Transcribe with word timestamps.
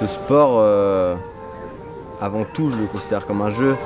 ce 0.00 0.06
sport, 0.06 0.56
euh, 0.58 1.14
avant 2.20 2.44
tout, 2.44 2.70
je 2.70 2.76
le 2.76 2.86
considère 2.86 3.26
comme 3.26 3.42
un 3.42 3.50
jeu. 3.50 3.76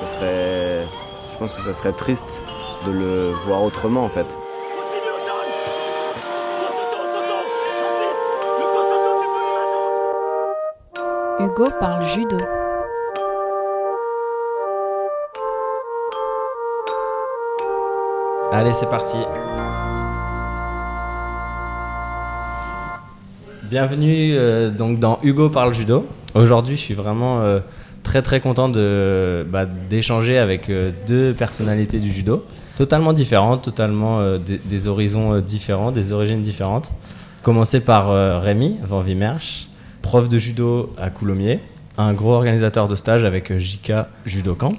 Ça 0.00 0.06
serait, 0.06 0.86
je 1.30 1.36
pense 1.36 1.52
que 1.52 1.60
ça 1.60 1.72
serait 1.72 1.92
triste 1.92 2.42
de 2.86 2.92
le 2.92 3.30
voir 3.46 3.62
autrement 3.62 4.04
en 4.04 4.08
fait. 4.08 4.26
Hugo 11.40 11.68
parle 11.78 12.02
judo. 12.04 12.38
Allez, 18.52 18.72
c'est 18.72 18.88
parti. 18.88 19.18
Bienvenue 23.74 24.36
euh, 24.36 24.70
donc 24.70 25.00
dans 25.00 25.18
Hugo 25.24 25.50
parle 25.50 25.74
judo. 25.74 26.06
Aujourd'hui, 26.36 26.76
je 26.76 26.80
suis 26.80 26.94
vraiment 26.94 27.40
euh, 27.40 27.58
très 28.04 28.22
très 28.22 28.40
content 28.40 28.68
de 28.68 29.44
bah, 29.50 29.66
d'échanger 29.66 30.38
avec 30.38 30.70
euh, 30.70 30.92
deux 31.08 31.34
personnalités 31.34 31.98
du 31.98 32.12
judo, 32.12 32.44
totalement 32.76 33.12
différentes, 33.12 33.64
totalement 33.64 34.38
des, 34.38 34.58
des 34.58 34.86
horizons 34.86 35.40
différents, 35.40 35.90
des 35.90 36.12
origines 36.12 36.40
différentes. 36.40 36.92
Commencer 37.42 37.80
par 37.80 38.12
Rémi 38.42 38.78
Van 38.84 39.00
Vimersch, 39.00 39.66
prof 40.02 40.28
de 40.28 40.38
judo 40.38 40.92
à 40.96 41.10
Coulommiers, 41.10 41.58
un 41.98 42.12
gros 42.12 42.30
organisateur 42.34 42.86
de 42.86 42.94
stage 42.94 43.24
avec 43.24 43.58
JK 43.58 43.92
Judo 44.24 44.54
Camp. 44.54 44.74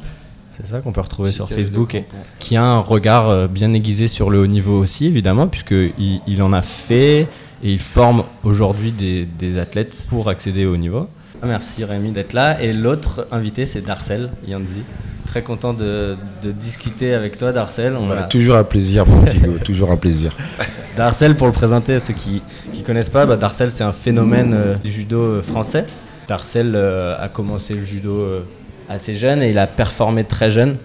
C'est 0.53 0.67
ça 0.67 0.79
qu'on 0.79 0.93
peut 0.93 1.01
retrouver 1.01 1.33
sur 1.33 1.49
Facebook 1.49 1.95
et 1.95 1.97
ouais. 1.97 2.05
qui 2.39 2.55
a 2.55 2.63
un 2.63 2.79
regard 2.79 3.49
bien 3.49 3.73
aiguisé 3.73 4.07
sur 4.07 4.29
le 4.29 4.39
haut 4.39 4.47
niveau 4.47 4.79
aussi, 4.79 5.07
évidemment, 5.07 5.47
puisqu'il 5.47 6.21
il 6.25 6.41
en 6.41 6.53
a 6.53 6.61
fait 6.61 7.27
et 7.65 7.71
il 7.73 7.79
forme 7.79 8.23
aujourd'hui 8.43 8.91
des, 8.91 9.25
des 9.25 9.57
athlètes 9.57 10.05
pour 10.07 10.29
accéder 10.29 10.65
au 10.65 10.73
haut 10.73 10.77
niveau. 10.77 11.09
Merci 11.43 11.83
Rémi 11.83 12.11
d'être 12.11 12.33
là. 12.33 12.61
Et 12.61 12.71
l'autre 12.73 13.27
invité, 13.31 13.65
c'est 13.65 13.81
Darcel 13.81 14.29
Yanzi. 14.47 14.83
Très 15.25 15.41
content 15.41 15.73
de, 15.73 16.15
de 16.43 16.51
discuter 16.51 17.13
avec 17.13 17.37
toi, 17.37 17.51
Darcel. 17.51 17.95
On 17.99 18.07
Bah, 18.07 18.19
a- 18.21 18.23
toujours 18.23 18.55
un 18.55 18.63
plaisir, 18.63 19.05
mon 19.05 19.21
petit 19.23 19.39
toujours 19.65 19.91
un 19.91 19.97
plaisir. 19.97 20.31
Darcel, 20.95 21.35
pour 21.35 21.47
le 21.47 21.53
présenter 21.53 21.95
à 21.95 21.99
ceux 21.99 22.13
qui 22.13 22.41
ne 22.73 22.81
connaissent 22.83 23.09
pas, 23.09 23.25
bah, 23.25 23.35
Darcel, 23.35 23.71
c'est 23.71 23.83
un 23.83 23.91
phénomène 23.91 24.53
euh, 24.53 24.75
du 24.75 24.91
judo 24.91 25.19
euh, 25.19 25.41
français. 25.41 25.85
Darcel 26.27 26.73
euh, 26.75 27.15
a 27.19 27.27
commencé 27.27 27.73
le 27.73 27.83
judo 27.83 28.11
euh, 28.13 28.41
assez 28.87 29.15
jeune 29.15 29.41
et 29.41 29.49
il 29.49 29.57
a 29.59 29.67
performé 29.67 30.23
très 30.23 30.51
jeune. 30.51 30.77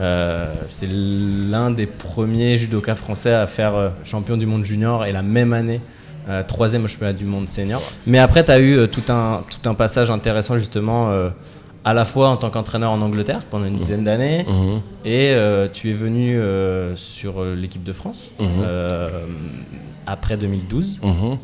Euh, 0.00 0.52
c'est 0.68 0.88
l'un 0.90 1.70
des 1.70 1.86
premiers 1.86 2.58
judokas 2.58 2.96
français 2.96 3.32
à 3.32 3.46
faire 3.46 3.74
euh, 3.76 3.88
champion 4.04 4.36
du 4.36 4.44
monde 4.44 4.64
junior 4.64 5.06
et 5.06 5.12
la 5.12 5.22
même 5.22 5.54
année, 5.54 5.80
euh, 6.28 6.42
troisième 6.42 6.84
au 6.84 6.88
championnat 6.88 7.12
du 7.12 7.24
monde 7.24 7.48
senior. 7.48 7.80
Mais 8.06 8.18
après, 8.18 8.44
tu 8.44 8.50
as 8.50 8.58
eu 8.58 8.76
euh, 8.76 8.86
tout, 8.86 9.02
un, 9.12 9.42
tout 9.48 9.68
un 9.68 9.74
passage 9.74 10.10
intéressant 10.10 10.58
justement, 10.58 11.10
euh, 11.10 11.28
à 11.84 11.94
la 11.94 12.04
fois 12.04 12.28
en 12.30 12.36
tant 12.36 12.50
qu'entraîneur 12.50 12.90
en 12.90 13.00
Angleterre 13.00 13.42
pendant 13.48 13.66
une 13.66 13.76
dizaine 13.76 14.02
d'années, 14.02 14.44
Mhm. 14.48 14.80
et 15.04 15.30
euh, 15.30 15.68
tu 15.72 15.90
es 15.90 15.92
venu 15.92 16.36
euh, 16.36 16.96
sur 16.96 17.44
l'équipe 17.44 17.84
de 17.84 17.92
France 17.92 18.24
Mhm. 18.40 18.46
euh, 18.64 19.08
après 20.06 20.36
2012 20.36 20.98
Mhm. 21.02 21.38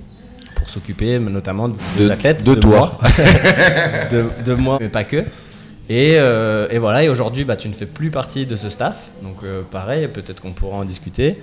pour 0.56 0.68
s'occuper 0.68 1.18
notamment 1.20 1.68
des 1.68 2.06
De- 2.06 2.10
athlètes. 2.10 2.44
de 2.44 2.54
toi. 2.56 2.92
moi. 3.00 3.10
de, 4.10 4.24
de 4.44 4.54
moi, 4.54 4.78
mais 4.80 4.88
pas 4.88 5.04
que. 5.04 5.24
Et, 5.88 6.12
et 6.14 6.78
voilà, 6.78 7.02
et 7.04 7.08
aujourd'hui, 7.08 7.44
bah, 7.44 7.54
tu 7.56 7.68
ne 7.68 7.74
fais 7.74 7.86
plus 7.86 8.10
partie 8.10 8.46
de 8.46 8.56
ce 8.56 8.68
staff. 8.68 9.10
Donc 9.22 9.38
pareil, 9.70 10.08
peut-être 10.08 10.40
qu'on 10.40 10.52
pourra 10.52 10.78
en 10.78 10.84
discuter. 10.84 11.38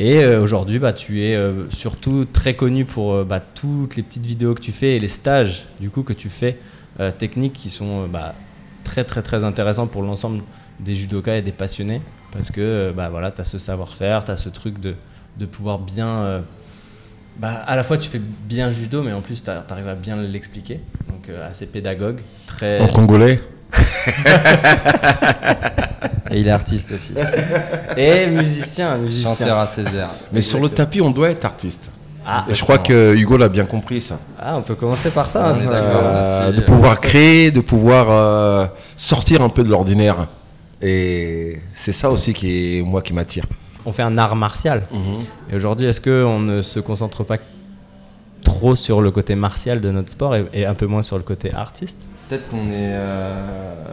Et 0.00 0.24
euh, 0.24 0.42
aujourd'hui, 0.42 0.78
bah, 0.78 0.92
tu 0.92 1.22
es 1.22 1.36
euh, 1.36 1.70
surtout 1.70 2.24
très 2.24 2.54
connu 2.54 2.84
pour 2.84 3.12
euh, 3.12 3.24
bah, 3.24 3.40
toutes 3.40 3.96
les 3.96 4.02
petites 4.02 4.26
vidéos 4.26 4.54
que 4.54 4.60
tu 4.60 4.72
fais 4.72 4.96
et 4.96 5.00
les 5.00 5.08
stages 5.08 5.66
du 5.80 5.90
coup, 5.90 6.02
que 6.02 6.12
tu 6.12 6.30
fais 6.30 6.58
techniques 7.18 7.54
qui 7.54 7.70
sont 7.70 8.06
bah, 8.06 8.36
très 8.84 9.02
très 9.02 9.20
très 9.20 9.42
intéressants 9.42 9.88
pour 9.88 10.02
l'ensemble 10.02 10.44
des 10.78 10.94
judokas 10.94 11.38
et 11.38 11.42
des 11.42 11.50
passionnés. 11.50 12.00
Parce 12.30 12.52
que 12.52 12.92
bah, 12.96 13.08
voilà, 13.08 13.32
tu 13.32 13.40
as 13.40 13.44
ce 13.44 13.58
savoir-faire, 13.58 14.22
tu 14.22 14.30
as 14.30 14.36
ce 14.36 14.48
truc 14.48 14.78
de, 14.78 14.94
de 15.36 15.46
pouvoir 15.46 15.80
bien... 15.80 16.44
bah, 17.36 17.50
à 17.66 17.74
la 17.74 17.82
fois 17.82 17.98
tu 17.98 18.08
fais 18.08 18.20
bien 18.20 18.70
judo, 18.70 19.02
mais 19.02 19.12
en 19.12 19.22
plus 19.22 19.42
tu 19.42 19.50
arrives 19.50 19.88
à 19.88 19.96
bien 19.96 20.14
l'expliquer. 20.16 20.80
Donc 21.08 21.28
assez 21.28 21.66
pédagogue, 21.66 22.20
très... 22.46 22.80
En 22.80 22.86
congolais? 22.86 23.40
Et 26.30 26.40
il 26.40 26.48
est 26.48 26.50
artiste 26.50 26.92
aussi. 26.92 27.14
Et 27.96 28.26
musicien, 28.26 28.96
musicien. 28.98 29.30
Chanteur 29.34 29.58
à 29.58 29.66
Césaire. 29.66 30.10
Mais 30.32 30.42
sur 30.42 30.60
le 30.60 30.68
tapis, 30.68 31.00
on 31.00 31.10
doit 31.10 31.30
être 31.30 31.44
artiste. 31.44 31.90
Ah, 32.26 32.44
Et 32.48 32.54
je 32.54 32.62
crois 32.62 32.78
que 32.78 33.14
Hugo 33.14 33.36
l'a 33.36 33.48
bien 33.50 33.66
compris, 33.66 34.00
ça. 34.00 34.18
ah, 34.40 34.56
on 34.56 34.62
peut 34.62 34.74
commencer 34.74 35.10
par 35.10 35.28
ça. 35.28 35.50
hein. 35.50 35.54
Euh, 35.72 36.52
de 36.52 36.60
pouvoir 36.62 36.98
créer, 37.00 37.50
de 37.50 37.60
pouvoir 37.60 38.06
euh, 38.10 38.66
sortir 38.96 39.42
un 39.42 39.50
peu 39.50 39.62
de 39.62 39.68
l'ordinaire. 39.68 40.26
Et 40.80 41.60
c'est 41.74 41.92
ça 41.92 42.10
aussi 42.10 42.32
qui 42.32 42.78
est 42.78 42.82
moi 42.82 43.02
qui 43.02 43.12
m'attire. 43.12 43.44
On 43.86 43.92
fait 43.92 44.02
un 44.02 44.16
art 44.16 44.34
martial. 44.36 44.84
Et 45.52 45.56
aujourd'hui, 45.56 45.86
est-ce 45.86 46.00
qu'on 46.00 46.40
ne 46.40 46.62
se 46.62 46.80
concentre 46.80 47.22
pas 47.24 47.36
trop 48.44 48.76
sur 48.76 49.00
le 49.02 49.10
côté 49.10 49.34
martial 49.34 49.80
de 49.80 49.90
notre 49.90 50.10
sport 50.10 50.36
et, 50.36 50.44
et 50.52 50.64
un 50.66 50.74
peu 50.74 50.86
moins 50.86 51.02
sur 51.02 51.16
le 51.16 51.24
côté 51.24 51.52
artiste 51.52 51.98
Peut-être 52.28 52.46
qu'on 52.48 52.68
est. 52.68 52.92
euh, 52.94 53.84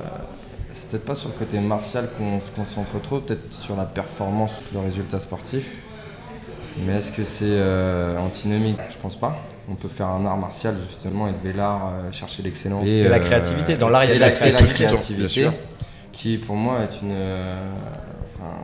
C'est 0.73 0.89
peut-être 0.89 1.05
pas 1.05 1.15
sur 1.15 1.29
le 1.29 1.35
côté 1.35 1.59
martial 1.59 2.09
qu'on 2.17 2.39
se 2.39 2.51
concentre 2.51 3.01
trop, 3.01 3.19
peut-être 3.19 3.51
sur 3.51 3.75
la 3.75 3.85
performance, 3.85 4.61
le 4.73 4.79
résultat 4.79 5.19
sportif. 5.19 5.69
Mais 6.85 6.93
est-ce 6.97 7.11
que 7.11 7.25
c'est 7.25 7.43
euh, 7.45 8.17
antinomique? 8.17 8.77
Je 8.89 8.97
pense 8.97 9.17
pas. 9.17 9.35
On 9.69 9.75
peut 9.75 9.89
faire 9.89 10.07
un 10.07 10.25
art 10.25 10.37
martial 10.37 10.77
justement, 10.77 11.27
élever 11.27 11.51
l'art, 11.53 11.87
euh, 11.93 12.11
chercher 12.13 12.43
l'excellence. 12.43 12.85
Et 12.87 13.03
la 13.07 13.19
créativité. 13.19 13.75
Dans 13.75 13.89
l'art, 13.89 14.05
il 14.05 14.09
y 14.09 14.13
a 14.13 14.15
de 14.15 14.19
la 14.21 14.29
et 14.31 14.35
créativité, 14.35 14.87
bien 15.15 15.27
sûr. 15.27 15.53
qui 16.13 16.37
pour 16.37 16.55
moi 16.55 16.79
est 16.83 17.01
une. 17.01 17.15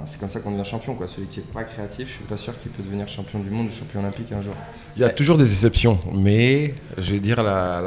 C'est 0.05 0.19
comme 0.19 0.29
ça 0.29 0.39
qu'on 0.39 0.51
devient 0.51 0.65
champion. 0.65 0.95
Quoi. 0.95 1.07
Celui 1.07 1.27
qui 1.27 1.39
est 1.39 1.43
pas 1.53 1.63
créatif, 1.63 2.07
je 2.07 2.13
suis 2.13 2.23
pas 2.23 2.37
sûr 2.37 2.57
qu'il 2.57 2.71
peut 2.71 2.83
devenir 2.83 3.07
champion 3.07 3.39
du 3.39 3.49
monde 3.49 3.67
ou 3.67 3.71
champion 3.71 3.99
olympique 3.99 4.31
un 4.31 4.41
jour. 4.41 4.53
Il 4.95 5.01
y 5.01 5.05
a 5.05 5.09
toujours 5.09 5.37
des 5.37 5.51
exceptions, 5.51 5.99
mais 6.13 6.75
je 6.97 7.13
vais 7.13 7.19
dire 7.19 7.43
la, 7.43 7.81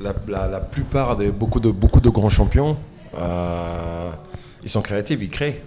la, 0.00 0.14
la, 0.48 0.60
plupart 0.60 1.16
de 1.16 1.30
beaucoup 1.30 1.60
de, 1.60 1.70
beaucoup 1.70 2.00
de 2.00 2.08
grands 2.10 2.30
champions, 2.30 2.76
euh, 3.18 4.10
ils 4.62 4.68
sont 4.70 4.82
créatifs, 4.82 5.18
ils 5.20 5.30
créent. 5.30 5.62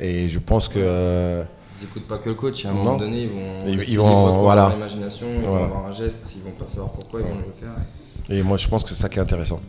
Et 0.00 0.28
je 0.28 0.38
pense 0.38 0.68
que 0.68 0.74
euh, 0.78 1.44
Ils 1.80 1.84
écoutent 1.84 2.08
pas 2.08 2.18
que 2.18 2.28
le 2.28 2.34
coach, 2.34 2.64
à 2.64 2.70
un 2.70 2.72
Non. 2.72 2.84
moment 2.84 2.96
donné, 2.98 3.22
ils 3.22 3.28
vont, 3.30 3.82
Ils- 3.86 3.98
vont- 3.98 4.38
voilà. 4.42 4.66
à 4.66 4.70
l'imagination, 4.74 5.26
ils 5.34 5.42
Voilà. 5.46 5.66
vont 5.66 5.72
avoir 5.76 5.86
un 5.86 5.92
geste, 5.92 6.32
ils 6.36 6.42
vont 6.42 6.50
pas 6.56 6.66
savoir 6.66 6.90
pourquoi, 6.92 7.20
ils 7.20 7.26
vont 7.26 7.36
le 7.36 7.52
faire. 7.58 7.74
et 8.30 8.42
moi 8.42 8.56
je 8.56 8.66
pense 8.68 8.82
que 8.82 8.88
c'est 8.88 8.94
ça 8.94 9.08
qui 9.08 9.18
est 9.18 9.22
intéressant. 9.22 9.60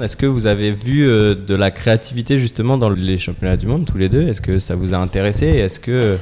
Est-ce 0.00 0.16
que 0.16 0.26
vous 0.26 0.46
avez 0.46 0.72
vu 0.72 1.08
euh, 1.08 1.34
de 1.34 1.54
la 1.54 1.70
créativité 1.70 2.38
justement 2.38 2.76
dans 2.76 2.90
les 2.90 3.18
championnats 3.18 3.56
du 3.56 3.66
monde 3.66 3.86
tous 3.86 3.96
les 3.96 4.08
deux? 4.08 4.28
Est-ce 4.28 4.40
que 4.40 4.58
ça 4.58 4.74
vous 4.74 4.92
a 4.92 4.98
intéressé? 4.98 5.46
Est-ce 5.46 5.80
que 5.80 6.18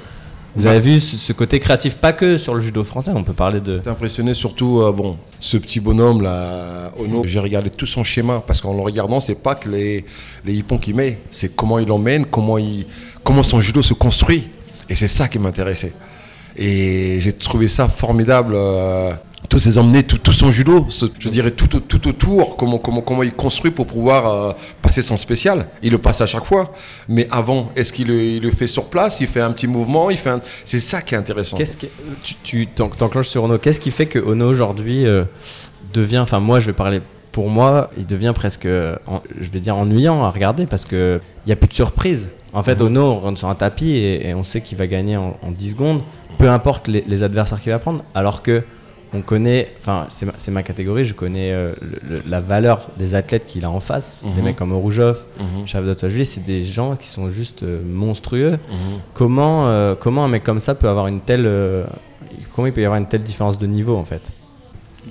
vous 0.57 0.67
avez 0.67 0.79
vu 0.79 1.01
ce, 1.01 1.33
côté 1.33 1.59
créatif, 1.59 1.97
pas 1.97 2.13
que 2.13 2.39
sur 2.39 2.55
le 2.55 2.61
judo 2.61 2.85
français, 2.85 3.11
on 3.13 3.25
peut 3.25 3.33
parler 3.33 3.61
de... 3.61 3.79
J'étais 3.79 3.91
impressionné 3.91 4.35
surtout, 4.35 4.83
euh, 4.83 4.93
bon, 4.93 5.17
ce 5.41 5.57
petit 5.57 5.81
bonhomme 5.81 6.23
là, 6.23 6.93
Ono, 6.97 7.25
j'ai 7.25 7.41
regardé 7.41 7.71
tout 7.71 7.87
son 7.87 8.05
schéma 8.05 8.41
parce 8.47 8.61
qu'en 8.61 8.73
le 8.73 8.81
regardant, 8.81 9.19
c'est 9.19 9.35
pas 9.35 9.57
que 9.57 9.69
les, 9.69 10.05
les 10.45 10.55
hippons 10.55 10.79
qu'il 10.79 10.95
met, 10.95 11.19
c'est 11.33 11.57
comment 11.57 11.81
il 11.81 11.89
l'emmène, 11.89 12.25
comment, 12.27 12.57
il, 12.57 12.87
comment 13.25 13.43
son 13.43 13.61
judo 13.61 13.83
se 13.83 13.95
construit. 13.95 14.49
Et 14.89 14.95
c'est 14.95 15.09
ça 15.09 15.27
qui 15.27 15.41
m'intéressait. 15.41 15.93
Et 16.57 17.19
j'ai 17.19 17.33
trouvé 17.33 17.67
ça 17.67 17.89
formidable. 17.89 18.55
euh, 18.55 19.13
tous 19.49 19.59
ses 19.61 19.79
emmenés, 19.79 20.03
tout, 20.03 20.19
tout 20.19 20.33
son 20.33 20.51
judo, 20.51 20.87
ce- 20.89 21.07
je 21.19 21.29
dirais 21.29 21.51
tout, 21.51 21.67
tout 21.67 22.09
autour, 22.09 22.57
comment, 22.57 22.79
comment, 22.79 23.03
comment 23.03 23.23
il 23.23 23.33
construit 23.35 23.71
pour 23.71 23.87
pouvoir 23.87 24.27
euh, 24.27 24.53
passer 24.83 25.03
son 25.03 25.17
spécial. 25.17 25.69
Il 25.83 25.93
le 25.93 25.99
passe 25.99 26.21
à 26.21 26.27
chaque 26.27 26.45
fois. 26.45 26.73
Mais 27.09 27.29
avant, 27.31 27.71
est-ce 27.77 27.93
qu'il 27.93 28.09
le, 28.09 28.21
il 28.21 28.43
le 28.43 28.51
fait 28.51 28.67
sur 28.67 28.85
place? 28.87 29.21
Il 29.21 29.27
fait 29.27 29.41
un 29.41 29.53
petit 29.53 29.67
mouvement 29.67 30.11
il 30.11 30.17
fait 30.17 30.31
un- 30.31 30.41
C'est 30.65 30.81
ça 30.81 31.03
qui 31.03 31.15
est 31.15 31.19
intéressant. 31.19 31.57
Qu'est-ce 31.57 31.77
que 31.77 31.87
tu, 32.23 32.35
tu 32.43 32.67
t'en- 32.67 32.89
t'enclenches 32.89 33.29
sur 33.29 33.45
Ono 33.45 33.59
Qu'est-ce 33.59 33.81
qui 33.81 33.91
fait 33.91 34.07
que 34.07 34.19
Ono 34.19 34.47
aujourd'hui 34.49 35.07
euh, 35.07 35.25
devient, 35.93 36.19
enfin 36.19 36.41
moi 36.41 36.61
je 36.61 36.67
vais 36.67 36.73
parler 36.73 37.01
pour 37.31 37.51
moi, 37.51 37.91
il 37.99 38.07
devient 38.07 38.33
presque, 38.35 38.65
euh, 38.65 38.95
je 39.41 39.51
vais 39.51 39.59
dire 39.61 39.77
ennuyant 39.77 40.23
à 40.23 40.31
regarder 40.31 40.67
parce 40.67 40.85
que 40.85 41.21
il 41.47 41.51
y 41.51 41.53
a 41.53 41.57
plus 41.57 41.67
de 41.69 41.75
surprise. 41.75 42.31
En 42.53 42.63
fait, 42.63 42.81
Ono 42.81 43.01
on 43.03 43.19
rentre 43.19 43.39
sur 43.41 43.49
un 43.49 43.57
tapis 43.57 43.91
et, 43.91 44.29
et 44.29 44.35
on 44.35 44.45
sait 44.45 44.61
qu'il 44.61 44.79
va 44.79 44.87
gagner 44.87 45.17
en, 45.17 45.37
en 45.43 45.51
10 45.51 45.73
secondes, 45.73 46.01
peu 46.39 46.49
importe 46.49 46.87
les, 46.87 47.05
les 47.07 47.23
adversaires 47.25 47.61
qu'il 47.61 47.73
va 47.73 47.81
prendre. 47.81 48.05
Alors 48.15 48.43
que 48.43 48.63
on 49.15 49.23
connaît, 49.23 49.73
enfin 49.81 50.07
c'est 50.11 50.51
ma, 50.51 50.63
catégorie, 50.63 51.05
je 51.05 51.15
connais 51.15 51.53
euh, 51.53 51.73
le- 51.81 52.17
le- 52.17 52.23
la 52.27 52.41
valeur 52.41 52.89
des 52.99 53.15
athlètes 53.15 53.47
qu'il 53.47 53.65
a 53.65 53.71
en 53.71 53.81
face, 53.81 54.23
des 54.25 54.41
Mhm. 54.41 54.45
mecs 54.45 54.57
comme 54.57 54.73
Oroujov, 54.73 55.25
Mhm. 55.39 55.67
Chavdot 55.67 55.95
c'est 56.25 56.45
des 56.45 56.65
gens 56.65 56.97
qui 56.97 57.07
sont 57.09 57.31
juste 57.31 57.63
euh, 57.63 57.81
monstrueux. 57.85 58.53
Mhm. 58.53 59.01
Comment, 59.15 59.67
euh, 59.69 59.95
comment 59.95 60.25
un 60.25 60.29
mec 60.29 60.43
comme 60.43 60.61
ça 60.61 60.75
peut 60.75 60.89
avoir 60.89 61.07
une 61.07 61.21
telle. 61.21 61.47
euh, 61.47 61.85
comment 62.55 62.67
il 62.67 62.73
peut 62.73 62.83
y 62.83 62.85
avoir 62.85 62.99
une 62.99 63.07
telle 63.07 63.23
différence 63.23 63.59
de 63.59 63.67
niveau 63.67 63.97
en 63.97 64.05
fait? 64.05 64.23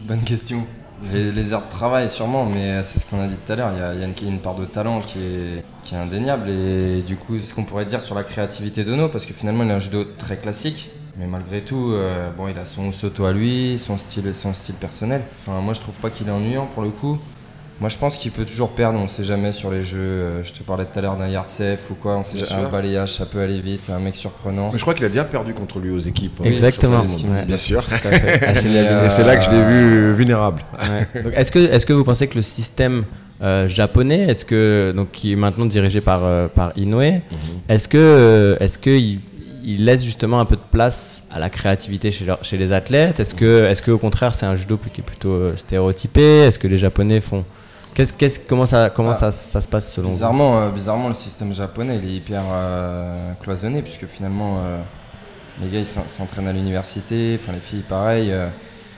Bonne 0.07 0.21
question. 0.21 0.65
Les, 1.11 1.31
les 1.33 1.53
heures 1.53 1.65
de 1.65 1.69
travail, 1.69 2.07
sûrement, 2.07 2.45
mais 2.45 2.81
c'est 2.83 2.97
ce 2.99 3.05
qu'on 3.05 3.19
a 3.19 3.27
dit 3.27 3.35
tout 3.45 3.51
à 3.51 3.55
l'heure. 3.57 3.71
Il 3.75 3.79
y 3.79 3.83
a, 3.83 3.93
il 3.93 3.99
y 3.99 4.03
a 4.03 4.07
une, 4.29 4.39
part 4.39 4.55
de 4.55 4.63
talent 4.63 5.01
qui 5.01 5.19
est, 5.19 5.63
qui 5.83 5.95
est 5.95 5.97
indéniable. 5.97 6.49
Et 6.49 7.01
du 7.01 7.17
coup, 7.17 7.37
ce 7.39 7.53
qu'on 7.53 7.65
pourrait 7.65 7.83
dire 7.83 7.99
sur 7.99 8.15
la 8.15 8.23
créativité 8.23 8.85
d'Ono, 8.85 9.09
parce 9.09 9.25
que 9.25 9.33
finalement, 9.33 9.63
il 9.65 9.71
a 9.71 9.75
un 9.75 9.79
judo 9.81 10.05
très 10.17 10.37
classique. 10.37 10.91
Mais 11.17 11.27
malgré 11.27 11.61
tout, 11.61 11.91
euh, 11.91 12.29
bon, 12.35 12.47
il 12.47 12.57
a 12.57 12.65
son 12.65 12.91
soto 12.91 13.25
à 13.25 13.33
lui, 13.33 13.77
son 13.77 13.97
style, 13.97 14.33
son 14.33 14.53
style 14.53 14.75
personnel. 14.75 15.21
Enfin, 15.41 15.61
moi, 15.61 15.73
je 15.73 15.79
trouve 15.79 15.95
pas 15.97 16.09
qu'il 16.09 16.27
est 16.27 16.31
ennuyant 16.31 16.65
pour 16.65 16.81
le 16.81 16.89
coup. 16.89 17.19
Moi, 17.79 17.89
je 17.89 17.97
pense 17.97 18.17
qu'il 18.17 18.31
peut 18.31 18.45
toujours 18.45 18.69
perdre, 18.71 18.97
on 18.99 19.07
sait 19.07 19.23
jamais 19.23 19.51
sur 19.51 19.69
les 19.69 19.83
jeux. 19.83 19.97
Euh, 19.99 20.43
je 20.43 20.53
te 20.53 20.63
parlais 20.63 20.85
tout 20.85 20.97
à 20.97 21.01
l'heure 21.01 21.17
d'un 21.17 21.27
yard 21.27 21.49
safe 21.49 21.89
ou 21.91 21.95
quoi, 21.95 22.17
on 22.17 22.23
sait 22.23 22.37
Bien 22.37 22.45
jamais, 22.45 22.63
un 22.65 22.69
balayage, 22.69 23.13
ça 23.13 23.25
peut 23.25 23.41
aller 23.41 23.59
vite, 23.59 23.89
un 23.89 23.99
mec 23.99 24.15
surprenant. 24.15 24.69
Mais 24.71 24.77
je 24.77 24.83
crois 24.83 24.93
qu'il 24.93 25.05
a 25.05 25.09
déjà 25.09 25.23
perdu 25.23 25.53
contre 25.53 25.79
lui 25.79 25.91
aux 25.91 25.99
équipes. 25.99 26.39
hein. 26.39 26.45
Exactement. 26.45 27.07
ce 27.07 27.17
qu'il. 27.17 27.29
Bien 27.29 27.57
sûr. 27.57 27.83
Tout 27.83 27.93
à 27.93 27.97
fait. 27.97 28.45
Achille 28.45 28.71
Mais, 28.71 28.83
Lavigne. 28.83 29.05
Et 29.05 29.09
c'est 29.09 29.23
là 29.23 29.35
que 29.37 29.43
je 29.43 29.49
l'ai 29.51 29.63
vu 29.63 30.13
vulnérable. 30.13 30.61
Ouais. 30.79 31.33
Est-ce 31.35 31.51
que, 31.51 31.59
est-ce 31.59 31.85
que 31.85 31.93
vous 31.93 32.03
pensez 32.03 32.27
que 32.27 32.35
le 32.35 32.41
système 32.41 33.05
euh, 33.41 33.67
japonais, 33.67 34.21
est-ce 34.21 34.45
que 34.45 34.93
donc 34.95 35.11
qui 35.11 35.33
est 35.33 35.35
maintenant 35.35 35.65
dirigé 35.65 35.99
par 35.99 36.21
euh, 36.23 36.47
par 36.47 36.71
Inoue, 36.77 37.01
est-ce 37.67 37.89
que 37.89 37.97
euh, 37.97 38.55
est-ce 38.61 38.77
que 38.77 39.17
il, 39.63 39.85
laisse 39.85 40.03
justement 40.03 40.39
un 40.39 40.45
peu 40.45 40.55
de 40.55 40.61
place 40.71 41.23
à 41.31 41.39
la 41.39 41.49
créativité 41.49 42.11
chez, 42.11 42.25
leur- 42.25 42.43
chez 42.43 42.57
les 42.57 42.71
athlètes 42.71 43.19
Est-ce 43.19 43.33
que 43.35 43.65
est-ce 43.65 43.81
que 43.81 43.91
au 43.91 43.97
contraire 43.97 44.33
c'est 44.35 44.45
un 44.45 44.55
judo 44.55 44.77
qui 44.77 45.01
est 45.01 45.03
plutôt 45.03 45.31
euh, 45.31 45.55
stéréotypé? 45.57 46.21
Est-ce 46.45 46.59
que 46.59 46.67
les 46.67 46.77
Japonais 46.77 47.19
font 47.21 47.43
qu'est-ce, 47.93 48.13
qu'est-ce 48.13 48.39
comment 48.39 48.65
ça 48.65 48.89
comment 48.89 49.11
Ah. 49.11 49.15
ça, 49.15 49.31
ça 49.31 49.61
se 49.61 49.67
passe 49.67 49.91
selon 49.93 50.09
vous? 50.09 50.15
Bizarrement, 50.15 50.59
euh, 50.59 50.69
bizarrement, 50.69 51.07
le 51.07 51.13
système 51.13 51.53
japonais, 51.53 51.99
il 52.01 52.09
est 52.09 52.15
hyper 52.15 52.41
euh, 52.51 53.33
cloisonné, 53.41 53.81
puisque 53.81 54.05
finalement, 54.07 54.59
euh, 54.59 54.79
les 55.61 55.69
gars, 55.69 55.79
ils 55.79 55.87
s'en- 55.87 56.07
s'entraînent 56.07 56.47
à 56.47 56.53
l'université, 56.53 57.37
enfin 57.39 57.51
les 57.53 57.59
filles, 57.59 57.83
pareil. 57.87 58.33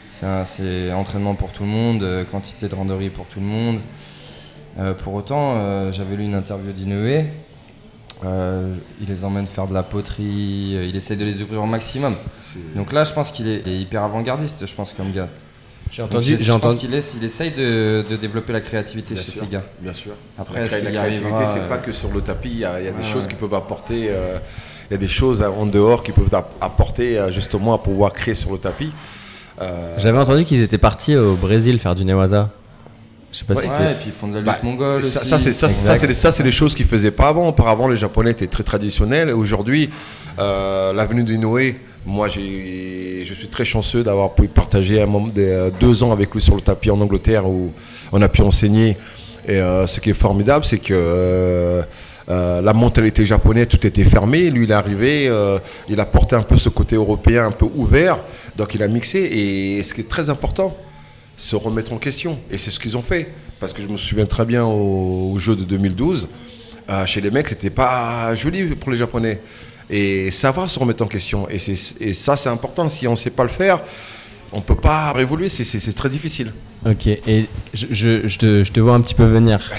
c'est, 0.10 0.26
un- 0.26 0.46
c'est 0.46 0.92
entraînement 0.94 1.36
pour 1.36 1.52
tout 1.52 1.64
le 1.64 1.70
monde, 1.70 2.26
quantité 2.32 2.68
de 2.70 2.76
randonnées 2.76 3.10
pour 3.10 3.26
tout 3.26 3.40
le 3.40 3.46
monde. 3.46 3.80
Pour 5.04 5.14
autant, 5.14 5.92
j'avais 5.92 6.16
lu 6.18 6.24
une 6.26 6.36
interview 6.36 6.72
d'Inoue. 6.74 7.24
Euh, 8.24 8.74
il 9.02 9.08
les 9.08 9.24
emmène 9.24 9.46
faire 9.48 9.68
de 9.68 9.74
la 9.74 9.84
poterie, 9.84 10.74
euh, 10.76 10.86
il 10.86 10.96
essaye 10.96 11.18
de 11.18 11.26
les 11.26 11.42
ouvrir 11.42 11.62
au 11.64 11.66
maximum. 11.68 12.14
Donc 12.76 12.92
là, 12.94 13.04
je 13.04 13.14
pense 13.14 13.32
qu'il 13.32 13.48
est, 13.48 13.62
hyper 13.68 14.04
avant-gardiste, 14.04 14.66
je 14.66 14.74
pense, 14.76 14.94
comme 14.94 15.12
gars. 15.12 15.28
J'ai 15.92 16.02
Donc, 16.02 16.12
entendu 16.12 16.38
je- 16.40 16.52
pense 16.52 16.76
qu'il 16.76 16.90
il 16.92 17.24
essaye 17.24 17.52
de, 17.52 18.04
de 18.10 18.16
développer 18.16 18.52
la 18.54 18.62
créativité 18.62 19.14
Bien 19.14 19.24
chez 19.24 19.32
sûr. 19.32 19.42
ces 19.44 19.48
gars. 19.48 19.62
Bien 19.80 19.94
sûr. 19.94 20.12
Après, 20.38 20.56
La 20.56 20.62
la 20.62 20.68
créativité, 20.68 20.98
arrivera 20.98 21.54
c'est 21.54 21.60
euh, 21.60 21.70
pas 21.70 21.78
que 21.78 21.92
sur 21.92 22.12
le 22.12 22.22
tapis. 22.22 22.50
Il 22.52 22.60
y 22.60 22.66
a, 22.66 22.80
il 22.80 22.86
y 22.86 22.90
a 22.90 22.92
des 22.92 23.04
choses 23.04 23.24
ouais. 23.26 23.30
qui 23.30 23.36
peuvent 23.36 23.54
apporter. 23.54 24.08
euh, 24.10 24.38
il 24.90 24.94
y 24.94 24.96
a 24.96 25.00
des 25.00 25.08
choses 25.08 25.42
en 25.42 25.66
dehors 25.66 26.04
qui 26.04 26.12
peuvent 26.12 26.34
app- 26.34 26.54
apporter 26.62 27.20
justement 27.34 27.74
à 27.74 27.78
pouvoir 27.80 28.14
créer 28.14 28.36
sur 28.36 28.52
le 28.52 28.58
tapis. 28.60 28.92
Euh, 29.62 29.96
J'avais 29.98 30.18
entendu 30.20 30.44
qu'ils 30.46 30.62
étaient 30.62 30.78
partis 30.78 31.16
au 31.16 31.36
Brésil 31.36 31.80
faire 31.80 31.96
du 31.96 32.04
newaza. 32.06 32.50
Je 33.36 33.40
sais 33.40 33.46
pas 33.46 33.56
si 33.56 33.68
Ouais, 33.68 33.92
et 33.92 33.96
puis 33.96 34.06
ils 34.08 34.12
font 34.14 34.30
de 34.30 34.36
la 34.36 34.40
lutte 34.40 34.48
Bah, 34.48 34.60
mongole 34.64 35.04
ça, 35.04 35.20
c'est 35.38 35.52
ça, 35.52 35.68
c'est- 35.68 35.82
ça, 35.86 35.98
c'est 35.98 36.08
des- 36.08 36.14
ça, 36.14 36.32
c'est 36.32 36.44
des 36.44 36.54
choses 36.54 36.74
qu'ils 36.74 36.86
faisaient 36.86 37.12
pas 37.12 37.28
avant. 37.28 37.50
Auparavant, 37.50 37.90
les 37.90 37.98
Japonais 37.98 38.32
étaient 38.32 38.48
très 38.48 38.64
traditionnels. 38.64 39.28
Et 39.30 39.34
aujourd'hui, 39.34 39.90
euh, 40.40 40.94
l'avenue 40.94 41.24
d'Inoue, 41.24 41.74
moi, 42.06 42.30
j'ai, 42.30 43.24
je 43.28 43.34
suis 43.34 43.48
très 43.50 43.66
chanceux 43.66 44.04
d'avoir 44.04 44.36
pu 44.36 44.48
partager 44.48 45.02
un 45.02 45.06
moment, 45.06 45.28
des, 45.28 45.50
euh, 45.50 45.70
deux 45.82 46.02
ans 46.02 46.14
avec 46.14 46.34
lui 46.34 46.40
sur 46.42 46.56
le 46.56 46.62
tapis 46.62 46.90
en 46.92 47.02
Angleterre 47.02 47.46
où 47.46 47.74
on 48.14 48.22
a 48.22 48.30
pu 48.30 48.42
enseigner. 48.42 48.96
Et 49.48 49.58
euh, 49.58 49.86
ce 49.86 50.00
qui 50.00 50.12
est 50.12 50.14
formidable, 50.14 50.64
c'est 50.64 50.78
que 50.78 50.94
euh, 50.94 51.82
euh, 52.30 52.62
la 52.62 52.74
mentalité 52.74 53.26
japonaise, 53.26 53.68
tout 53.68 53.86
était 53.86 54.06
fermé. 54.06 54.50
Lui, 54.50 54.64
il 54.64 54.72
est 54.72 54.74
arrivé, 54.74 55.28
euh, 55.28 55.60
il 55.90 56.00
a 56.00 56.06
porté 56.06 56.38
un 56.38 56.42
peu 56.42 56.58
ce 56.58 56.70
côté 56.70 56.96
européen 56.96 57.48
un 57.48 57.52
peu 57.52 57.68
ouvert. 57.76 58.20
Donc, 58.56 58.74
il 58.76 58.82
a 58.82 58.88
mixé. 58.88 59.20
Et 59.20 59.84
ce 59.84 59.94
qui 59.94 60.02
est 60.02 60.10
très 60.10 60.30
important, 60.30 60.76
se 61.38 61.56
remettre 61.56 61.94
en 61.94 61.98
question. 61.98 62.40
Et 62.52 62.58
c'est 62.58 62.72
ce 62.72 62.80
qu'ils 62.80 62.98
ont 62.98 63.02
fait. 63.02 63.32
Parce 63.60 63.74
que 63.74 63.82
je 63.82 63.88
me 63.88 63.98
souviens 63.98 64.26
très 64.26 64.46
bien 64.46 64.66
au, 64.66 65.32
au 65.34 65.40
jeu 65.40 65.56
de 65.56 65.64
2012, 65.64 66.28
euh, 66.90 67.06
chez 67.06 67.22
les 67.22 67.32
mecs, 67.32 67.48
c'était 67.48 67.70
pas 67.70 68.36
joli 68.36 68.64
pour 68.76 68.92
les 68.92 68.98
Japonais. 68.98 69.40
Et 69.90 70.32
savoir 70.32 70.70
se 70.70 70.78
remettre 70.80 71.04
en 71.04 71.08
question. 71.08 71.48
Et, 71.50 71.60
c'est- 71.60 72.02
et 72.02 72.14
ça, 72.14 72.36
c'est 72.36 72.50
important. 72.50 72.90
Si 72.90 73.08
on 73.08 73.12
ne 73.12 73.16
sait 73.16 73.30
pas 73.30 73.44
le 73.44 73.50
faire, 73.50 73.80
on 74.52 74.58
ne 74.58 74.62
peut 74.62 74.76
pas 74.76 75.14
évoluer. 75.20 75.48
C'est- 75.50 75.96
très 75.96 76.10
difficile. 76.10 76.52
Ok, 76.86 77.08
et 77.08 77.46
je, 77.74 77.86
je, 77.92 78.28
je 78.28 78.38
te, 78.38 78.64
je 78.64 78.72
te 78.72 78.80
vois 78.80 78.94
un 78.96 79.02
petit 79.02 79.16
peu 79.16 79.26
venir. 79.26 79.60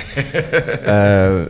Euh, 0.88 1.47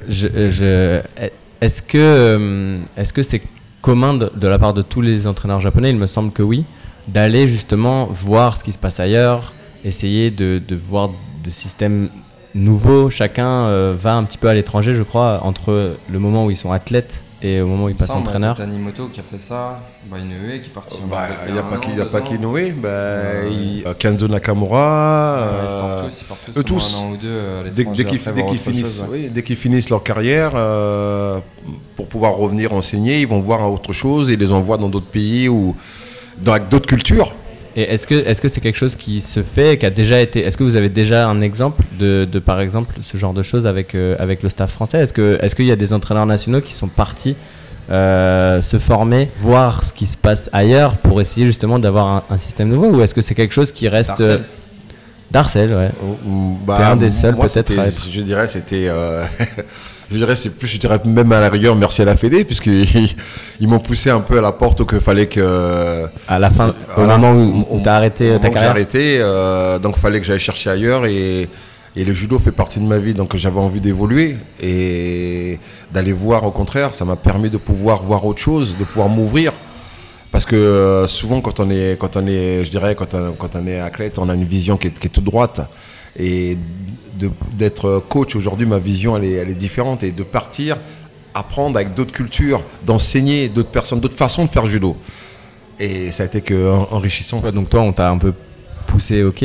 est-ce 1.61 1.82
que 1.82 1.97
euh, 1.99 2.79
est-ce 2.97 3.12
que 3.12 3.23
c'est 3.23 3.43
commun 3.82 4.14
de, 4.14 4.31
de 4.35 4.47
la 4.49 4.59
part 4.59 4.75
de 4.75 4.82
tous 4.82 5.00
les 5.02 5.26
entraîneurs 5.26 5.61
japonais? 5.61 5.91
Il 5.91 5.97
me 5.97 6.06
semble 6.06 6.32
que 6.32 6.43
oui, 6.43 6.64
d'aller 7.09 7.49
justement 7.49 8.06
voir 8.06 8.56
ce 8.56 8.64
qui 8.64 8.73
se 8.73 8.79
passe 8.79 9.00
ailleurs, 9.00 9.52
essayer 9.84 10.31
de, 10.31 10.61
de 10.67 10.76
voir 10.76 11.11
des 11.44 11.50
systèmes 11.50 12.08
nouveaux. 12.55 13.11
Chacun 13.11 13.46
euh, 13.67 13.94
va 13.99 14.14
un 14.14 14.25
petit 14.25 14.38
peu 14.38 14.49
à 14.49 14.55
l'étranger, 14.55 14.94
je 14.94 15.02
crois, 15.02 15.40
entre 15.43 15.96
le 16.11 16.19
moment 16.19 16.46
où 16.46 16.50
ils 16.50 16.56
sont 16.56 16.73
athlètes 16.73 17.20
et 17.43 17.61
au 17.61 17.67
moment 17.67 17.84
où 17.84 17.88
ils 17.90 17.94
passent 17.94 18.11
entraîneurs. 18.11 18.56
Tanimoto 18.56 19.08
qui 19.08 19.20
a 19.20 19.23
fait 19.23 19.38
ça, 19.38 19.81
bah, 20.11 20.17
Inoue 20.19 20.58
qui 20.62 20.69
est 20.70 20.73
parti 20.73 20.96
en 21.05 21.06
Bah, 21.06 21.28
Il 21.46 21.52
n'y 21.52 22.00
a 22.00 22.06
pas 22.06 22.20
qu'Inoue. 22.23 22.73
Bah, 22.81 22.88
Euh, 22.88 23.50
il- 23.52 23.84
Kenzo 23.99 24.26
Nakamura. 24.26 25.38
Ils 25.38 25.44
euh, 25.44 25.70
sortent 25.70 26.08
tous, 26.08 26.20
ils 26.23 26.25
partent 26.25 26.40
tous 26.46 26.58
eux 26.58 26.64
tous. 26.64 26.96
un 26.96 27.05
an 27.05 27.11
ou 27.12 27.17
deux 27.19 27.28
à 27.38 27.62
Dès, 27.64 27.70
l'étranger 27.78 28.05
dès 28.05 28.08
qu'ils 28.11 28.58
finissent, 28.58 29.00
ouais. 29.11 29.31
oui, 29.34 29.87
leur 29.90 30.02
carrière, 30.02 30.52
euh, 30.55 31.38
pour 31.94 32.06
pouvoir 32.08 32.37
revenir 32.37 32.73
enseigner, 32.73 33.20
ils 33.20 33.28
vont 33.28 33.40
voir 33.40 33.70
autre 33.70 33.93
chose 33.93 34.31
et 34.31 34.34
ils 34.34 34.40
les 34.40 34.50
envoient 34.52 34.78
dans 34.78 34.88
d'autres 34.88 35.06
pays 35.06 35.49
ou 35.49 35.76
dans 36.38 36.52
avec 36.55 36.69
d'autres 36.70 36.87
cultures. 36.88 37.32
Et 37.78 37.82
est-ce 37.82 38.06
que 38.06 38.14
est-ce 38.14 38.40
que 38.40 38.49
c'est 38.49 38.62
quelque 38.62 38.78
chose 38.78 38.96
qui 38.96 39.20
se 39.20 39.43
fait, 39.43 39.76
qui 39.78 39.84
a 39.84 39.90
déjà 39.90 40.19
été 40.20 40.40
Est-ce 40.43 40.56
que 40.56 40.64
vous 40.64 40.76
avez 40.76 40.88
déjà 40.88 41.28
un 41.28 41.43
exemple 41.43 41.82
de, 41.99 42.26
de, 42.31 42.38
par 42.38 42.61
exemple 42.61 42.94
ce 43.02 43.19
genre 43.19 43.34
de 43.34 43.43
choses 43.43 43.67
avec 43.67 43.94
euh, 43.94 44.17
avec 44.19 44.43
le 44.43 44.49
staff 44.49 44.73
français? 44.73 44.99
Est-ce 44.99 45.12
que 45.12 45.38
est-ce 45.43 45.55
qu'il 45.55 45.67
y 45.67 45.73
a 45.73 45.76
des 45.76 45.93
entraîneurs 45.93 46.25
nationaux 46.26 46.62
qui 46.62 46.73
sont 46.73 46.88
partis 46.88 47.37
euh, 47.90 48.62
se 48.62 48.78
former, 48.78 49.31
voir 49.40 49.84
ce 49.84 49.93
qui 49.93 50.06
se 50.06 50.17
passe 50.17 50.49
ailleurs 50.55 50.96
pour 50.96 51.20
essayer 51.20 51.44
justement 51.46 51.78
d'avoir 51.78 52.06
un, 52.06 52.23
un 52.31 52.38
système 52.38 52.69
nouveau? 52.69 52.88
Ou 52.88 53.02
est-ce 53.02 53.14
que 53.14 53.20
c'est 53.20 53.34
quelque 53.34 53.52
chose 53.55 53.73
qui 53.73 53.88
reste 53.88 54.19
Darcel. 54.19 54.31
euh, 54.31 54.38
Darcel, 55.31 55.75
ouais. 55.75 55.90
Bah, 56.67 56.76
T'es 56.78 56.84
un 56.84 56.96
des 56.96 57.11
seuls 57.11 57.37
peut-être 57.37 57.73
Je 58.11 58.20
dirais, 58.23 58.49
c'était. 58.49 58.88
je 60.11 60.17
dirais, 60.17 60.37
c'est 60.37 60.50
plus, 60.50 60.69
je 60.69 60.79
dirais 60.79 61.00
même 61.05 61.32
à 61.32 61.41
la 61.41 61.49
rigueur, 61.49 61.75
merci 61.76 62.03
à 62.03 62.05
la 62.05 62.17
Fédé, 62.17 62.44
puisqu'ils 62.44 62.87
ils 63.61 63.69
m'ont 63.69 63.79
poussé 63.81 64.11
un 64.11 64.20
peu 64.20 64.38
à 64.38 64.41
la 64.41 64.53
porte 64.53 64.87
qu'il 64.87 65.00
fallait 65.00 65.26
que. 65.26 66.06
À 66.29 66.38
la 66.38 66.50
fin, 66.50 66.75
au 66.97 67.00
moment 67.03 67.32
où, 67.32 67.61
où 67.61 67.67
On- 67.70 67.79
t'as 67.81 67.94
arrêté 67.97 68.38
ta 68.41 68.50
carrière. 68.50 68.70
arrêté, 68.70 69.19
euh, 69.20 69.79
donc 69.79 69.94
il 69.97 70.00
fallait 70.00 70.20
que 70.20 70.26
j'aille 70.26 70.38
chercher 70.38 70.70
ailleurs 70.70 71.06
et, 71.06 71.49
et 71.97 72.05
le 72.05 72.12
judo 72.14 72.38
fait 72.38 72.53
partie 72.53 72.79
de 72.79 72.85
ma 72.87 72.99
vie, 72.99 73.14
donc 73.14 73.35
j'avais 73.37 73.58
envie 73.58 73.81
d'évoluer 73.81 74.37
et 74.62 75.58
d'aller 75.93 76.12
voir 76.12 76.44
au 76.44 76.50
contraire, 76.50 76.94
ça 76.94 77.05
m'a 77.05 77.17
permis 77.17 77.50
de 77.50 77.56
pouvoir 77.56 78.02
voir 78.02 78.25
autre 78.26 78.41
chose, 78.41 78.76
de 78.79 78.85
pouvoir 78.85 79.09
m'ouvrir. 79.09 79.52
Parce 80.32 80.44
que 80.44 80.56
euh, 80.56 81.06
souvent 81.06 81.40
quand 81.40 81.61
on 81.61 81.71
est, 81.71 81.97
quand 81.99 82.16
on 82.16 82.26
est, 82.26 82.62
je 82.64 82.71
dirais, 82.71 82.95
quand 82.95 83.14
on, 83.14 83.33
quand 83.33 83.57
on 83.57 83.66
est 83.66 83.81
athlète, 83.81 84.19
on 84.19 84.28
a 84.28 84.35
une 84.35 84.45
vision 84.45 84.76
qui 84.76 84.88
est, 84.88 84.90
qui 84.90 85.07
est 85.07 85.11
toute 85.11 85.25
droite. 85.25 85.61
Et 86.18 86.56
d'être 87.58 88.02
coach 88.08 88.37
aujourd'hui, 88.37 88.66
ma 88.66 88.78
vision 88.78 89.16
elle 89.16 89.25
est, 89.25 89.32
elle 89.32 89.50
est 89.50 89.54
différente 89.54 90.02
et 90.02 90.12
de 90.12 90.23
partir, 90.23 90.76
apprendre 91.35 91.76
avec 91.76 91.94
d'autres 91.94 92.12
cultures, 92.12 92.62
d'enseigner 92.85 93.49
d'autres 93.49 93.70
personnes, 93.70 94.00
d'autres 94.00 94.16
façons 94.16 94.44
de 94.44 94.50
faire 94.50 94.66
judo. 94.66 94.96
Et 95.78 96.11
ça 96.11 96.23
a 96.23 96.26
été 96.26 96.40
que 96.40 96.70
en- 96.70 96.88
enrichissant. 96.92 97.40
Ouais, 97.40 97.52
donc 97.52 97.68
toi, 97.70 97.80
on 97.80 97.92
t'a 97.92 98.11
un 98.11 98.18
peu 98.18 98.32
poussé, 98.87 99.23
ok, 99.23 99.44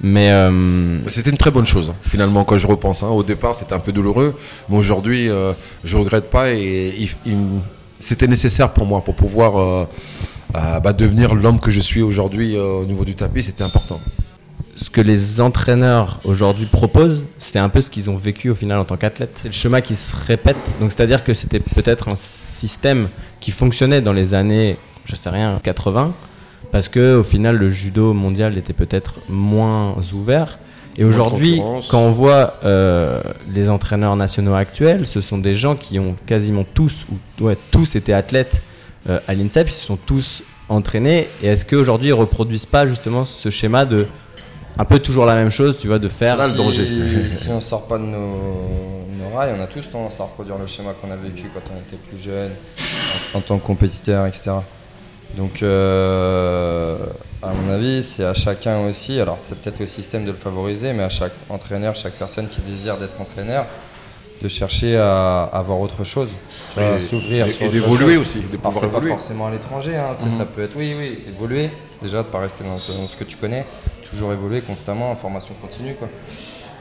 mais 0.00 0.30
euh, 0.30 1.08
C'était 1.08 1.30
une 1.30 1.36
très 1.36 1.50
bonne 1.50 1.66
chose, 1.66 1.90
hein, 1.90 1.96
finalement, 2.08 2.44
quand 2.44 2.56
je 2.56 2.66
repense. 2.66 3.02
hein. 3.02 3.08
Au 3.08 3.22
départ, 3.22 3.54
c'était 3.54 3.74
un 3.74 3.78
peu 3.80 3.92
douloureux, 3.92 4.34
mais 4.68 4.76
aujourd'hui, 4.76 5.28
euh, 5.28 5.52
je 5.84 5.96
regrette 5.96 6.30
pas 6.30 6.50
et 6.52 6.92
il- 6.98 7.10
il- 7.26 7.36
c'était 8.00 8.26
nécessaire 8.28 8.70
pour 8.72 8.86
moi 8.86 9.02
pour 9.02 9.14
pouvoir 9.14 9.58
euh, 9.58 9.84
euh, 10.56 10.80
bah, 10.80 10.92
devenir 10.92 11.34
l'homme 11.34 11.58
que 11.60 11.70
je 11.70 11.80
suis 11.80 12.02
aujourd'hui 12.02 12.56
au 12.56 12.84
niveau 12.84 13.04
du 13.04 13.14
tapis. 13.14 13.42
C'était 13.42 13.64
important. 13.64 14.00
Ce 14.78 14.90
que 14.90 15.00
les 15.00 15.40
entraîneurs 15.40 16.20
aujourd'hui 16.24 16.66
proposent, 16.66 17.24
c'est 17.38 17.58
un 17.58 17.68
peu 17.68 17.80
ce 17.80 17.90
qu'ils 17.90 18.08
ont 18.10 18.16
vécu 18.16 18.48
au 18.48 18.54
final 18.54 18.78
en 18.78 18.84
tant 18.84 18.96
qu'athlète. 18.96 19.38
C'est 19.42 19.48
le 19.48 19.54
schéma 19.54 19.80
qui 19.80 19.96
se 19.96 20.14
répète. 20.14 20.76
Donc 20.80 20.92
c'est-à-dire 20.92 21.24
que 21.24 21.34
c'était 21.34 21.58
peut-être 21.58 22.08
un 22.08 22.14
système 22.16 23.08
qui 23.40 23.50
fonctionnait 23.50 24.00
dans 24.00 24.12
les 24.12 24.34
années, 24.34 24.76
je 25.04 25.16
sais 25.16 25.30
rien, 25.30 25.58
80, 25.64 26.14
parce 26.70 26.88
que 26.88 27.16
au 27.16 27.24
final 27.24 27.56
le 27.56 27.70
judo 27.70 28.12
mondial 28.12 28.56
était 28.56 28.72
peut-être 28.72 29.14
moins 29.28 29.96
ouvert. 30.12 30.58
Et 30.96 31.04
aujourd'hui, 31.04 31.60
quand 31.90 32.00
on 32.00 32.10
voit 32.10 32.54
euh, 32.64 33.20
les 33.52 33.68
entraîneurs 33.68 34.16
nationaux 34.16 34.54
actuels, 34.54 35.06
ce 35.06 35.20
sont 35.20 35.38
des 35.38 35.54
gens 35.54 35.76
qui 35.76 35.98
ont 36.00 36.16
quasiment 36.26 36.64
tous, 36.74 37.06
ou 37.40 37.44
ouais, 37.44 37.56
tous 37.70 37.94
été 37.94 38.12
athlètes 38.12 38.62
euh, 39.08 39.20
à 39.28 39.34
l'INSEP, 39.34 39.68
ils 39.68 39.72
se 39.72 39.84
sont 39.84 39.96
tous 39.96 40.42
entraînés. 40.68 41.28
Et 41.42 41.46
est-ce 41.48 41.64
qu'aujourd'hui 41.64 42.08
ils 42.08 42.12
reproduisent 42.12 42.66
pas 42.66 42.86
justement 42.86 43.24
ce 43.24 43.48
schéma 43.48 43.84
de 43.84 44.06
un 44.78 44.84
peu 44.84 44.98
toujours 45.00 45.26
la 45.26 45.34
même 45.34 45.50
chose, 45.50 45.76
tu 45.76 45.88
vois, 45.88 45.98
de 45.98 46.08
faire 46.08 46.36
le 46.46 46.54
danger. 46.54 46.86
si 47.30 47.48
on 47.48 47.60
sort 47.60 47.86
pas 47.86 47.98
de 47.98 48.04
nos, 48.04 49.04
nos 49.18 49.36
rails, 49.36 49.54
on 49.58 49.60
a 49.62 49.66
tous 49.66 49.90
tendance 49.90 50.20
à 50.20 50.24
reproduire 50.24 50.56
le 50.56 50.66
schéma 50.66 50.94
qu'on 50.94 51.10
a 51.10 51.16
vécu 51.16 51.50
quand 51.52 51.72
on 51.74 51.78
était 51.78 51.96
plus 51.96 52.16
jeune, 52.16 52.52
en, 53.34 53.38
en 53.38 53.40
tant 53.40 53.58
que 53.58 53.66
compétiteur, 53.66 54.26
etc. 54.26 54.52
Donc, 55.36 55.62
euh, 55.62 56.96
à 57.42 57.48
mon 57.52 57.72
avis, 57.72 58.02
c'est 58.02 58.24
à 58.24 58.34
chacun 58.34 58.80
aussi, 58.86 59.20
alors 59.20 59.38
c'est 59.42 59.58
peut-être 59.58 59.80
au 59.82 59.86
système 59.86 60.24
de 60.24 60.30
le 60.30 60.36
favoriser, 60.36 60.92
mais 60.92 61.02
à 61.02 61.10
chaque 61.10 61.34
entraîneur, 61.48 61.94
chaque 61.94 62.14
personne 62.14 62.48
qui 62.48 62.60
désire 62.60 62.96
d'être 62.96 63.20
entraîneur, 63.20 63.66
de 64.42 64.48
chercher 64.48 64.96
à, 64.96 65.44
à 65.44 65.62
voir 65.62 65.80
autre 65.80 66.04
chose, 66.04 66.30
à 66.76 66.96
Et- 66.96 67.00
s'ouvrir 67.00 67.46
et- 67.46 67.64
et 67.64 67.68
d'évoluer 67.68 68.16
aussi, 68.16 68.38
de 68.40 68.58
Alors 68.60 68.74
c'est 68.74 68.88
pas 68.92 69.00
forcément 69.00 69.46
à 69.46 69.50
l'étranger, 69.50 69.96
hein, 69.96 70.16
ça 70.28 70.44
peut 70.46 70.62
être, 70.62 70.76
oui, 70.76 70.94
oui, 70.98 71.18
évoluer, 71.28 71.70
déjà 72.00 72.18
de 72.22 72.28
pas 72.28 72.38
rester 72.40 72.62
dans, 72.64 72.76
dans 72.76 73.06
ce 73.06 73.16
que 73.16 73.24
tu 73.24 73.36
connais, 73.36 73.66
toujours 74.08 74.32
évoluer 74.32 74.60
constamment 74.60 75.10
en 75.10 75.16
formation 75.16 75.54
continue, 75.60 75.94
quoi. 75.94 76.08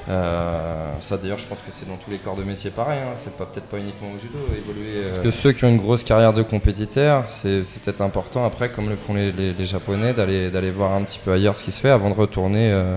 Euh, 0.10 0.94
ça 1.02 1.18
d'ailleurs 1.18 1.38
je 1.38 1.46
pense 1.48 1.60
que 1.60 1.70
c'est 1.70 1.86
dans 1.86 1.98
tous 1.98 2.10
les 2.10 2.18
corps 2.18 2.38
de 2.38 2.44
métier 2.44 2.70
pareil, 2.70 3.00
hein, 3.04 3.12
c'est 3.16 3.36
pas 3.36 3.46
peut-être 3.46 3.66
pas 3.66 3.78
uniquement 3.78 4.08
au 4.16 4.18
judo, 4.18 4.38
évoluer. 4.58 5.04
euh, 5.04 5.10
Parce 5.10 5.22
que 5.22 5.32
ceux 5.32 5.52
qui 5.52 5.66
ont 5.66 5.70
une 5.70 5.80
grosse 5.80 6.06
carrière 6.06 6.32
de 6.32 6.44
compétiteur, 6.44 7.26
c'est 7.28 7.62
peut-être 7.84 8.00
important 8.00 8.46
après, 8.46 8.70
comme 8.70 8.88
le 8.88 8.96
font 8.96 9.16
les, 9.16 9.34
les- 9.34 9.52
les 9.52 9.66
Japonais, 9.66 10.14
d'aller 10.14 10.50
d'aller 10.50 10.72
voir 10.72 10.94
un 10.94 11.02
petit 11.02 11.20
peu 11.20 11.34
ailleurs 11.34 11.58
ce 11.58 11.64
qui 11.66 11.74
se 11.74 11.82
fait 11.82 11.90
avant 11.90 12.10
de 12.10 12.16
retourner 12.16 12.72
euh, 12.72 12.96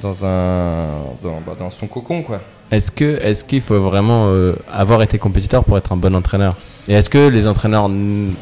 dans, 0.00 0.24
un, 0.24 0.88
dans, 1.22 1.40
bah, 1.40 1.54
dans 1.56 1.70
son 1.70 1.86
cocon, 1.86 2.22
quoi. 2.24 2.40
Est-ce 2.70 2.90
que 2.90 3.20
est-ce 3.22 3.44
qu'il 3.44 3.60
faut 3.60 3.80
vraiment 3.80 4.28
euh, 4.28 4.54
avoir 4.72 5.02
été 5.02 5.18
compétiteur 5.18 5.64
pour 5.64 5.76
être 5.78 5.92
un 5.92 5.96
bon 5.96 6.14
entraîneur? 6.14 6.56
Et 6.88 6.94
est-ce 6.94 7.10
que 7.10 7.28
les 7.28 7.46
entraîneurs 7.46 7.88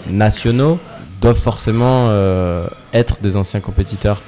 nationaux 0.08 0.78
doivent 1.20 1.38
forcément 1.38 2.08
euh, 2.08 2.66
être 2.92 3.20
des 3.20 3.36
anciens 3.36 3.60
compétiteurs? 3.60 4.20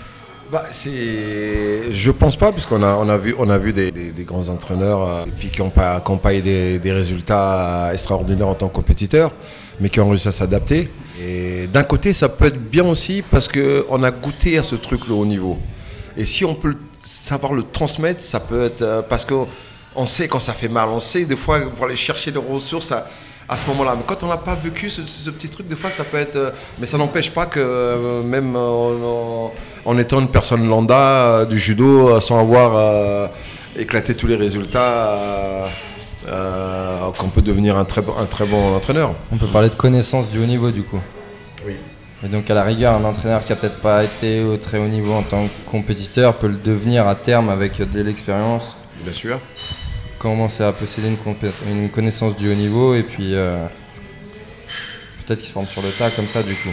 Bah, 0.53 0.67
c'est, 0.71 1.93
je 1.93 2.11
pense 2.11 2.37
pas, 2.37 2.53
puisqu'on 2.53 2.83
a, 2.83 2.97
on 2.97 3.09
a 3.09 3.17
vu, 3.17 3.35
on 3.39 3.49
a 3.49 3.59
vu 3.59 3.73
des, 3.73 3.91
grands 4.21 4.49
entraîneurs 4.49 5.09
euh, 5.09 5.25
puis 5.39 5.49
qui 5.49 5.63
ont 5.63 5.71
pas, 5.71 6.01
qui 6.01 6.11
ont 6.11 6.19
pas 6.19 6.35
eu 6.35 6.43
des, 6.43 6.93
résultats 6.93 7.91
extraordinaires 7.93 8.49
en 8.49 8.55
tant 8.55 8.69
que 8.69 8.75
compétiteurs, 8.75 9.33
mais 9.81 9.89
qui 9.89 10.01
ont 10.01 10.09
réussi 10.09 10.29
à 10.29 10.33
s'adapter. 10.33 10.91
Et 11.21 11.67
d'un 11.73 11.83
côté, 11.83 12.13
ça 12.13 12.29
peut 12.29 12.47
être 12.47 12.61
bien 12.61 12.85
aussi 12.85 13.23
parce 13.29 13.49
que 13.49 13.87
on 13.89 14.03
a 14.03 14.11
goûté 14.11 14.59
à 14.59 14.63
ce 14.63 14.77
truc 14.77 15.09
le 15.09 15.15
haut 15.15 15.27
niveau. 15.27 15.59
Et 16.17 16.25
si 16.25 16.45
on 16.45 16.55
peut 16.55 16.77
savoir 17.03 17.53
le 17.53 17.63
transmettre, 17.63 18.23
ça 18.23 18.39
peut 18.39 18.65
être 18.67 19.07
parce 19.09 19.25
que 19.25 19.35
on 19.97 20.07
sait 20.07 20.29
quand 20.29 20.41
ça 20.41 20.53
fait 20.53 20.69
mal, 20.69 20.89
on 20.89 21.01
sait 21.01 21.25
des 21.25 21.37
fois 21.37 21.61
pour 21.75 21.87
aller 21.87 21.97
chercher 21.97 22.31
les 22.31 22.39
ressources 22.39 22.91
à, 22.93 23.07
à 23.49 23.57
ce 23.57 23.67
moment-là. 23.69 23.95
Mais 23.97 24.03
quand 24.07 24.23
on 24.23 24.29
n'a 24.29 24.37
pas 24.39 24.55
vécu 24.55 24.91
ce, 24.91 25.03
ce 25.07 25.31
petit 25.31 25.49
truc, 25.49 25.67
des 25.69 25.77
fois 25.77 25.91
ça 25.91 26.05
peut 26.05 26.17
être. 26.19 26.37
euh, 26.37 26.51
mais 26.79 26.87
ça 26.87 26.99
n'empêche 26.99 27.31
pas 27.31 27.47
que 27.47 27.61
euh, 27.61 28.23
même 28.23 28.57
euh, 28.57 28.61
en, 28.61 29.53
en 29.85 29.99
étant 29.99 30.21
une 30.21 30.29
personne 30.29 30.67
lambda 30.69 30.97
euh, 30.99 31.45
du 31.45 31.59
judo, 31.59 32.09
euh, 32.09 32.21
sans 32.21 32.41
avoir 32.41 32.73
euh, 32.77 33.27
éclaté 33.77 34.15
tous 34.15 34.27
les 34.27 34.37
résultats, 34.37 34.81
euh, 35.15 35.67
euh, 36.29 37.11
qu'on 37.19 37.29
peut 37.29 37.43
devenir 37.43 37.77
un 37.77 37.85
très, 37.85 38.01
bon- 38.03 38.15
un 38.19 38.27
très 38.27 38.47
bon 38.47 38.75
entraîneur. 38.75 39.15
On 39.33 39.37
peut 39.37 39.47
parler 39.47 39.69
de 39.69 39.75
connaissance 39.75 40.31
du 40.31 40.39
haut 40.41 40.47
niveau 40.47 40.71
du 40.71 40.83
coup. 40.83 41.01
Oui. 41.67 41.77
Et 42.25 42.29
donc 42.29 42.49
à 42.51 42.55
la 42.55 42.63
rigueur, 42.63 42.95
un 42.95 43.05
entraîneur 43.05 43.45
qui 43.45 43.53
a 43.53 43.57
peut-être 43.57 43.81
pas 43.81 44.03
été 44.03 44.43
au 44.43 44.57
très 44.57 44.79
haut 44.79 44.89
niveau 44.89 45.13
en 45.13 45.23
tant 45.23 45.47
que 45.47 45.71
compétiteur 45.71 46.35
peut 46.39 46.49
le 46.49 46.55
devenir 46.55 47.07
à 47.07 47.15
terme 47.15 47.51
avec 47.51 47.79
de 47.79 48.01
l'expérience, 48.01 48.77
Bien 49.03 49.13
sûr. 49.13 49.39
Commencer 50.25 50.65
à 50.65 50.73
posséder 50.73 51.09
une, 51.09 51.17
une 51.71 51.89
connaissance 51.91 52.35
du 52.35 52.51
haut 52.51 52.55
niveau 52.55 52.95
et 52.95 53.03
puis 53.03 53.35
euh, 53.35 53.59
peut-être 55.27 55.39
qu'il 55.39 55.49
se 55.49 55.53
forme 55.53 55.67
sur 55.67 55.83
le 55.83 55.91
tas 55.91 56.11
comme 56.11 56.27
ça 56.27 56.43
du 56.43 56.55
coup. 56.55 56.71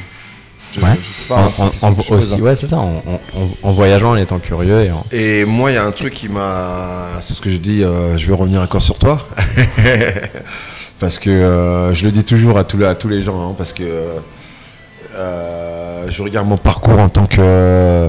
Je, 0.74 0.80
Ouais. 0.80 0.88
je 1.02 1.12
sais 1.12 1.28
pas, 1.28 1.36
En, 1.36 1.48
hein, 1.48 1.52
en- 1.82 1.88
en- 1.90 1.94
je 2.02 2.14
aussi, 2.14 2.36
hein. 2.36 2.40
ouais, 2.40 2.56
c'est 2.56 2.68
ça. 2.68 2.78
En, 2.78 3.04
en- 3.06 3.20
en- 3.38 3.50
en 3.70 3.72
voyageant, 3.74 4.12
en 4.12 4.16
étant 4.16 4.40
curieux 4.40 4.86
et 4.86 4.92
en, 4.92 5.06
Et 5.12 5.44
moi, 5.44 5.70
il 5.70 5.74
y 5.74 5.78
a 5.78 5.84
un 5.84 5.92
truc 5.92 6.14
qui 6.14 6.30
m'a. 6.30 7.20
C'est 7.20 7.34
ce 7.34 7.42
que 7.42 7.50
je 7.50 7.58
dis, 7.58 7.84
euh, 7.84 8.18
je 8.18 8.26
vais 8.26 8.34
revenir 8.34 8.62
encore 8.62 8.82
sur 8.82 8.98
toi. 8.98 9.28
parce 11.00 11.20
que 11.20 11.30
euh, 11.30 11.94
je 11.94 12.06
le 12.06 12.12
dis 12.12 12.24
toujours 12.24 12.58
à 12.58 12.64
tous 12.64 12.78
les, 12.78 12.86
à 12.86 12.96
tous 12.96 13.10
les 13.10 13.22
gens, 13.22 13.50
hein, 13.50 13.56
parce 13.58 13.74
que 13.74 13.84
euh, 15.16 16.06
je 16.10 16.24
regarde 16.24 16.48
mon 16.48 16.58
parcours 16.58 17.00
en 17.00 17.10
tant 17.10 17.26
que. 17.26 18.08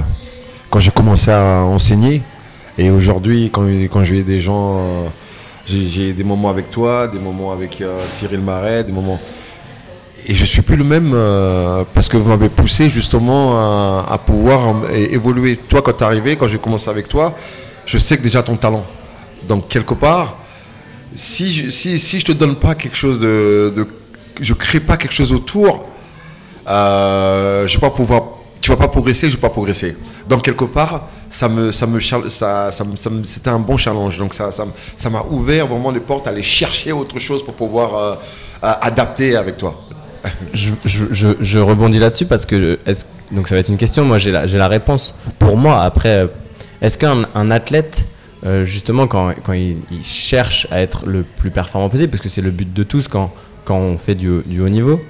Quand 0.71 0.79
j'ai 0.79 0.93
commencé 0.93 1.31
à 1.33 1.65
enseigner, 1.65 2.23
et 2.79 2.91
aujourd'hui, 2.91 3.51
quand, 3.53 3.67
quand 3.91 4.05
j'ai 4.05 4.23
des 4.23 4.41
gens. 4.41 4.79
J'ai 5.67 6.13
des 6.13 6.25
moments 6.25 6.51
avec 6.51 6.71
toi, 6.71 7.07
des 7.09 7.19
moments 7.19 7.53
avec 7.53 7.81
euh, 7.81 8.01
Cyril 8.09 8.41
Marais, 8.41 8.85
des 8.85 8.93
moments. 8.93 9.21
Et 10.27 10.35
je 10.35 10.45
suis 10.45 10.63
plus 10.63 10.77
le 10.77 10.85
même 10.85 11.13
euh, 11.15 11.85
parce 11.95 12.09
que 12.09 12.17
vous 12.17 12.29
m'avez 12.29 12.49
poussé 12.49 12.91
justement 12.91 13.99
à, 14.01 14.19
pouvoir 14.19 14.91
évoluer. 14.93 15.57
Toi, 15.57 15.83
quand 15.83 15.93
tu 15.93 16.05
es 16.05 16.07
arrivé, 16.07 16.37
quand 16.37 16.47
j'ai 16.47 16.59
commencé 16.59 16.89
avec 16.89 17.09
toi, 17.09 17.35
je 17.87 17.99
sais 17.99 18.17
que 18.17 18.23
déjà 18.23 18.43
ton 18.43 18.57
talent. 18.57 18.87
Donc, 19.49 19.69
quelque 19.69 19.95
part, 19.95 20.39
si 21.15 21.53
je, 21.53 21.71
si, 21.71 21.99
si 21.99 22.21
je 22.21 22.25
te 22.27 22.33
donne 22.33 22.57
pas 22.57 22.75
quelque 22.75 22.97
chose 22.97 23.19
de. 23.19 23.73
de 23.75 23.87
je 24.41 24.55
crée 24.55 24.81
pas 24.81 24.97
quelque 24.97 25.15
chose 25.15 25.33
autour, 25.33 25.87
euh, 26.69 27.67
je 27.67 27.75
vais 27.75 27.81
pas 27.81 27.91
pouvoir. 27.91 28.25
Tu 28.63 28.71
vas 28.71 28.77
pas 28.77 28.89
progresser, 28.89 29.29
je 29.29 29.35
vais 29.35 29.41
pas 29.41 29.51
progresser. 29.51 29.97
Donc, 30.29 30.43
quelque 30.43 30.65
part, 30.65 31.09
ça 31.29 31.49
me, 31.49 31.71
ça 31.73 31.87
me, 31.87 31.99
ça, 32.01 32.71
ça 32.71 32.85
me- 32.85 33.25
c'était 33.25 33.51
un 33.51 33.59
bon 33.59 33.77
challenge. 33.77 34.17
Donc, 34.19 34.33
ça, 34.33 34.51
ça, 34.53 34.65
ça 34.97 35.11
m'a 35.11 35.23
ouvert 35.29 35.67
vraiment 35.67 35.91
les 35.91 36.01
portes 36.01 36.27
à 36.29 36.31
aller 36.31 36.43
chercher 36.45 36.93
autre 36.93 37.19
chose 37.19 37.45
pour 37.45 37.55
pouvoir 37.55 37.95
euh, 37.97 38.15
adapter 38.63 39.37
avec 39.37 39.59
toi. 39.59 39.79
je, 40.55 40.71
je- 40.85 41.35
je- 41.41 41.59
rebondis 41.59 41.99
là-dessus 41.99 42.27
parce 42.27 42.47
que 42.47 42.79
est-ce- 42.87 43.07
donc 43.33 43.49
ça 43.49 43.57
va 43.57 43.61
être 43.61 43.69
une 43.69 43.77
question. 43.77 44.05
Moi, 44.05 44.19
j'ai 44.19 44.31
la, 44.31 44.47
la 44.47 44.69
réponse. 44.69 45.13
Pour 45.41 45.57
moi, 45.57 45.83
après, 45.83 46.19
euh, 46.23 46.27
est-ce 46.81 46.97
qu'un 46.97 47.27
un 47.35 47.51
athlète, 47.51 48.07
euh, 48.47 48.65
justement, 48.65 49.09
quand, 49.09 49.33
quand 49.43 49.55
il, 49.55 49.79
il 49.91 50.05
cherche 50.05 50.69
à 50.71 50.81
être 50.81 51.07
le 51.07 51.23
plus 51.25 51.51
performant 51.51 51.89
possible, 51.89 52.11
parce 52.11 52.23
que 52.23 52.29
c'est 52.29 52.41
le 52.43 52.53
but 52.53 52.73
de 52.73 52.85
tous 52.85 53.09
quand, 53.09 53.33
quand 53.65 53.77
on 53.77 53.99
fait 53.99 54.15
du, 54.15 54.43
du 54.47 54.61
haut 54.61 54.69
niveau, 54.69 55.01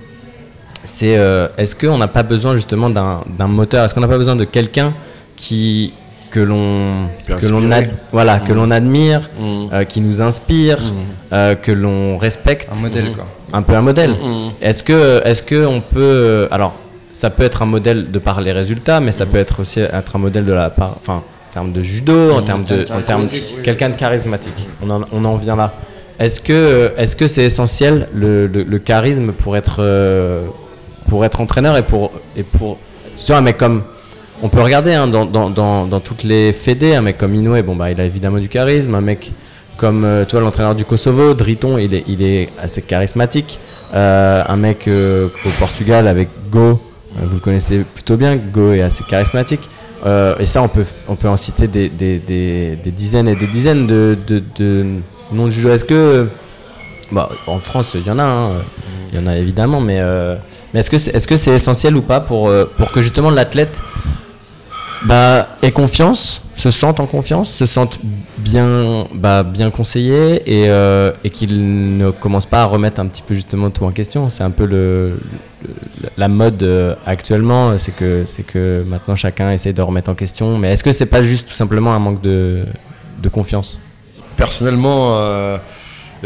c'est 0.84 1.16
euh, 1.16 1.48
est-ce 1.58 1.74
qu'on 1.76 1.98
n'a 1.98 2.08
pas 2.08 2.22
besoin 2.22 2.54
justement 2.54 2.90
d'un 2.90 3.22
d'un 3.38 3.46
moteur? 3.48 3.84
Est-ce 3.84 3.94
qu'on 3.94 4.00
n'a 4.00 4.08
pas 4.08 4.18
besoin 4.18 4.36
de 4.36 4.44
quelqu'un 4.44 4.92
qui 5.36 5.92
que 6.30 6.40
l'on 6.40 7.08
que 7.40 7.46
l'on 7.46 7.68
voilà 8.10 8.38
que 8.40 8.52
l'on 8.52 8.70
admire, 8.70 9.28
Mmh. 9.38 9.66
euh, 9.72 9.84
qui 9.84 10.00
nous 10.00 10.20
inspire, 10.22 10.78
euh, 11.32 11.54
que 11.54 11.72
l'on 11.72 12.16
respecte? 12.18 12.68
Un 12.74 12.80
modèle 12.80 13.12
quoi. 13.14 13.24
un 13.52 13.62
peu 13.62 13.74
un 13.74 13.82
modèle. 13.82 14.14
Est-ce 14.62 14.82
que, 14.82 15.20
est-ce 15.26 15.42
que 15.42 15.66
on 15.66 15.80
peut, 15.82 16.48
alors, 16.50 16.74
ça 17.12 17.28
peut 17.28 17.42
être 17.44 17.60
un 17.60 17.66
modèle 17.66 18.10
de 18.10 18.18
par 18.18 18.40
les 18.40 18.52
résultats, 18.52 18.98
mais 19.00 19.12
ça 19.12 19.26
peut 19.26 19.36
être 19.36 19.60
aussi 19.60 19.80
être 19.80 20.16
un 20.16 20.18
modèle 20.18 20.44
de 20.44 20.52
la 20.54 20.70
part, 20.70 20.96
enfin, 21.00 21.16
en 21.16 21.52
termes 21.52 21.72
de 21.72 21.82
judo, 21.82 22.30
en 22.32 22.40
termes 22.40 22.64
de, 22.64 22.76
Quelqu'un 22.76 22.94
de 22.94 22.98
en 22.98 23.02
termes 23.02 23.20
charismatique. 23.26 23.62
quelqu'un 23.62 23.88
de 23.90 23.94
charismatique. 23.96 24.68
On 24.82 24.88
en, 24.88 25.02
on 25.12 25.24
en 25.26 25.36
vient 25.36 25.56
là. 25.56 25.74
Est-ce 26.18 26.40
que, 26.40 26.92
est-ce 26.96 27.14
que 27.14 27.26
c'est 27.26 27.44
essentiel 27.44 28.06
le, 28.14 28.46
le- 28.46 28.62
le 28.62 28.78
charisme 28.78 29.32
pour 29.32 29.54
être, 29.58 29.76
euh, 29.80 30.46
pour 31.12 31.26
être 31.26 31.42
entraîneur 31.42 31.76
et 31.76 31.82
pour, 31.82 32.10
et 32.38 32.42
pour, 32.42 32.78
tu 33.18 33.26
vois, 33.26 33.36
un 33.36 33.42
mec 33.42 33.58
comme 33.58 33.82
on 34.42 34.48
peut 34.48 34.62
regarder 34.62 34.94
hein, 34.94 35.06
dans, 35.06 35.26
dans, 35.26 35.50
dans, 35.50 35.84
dans 35.84 36.00
toutes 36.00 36.22
les 36.22 36.54
fédés, 36.54 36.94
un 36.94 37.02
mec 37.02 37.18
comme 37.18 37.34
Inoue, 37.34 37.62
bon 37.62 37.76
bah 37.76 37.90
il 37.90 38.00
a 38.00 38.04
évidemment 38.04 38.38
du 38.38 38.48
charisme, 38.48 38.94
un 38.94 39.02
mec 39.02 39.30
comme 39.76 40.06
euh, 40.06 40.24
tu 40.24 40.30
vois 40.32 40.40
l'entraîneur 40.40 40.74
du 40.74 40.86
Kosovo, 40.86 41.34
Driton, 41.34 41.76
il 41.76 41.92
est, 41.92 42.04
il 42.08 42.22
est 42.22 42.48
assez 42.62 42.80
charismatique. 42.80 43.60
Euh, 43.92 44.42
un 44.48 44.56
mec 44.56 44.88
euh, 44.88 45.28
au 45.44 45.50
Portugal 45.58 46.08
avec 46.08 46.30
Go, 46.50 46.80
vous 47.14 47.34
le 47.34 47.40
connaissez 47.40 47.80
plutôt 47.80 48.16
bien, 48.16 48.36
Go 48.36 48.72
est 48.72 48.80
assez 48.80 49.04
charismatique. 49.04 49.68
Et 50.40 50.46
ça 50.46 50.62
on 50.62 50.68
peut, 50.68 50.86
on 51.08 51.14
peut 51.14 51.28
en 51.28 51.36
citer 51.36 51.68
des, 51.68 51.90
des, 51.90 52.18
des, 52.18 52.90
dizaines 52.90 53.28
et 53.28 53.36
des 53.36 53.48
dizaines 53.48 53.86
de, 53.86 54.16
de, 54.26 54.42
de 54.56 54.86
noms 55.30 55.44
de 55.44 55.50
judo. 55.50 55.68
Est-ce 55.68 55.84
que 55.84 56.26
bah, 57.12 57.28
en 57.46 57.58
France 57.58 57.96
il 57.96 58.06
y 58.06 58.10
en 58.10 58.18
a, 58.18 58.24
hein, 58.24 58.48
il 59.12 59.20
y 59.20 59.22
en 59.22 59.26
a 59.26 59.36
évidemment, 59.36 59.82
mais, 59.82 60.00
mais 60.72 60.80
est-ce 60.80 60.90
que 60.90 60.98
c'est 60.98 61.14
est 61.14 61.18
-ce 61.30 61.36
c'est 61.36 61.54
essentiel 61.54 61.96
ou 61.96 62.02
pas 62.02 62.20
pour, 62.20 62.48
euh, 62.48 62.64
pour 62.78 62.90
que 62.92 63.00
justement 63.02 63.30
l'athlète 63.30 63.80
bah, 65.04 65.48
ait 65.62 65.72
confiance, 65.72 66.42
se 66.54 66.70
sente 66.70 67.00
en 67.00 67.06
confiance, 67.06 67.50
se 67.50 67.66
sente 67.66 67.98
bien, 68.38 69.06
bah, 69.14 69.42
bien 69.42 69.70
conseillé 69.72 70.42
et, 70.46 70.68
euh, 70.68 71.10
et 71.24 71.30
qu'il 71.30 71.96
ne 71.98 72.10
commence 72.10 72.46
pas 72.46 72.62
à 72.62 72.66
remettre 72.66 73.00
un 73.00 73.08
petit 73.08 73.22
peu 73.22 73.34
justement 73.34 73.68
tout 73.70 73.84
en 73.84 73.90
question? 73.90 74.30
C'est 74.30 74.44
un 74.44 74.52
peu 74.52 74.66
le- 74.66 75.18
la 76.16 76.28
mode 76.28 76.62
euh, 76.62 76.94
actuellement, 77.04 77.76
c'est 77.78 77.94
que, 77.96 78.24
c'est 78.26 78.44
que 78.44 78.84
maintenant 78.86 79.16
chacun 79.16 79.50
essaie 79.50 79.72
de 79.72 79.82
remettre 79.82 80.10
en 80.10 80.14
question. 80.14 80.56
Mais 80.58 80.72
est-ce 80.72 80.84
que 80.84 80.92
c'est 80.92 81.06
pas 81.06 81.22
juste 81.22 81.48
tout 81.48 81.54
simplement 81.54 81.92
un 81.94 81.98
manque 81.98 82.20
de, 82.20 82.64
de 83.20 83.28
confiance? 83.28 83.80
Personnellement, 84.36 85.16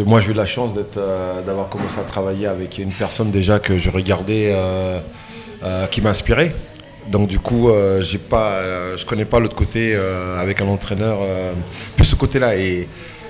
moi 0.04 0.20
j'ai 0.20 0.30
eu 0.30 0.34
la 0.34 0.46
chance 0.46 0.72
euh, 0.96 1.42
d'avoir 1.42 1.68
commencé 1.68 1.98
à 1.98 2.02
travailler 2.02 2.46
avec 2.46 2.78
une 2.78 2.92
personne 2.92 3.30
déjà 3.30 3.58
que 3.58 3.78
je 3.78 3.90
regardais, 3.90 4.52
euh, 4.52 4.98
euh, 5.62 5.86
qui 5.86 6.02
m'inspirait. 6.02 6.52
Donc 7.10 7.28
du 7.28 7.38
coup, 7.38 7.70
euh, 7.70 8.02
j'ai 8.02 8.18
pas, 8.18 8.54
euh, 8.54 8.96
je 8.96 9.04
connais 9.04 9.24
pas 9.24 9.38
l'autre 9.38 9.54
côté 9.54 9.92
euh, 9.94 10.40
avec 10.40 10.60
un 10.60 10.66
entraîneur, 10.66 11.18
plus 11.96 12.04
ce 12.04 12.14
côté-là. 12.16 12.56
Et 12.56 12.88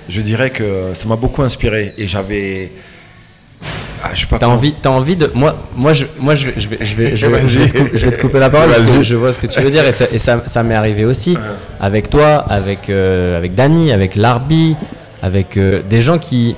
je 0.09 0.21
dirais 0.21 0.49
que 0.49 0.91
ça 0.93 1.07
m'a 1.07 1.15
beaucoup 1.15 1.43
inspiré. 1.43 1.93
Et 1.97 2.07
j'avais, 2.07 2.71
ah, 4.03 4.09
je 4.13 4.21
sais 4.21 4.27
pas. 4.27 4.39
T'as 4.39 4.47
envie, 4.47 4.73
t'as 4.73 4.89
envie 4.89 5.15
de. 5.15 5.29
Moi, 5.35 5.55
moi, 5.75 5.93
je, 5.93 6.05
moi, 6.19 6.35
je, 6.35 6.49
je 6.57 6.69
vais, 6.69 6.77
je 6.81 6.95
vais, 6.95 7.15
je 7.15 7.27
vais, 7.27 7.47
je 7.47 7.59
vais 7.59 7.67
te, 7.67 7.77
couper, 7.77 7.97
je 7.97 8.05
vais 8.05 8.11
te 8.11 8.21
couper 8.21 8.39
la 8.39 8.49
parole 8.49 8.69
parce 8.69 8.81
que 8.81 9.03
je 9.03 9.15
vois 9.15 9.31
ce 9.31 9.39
que 9.39 9.47
tu 9.47 9.61
veux 9.61 9.69
dire 9.71 9.85
et 9.85 9.91
ça, 9.91 10.05
et 10.11 10.19
ça, 10.19 10.43
ça 10.47 10.63
m'est 10.63 10.75
arrivé 10.75 11.05
aussi 11.05 11.37
avec 11.79 12.09
toi, 12.09 12.45
avec, 12.49 12.89
avec 12.89 13.53
Dany, 13.53 13.91
avec 13.91 14.15
Larbi, 14.15 14.75
avec 15.21 15.57
euh, 15.57 15.81
des 15.89 16.01
gens 16.01 16.17
qui, 16.17 16.55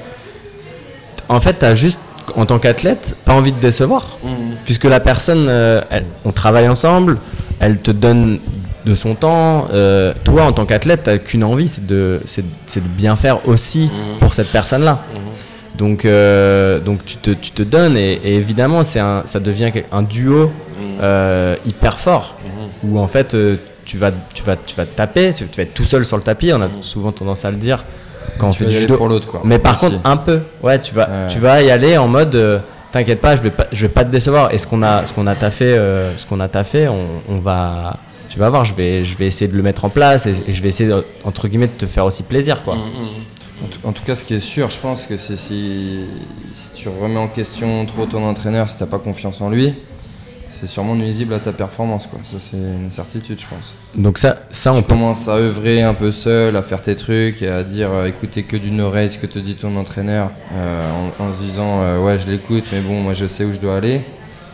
en 1.27 1.39
fait, 1.41 1.53
t'as 1.59 1.75
juste 1.75 1.99
en 2.35 2.45
tant 2.45 2.59
qu'athlète 2.59 3.15
pas 3.25 3.33
envie 3.33 3.51
de 3.51 3.59
décevoir 3.59 4.17
Mhm. 4.23 4.31
puisque 4.65 4.83
la 4.85 4.99
personne, 4.99 5.47
euh, 5.49 5.81
elle- 5.89 6.05
on 6.25 6.31
travaille 6.31 6.67
ensemble, 6.69 7.17
elle 7.59 7.77
te 7.79 7.91
donne 7.91 8.39
de 8.85 8.95
son 8.95 9.15
temps. 9.15 9.67
Euh, 9.73 10.13
toi, 10.23 10.43
en 10.43 10.51
tant 10.53 10.65
qu'athlète, 10.65 11.01
t'as 11.03 11.17
qu'une 11.17 11.43
envie, 11.43 11.67
c'est 11.67 11.85
de, 11.85 12.21
c'est, 12.27 12.43
c'est 12.67 12.81
de 12.83 12.87
bien 12.87 13.15
faire 13.15 13.47
aussi 13.47 13.83
Mhm. 13.91 14.19
pour 14.19 14.33
cette 14.33 14.51
personne-là. 14.51 14.99
Donc, 15.77 16.03
euh, 16.05 16.79
donc 16.79 17.05
tu, 17.05 17.15
te, 17.17 17.31
tu 17.31 17.51
te 17.51 17.63
donnes 17.63 17.95
et, 17.97 18.13
et 18.23 18.35
évidemment, 18.35 18.83
c'est 18.83 18.99
un, 18.99 19.23
ça 19.25 19.39
devient 19.39 19.71
un 19.91 20.01
duo 20.01 20.51
hyper 21.65 21.99
fort 21.99 22.35
où 22.83 22.99
en 22.99 23.07
fait 23.07 23.35
tu 23.85 23.97
vas, 23.97 24.11
tu 24.33 24.43
vas, 24.43 24.55
tu 24.57 24.75
vas 24.75 24.85
te 24.85 24.95
taper, 24.95 25.31
tu 25.33 25.45
vas 25.55 25.63
être 25.63 25.73
tout 25.73 25.83
seul 25.85 26.05
sur 26.05 26.17
le 26.17 26.23
tapis. 26.23 26.51
On 26.53 26.61
a 26.61 26.67
souvent 26.81 27.11
tendance 27.13 27.45
à 27.45 27.51
le 27.51 27.57
dire 27.57 27.85
quand 28.39 28.49
on 28.49 28.51
fait 28.51 28.65
du 28.65 28.75
judo. 28.75 28.97
pour 28.97 29.07
l'autre, 29.07 29.27
quoi. 29.27 29.41
Mais 29.43 29.59
par 29.59 29.77
contre, 29.77 29.97
un 30.03 30.17
peu. 30.17 30.39
Ouais, 30.63 30.79
tu 30.81 30.93
vas, 30.95 31.07
Ouais. 31.07 31.27
tu 31.31 31.39
vas 31.39 31.61
y 31.61 31.69
aller 31.71 31.97
en 31.97 32.07
mode. 32.07 32.33
euh, 32.35 32.59
T'inquiète 32.91 33.21
pas, 33.21 33.35
je 33.35 33.41
vais 33.43 33.51
pas, 33.51 33.67
je 33.71 33.81
vais 33.81 33.89
pas 33.93 34.03
te 34.03 34.09
décevoir. 34.09 34.51
Et 34.51 34.57
ce 34.57 34.65
qu'on 34.65 34.81
a, 34.81 35.05
ce 35.05 35.13
qu'on 35.13 35.27
a 35.27 35.35
taffé, 35.35 35.65
euh, 35.65 36.17
ce 36.17 36.25
qu'on 36.25 36.39
a 36.39 36.47
taffé, 36.47 36.87
on, 36.87 37.05
on 37.29 37.37
va, 37.37 37.97
tu 38.29 38.39
vas 38.39 38.49
voir, 38.49 38.65
je 38.65 38.73
vais, 38.73 39.05
je 39.05 39.15
vais 39.15 39.27
essayer 39.27 39.47
de 39.47 39.55
le 39.55 39.61
mettre 39.61 39.85
en 39.85 39.89
place 39.89 40.25
et, 40.25 40.33
et 40.47 40.53
je 40.53 40.63
vais 40.63 40.69
essayer 40.69 40.89
de- 40.89 41.05
entre 41.23 41.47
guillemets 41.47 41.67
de 41.67 41.73
te 41.73 41.85
faire 41.85 42.03
aussi 42.05 42.23
plaisir, 42.23 42.63
quoi. 42.63 42.73
En 42.73 43.67
tout, 43.67 43.79
en 43.83 43.91
tout 43.91 44.03
cas, 44.03 44.15
ce 44.15 44.23
qui 44.23 44.33
est 44.33 44.39
sûr, 44.39 44.71
je 44.71 44.79
pense 44.79 45.05
que 45.05 45.17
c'est 45.17 45.37
si, 45.37 45.99
si 46.55 46.73
tu 46.73 46.89
remets 46.89 47.17
en 47.19 47.27
question 47.27 47.85
trop 47.85 48.07
ton 48.07 48.23
entraîneur, 48.25 48.67
si 48.71 48.77
t'as 48.79 48.87
pas 48.87 48.97
confiance 48.97 49.39
en 49.41 49.49
lui, 49.51 49.75
c'est 50.49 50.67
sûrement 50.67 50.95
nuisible 50.95 51.33
à 51.33 51.39
ta 51.39 51.53
performance. 51.53 52.07
Quoi. 52.07 52.19
Ça, 52.23 52.37
c'est 52.39 52.57
une 52.57 52.91
certitude, 52.91 53.39
je 53.39 53.45
pense. 53.47 53.75
Donc 53.95 54.17
ça, 54.17 54.35
ça 54.51 54.73
on 54.73 54.77
Tu 54.77 54.81
peut. 54.83 54.89
commences 54.89 55.27
à 55.27 55.33
œuvrer 55.35 55.81
un 55.83 55.93
peu 55.93 56.11
seul, 56.11 56.55
à 56.55 56.61
faire 56.63 56.81
tes 56.81 56.95
trucs 56.95 57.41
et 57.41 57.47
à 57.49 57.63
dire 57.63 57.89
euh, 57.93 58.07
écouter 58.07 58.43
que 58.43 58.57
d'une 58.57 58.81
oreille 58.81 59.09
ce 59.09 59.17
que 59.17 59.27
te 59.27 59.39
dit 59.39 59.55
ton 59.55 59.75
entraîneur 59.77 60.31
euh, 60.55 60.91
en, 61.19 61.23
en 61.23 61.33
se 61.33 61.39
disant 61.43 61.81
euh, 61.81 61.99
ouais, 61.99 62.17
je 62.19 62.27
l'écoute, 62.27 62.65
mais 62.71 62.81
bon, 62.81 63.01
moi 63.01 63.13
je 63.13 63.27
sais 63.27 63.45
où 63.45 63.53
je 63.53 63.59
dois 63.59 63.77
aller. 63.77 64.03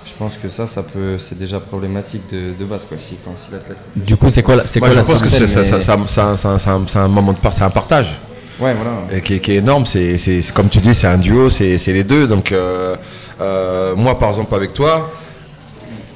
Je 0.05 0.13
pense 0.13 0.37
que 0.37 0.49
ça, 0.49 0.67
ça 0.67 0.83
peut, 0.83 1.17
c'est 1.17 1.35
déjà 1.37 1.59
problématique 1.59 2.21
de, 2.31 2.53
de 2.57 2.65
base. 2.65 2.85
Quoi, 2.87 2.97
si, 2.99 3.15
enfin, 3.19 3.35
si 3.35 3.51
l'athlète. 3.51 3.77
Du 3.95 4.15
coup, 4.15 4.29
c'est 4.29 4.43
quoi, 4.43 4.57
la- 4.57 4.67
c'est 4.67 4.79
quoi 4.79 4.91
je 4.91 4.95
la 4.97 5.03
pense 5.03 5.19
que 5.19 5.27
c'est 5.27 5.47
ça- 5.47 5.61
mais- 5.61 5.65
ça- 5.65 5.81
ça- 5.81 5.97
ça- 6.07 6.37
ça- 6.37 6.59
ça- 6.59 6.79
c'est 6.87 6.99
un 6.99 7.07
moment 7.07 7.33
de 7.33 7.39
part, 7.39 7.53
c'est 7.53 7.63
un 7.63 7.71
partage. 7.71 8.19
Ouais, 8.59 8.73
voilà. 8.75 8.91
Et 9.11 9.21
qui, 9.21 9.33
est- 9.33 9.39
qui 9.39 9.53
est 9.53 9.55
énorme. 9.55 9.85
C'est, 9.87 10.17
comme 10.53 10.69
tu 10.69 10.77
dis, 10.77 10.93
c'est 10.93 11.07
un 11.07 11.17
duo, 11.17 11.49
c'est, 11.49 11.79
c'est 11.79 11.91
les 11.91 12.03
deux. 12.03 12.27
Donc, 12.27 12.51
euh, 12.51 12.95
euh, 13.41 13.95
moi, 13.95 14.17
par 14.19 14.29
exemple, 14.29 14.53
avec 14.53 14.73
toi, 14.75 15.09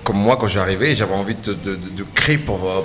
comme 0.09 0.21
moi, 0.21 0.37
quand 0.41 0.47
j'arrivais, 0.47 0.95
j'avais 0.95 1.13
envie 1.13 1.35
de, 1.35 1.53
de- 1.53 1.75
de- 1.75 1.97
de 1.99 2.05
créer 2.15 2.37
pour. 2.37 2.59
euh, 2.65 2.81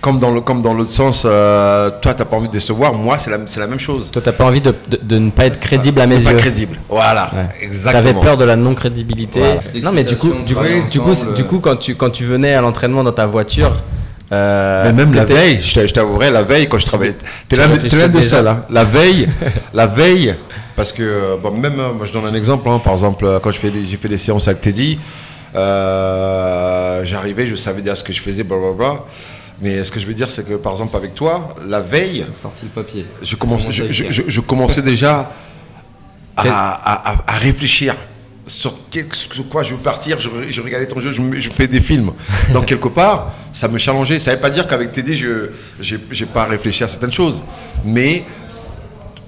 comme 0.00 0.18
dans, 0.18 0.32
le, 0.32 0.40
comme 0.40 0.62
dans 0.62 0.74
l'autre 0.74 0.90
sens, 0.90 1.22
euh, 1.24 1.88
toi, 2.02 2.12
t'as 2.14 2.24
pas 2.24 2.36
envie 2.36 2.48
de 2.48 2.52
décevoir. 2.52 2.92
Moi, 2.92 3.18
c'est 3.18 3.30
la, 3.30 3.38
c'est 3.46 3.60
la 3.60 3.68
même 3.68 3.78
chose. 3.78 4.10
Toi, 4.10 4.20
t'as 4.20 4.32
pas 4.32 4.44
envie 4.46 4.60
de, 4.60 4.74
de- 4.88 4.98
de 5.00 5.18
ne 5.18 5.30
pas 5.30 5.46
être 5.46 5.60
crédible 5.60 6.00
à 6.00 6.06
mes 6.08 6.18
C'est 6.18 6.24
pas 6.24 6.30
yeux. 6.32 6.36
crédible. 6.38 6.76
Voilà, 6.88 7.30
Ouais. 7.32 7.46
exactement. 7.66 8.02
T'avais 8.04 8.20
peur 8.20 8.36
de 8.36 8.44
la 8.44 8.56
non-crédibilité. 8.56 9.38
Voilà. 9.38 9.60
Non, 9.82 9.92
mais 9.92 10.02
du 10.04 10.16
coup, 10.16 10.32
du 10.44 10.54
coup, 10.56 10.64
du 10.90 11.00
coup, 11.00 11.14
du 11.36 11.44
coup, 11.44 11.60
quand 11.60 11.76
tu, 11.76 11.94
quand 11.94 12.10
tu 12.10 12.24
venais 12.24 12.54
à 12.54 12.60
l'entraînement 12.60 13.04
dans 13.04 13.12
ta 13.12 13.26
voiture, 13.26 13.72
euh, 14.32 14.82
Mais 14.86 14.92
même 14.92 15.14
la 15.14 15.24
veille, 15.24 15.60
je 15.62 15.74
t'a- 15.74 15.86
je 15.86 15.92
t'avouerais, 15.92 16.30
la 16.32 16.42
veille, 16.42 16.68
quand 16.68 16.78
je 16.78 16.86
travaillais. 16.86 17.14
T'es 17.48 17.56
tu 17.88 17.96
l'un 17.96 18.08
des- 18.08 18.22
seuls, 18.22 18.48
hein. 18.48 18.64
La 18.70 18.82
veille, 18.84 19.28
la 19.74 19.86
veille, 19.86 20.34
parce 20.74 20.90
que, 20.90 21.02
euh, 21.02 21.36
bon, 21.40 21.52
même, 21.52 21.76
moi 21.76 22.06
je 22.06 22.12
donne 22.12 22.24
un 22.26 22.34
exemple, 22.34 22.68
hein. 22.68 22.80
par 22.82 22.94
exemple, 22.94 23.38
quand 23.42 23.50
je 23.52 23.58
fais 23.60 23.70
des- 23.70 23.84
j'ai 23.84 23.98
fait 23.98 24.08
des 24.08 24.18
séances 24.18 24.48
avec 24.48 24.62
Teddy, 24.62 24.98
euh, 25.54 27.04
j'arrivais, 27.04 27.46
je 27.46 27.56
savais 27.56 27.82
déjà 27.82 27.96
ce 27.96 28.04
que 28.04 28.12
je 28.12 28.20
faisais, 28.20 28.42
blablabla. 28.42 29.04
Mais 29.60 29.84
ce 29.84 29.92
que 29.92 30.00
je 30.00 30.06
veux 30.06 30.14
dire, 30.14 30.28
c'est 30.30 30.46
que 30.46 30.54
par 30.54 30.72
exemple, 30.72 30.96
avec 30.96 31.14
toi, 31.14 31.54
la 31.68 31.80
veille, 31.80 32.26
sorti 32.32 32.64
le 32.64 32.70
papier. 32.70 33.06
je, 33.22 34.40
commençais 34.40 34.82
déjà 34.82 35.30
à, 36.36 36.42
Quel- 36.42 36.50
à- 36.52 37.10
à- 37.12 37.24
à 37.28 37.34
réfléchir 37.36 37.94
sur, 38.48 38.74
quel- 38.90 39.06
sur 39.12 39.48
quoi 39.48 39.62
je 39.62 39.70
veux 39.74 39.80
partir. 39.80 40.18
Je, 40.20 40.28
je 40.50 40.60
regardais 40.60 40.88
ton 40.88 41.00
jeu, 41.00 41.12
je 41.12 41.50
fais 41.50 41.68
des 41.68 41.80
films. 41.80 42.12
Donc, 42.52 42.66
quelque 42.66 42.88
part, 42.88 43.32
ça 43.52 43.68
me 43.68 43.78
challengeait. 43.78 44.18
Ça 44.18 44.32
ne 44.32 44.36
veut 44.36 44.42
pas 44.42 44.50
dire 44.50 44.66
qu'avec 44.66 44.90
TD, 44.92 45.14
je 45.14 45.50
n'ai 45.84 46.26
pas 46.26 46.44
réfléchi 46.46 46.82
à 46.82 46.88
certaines 46.88 47.12
choses. 47.12 47.40
Mais, 47.84 48.24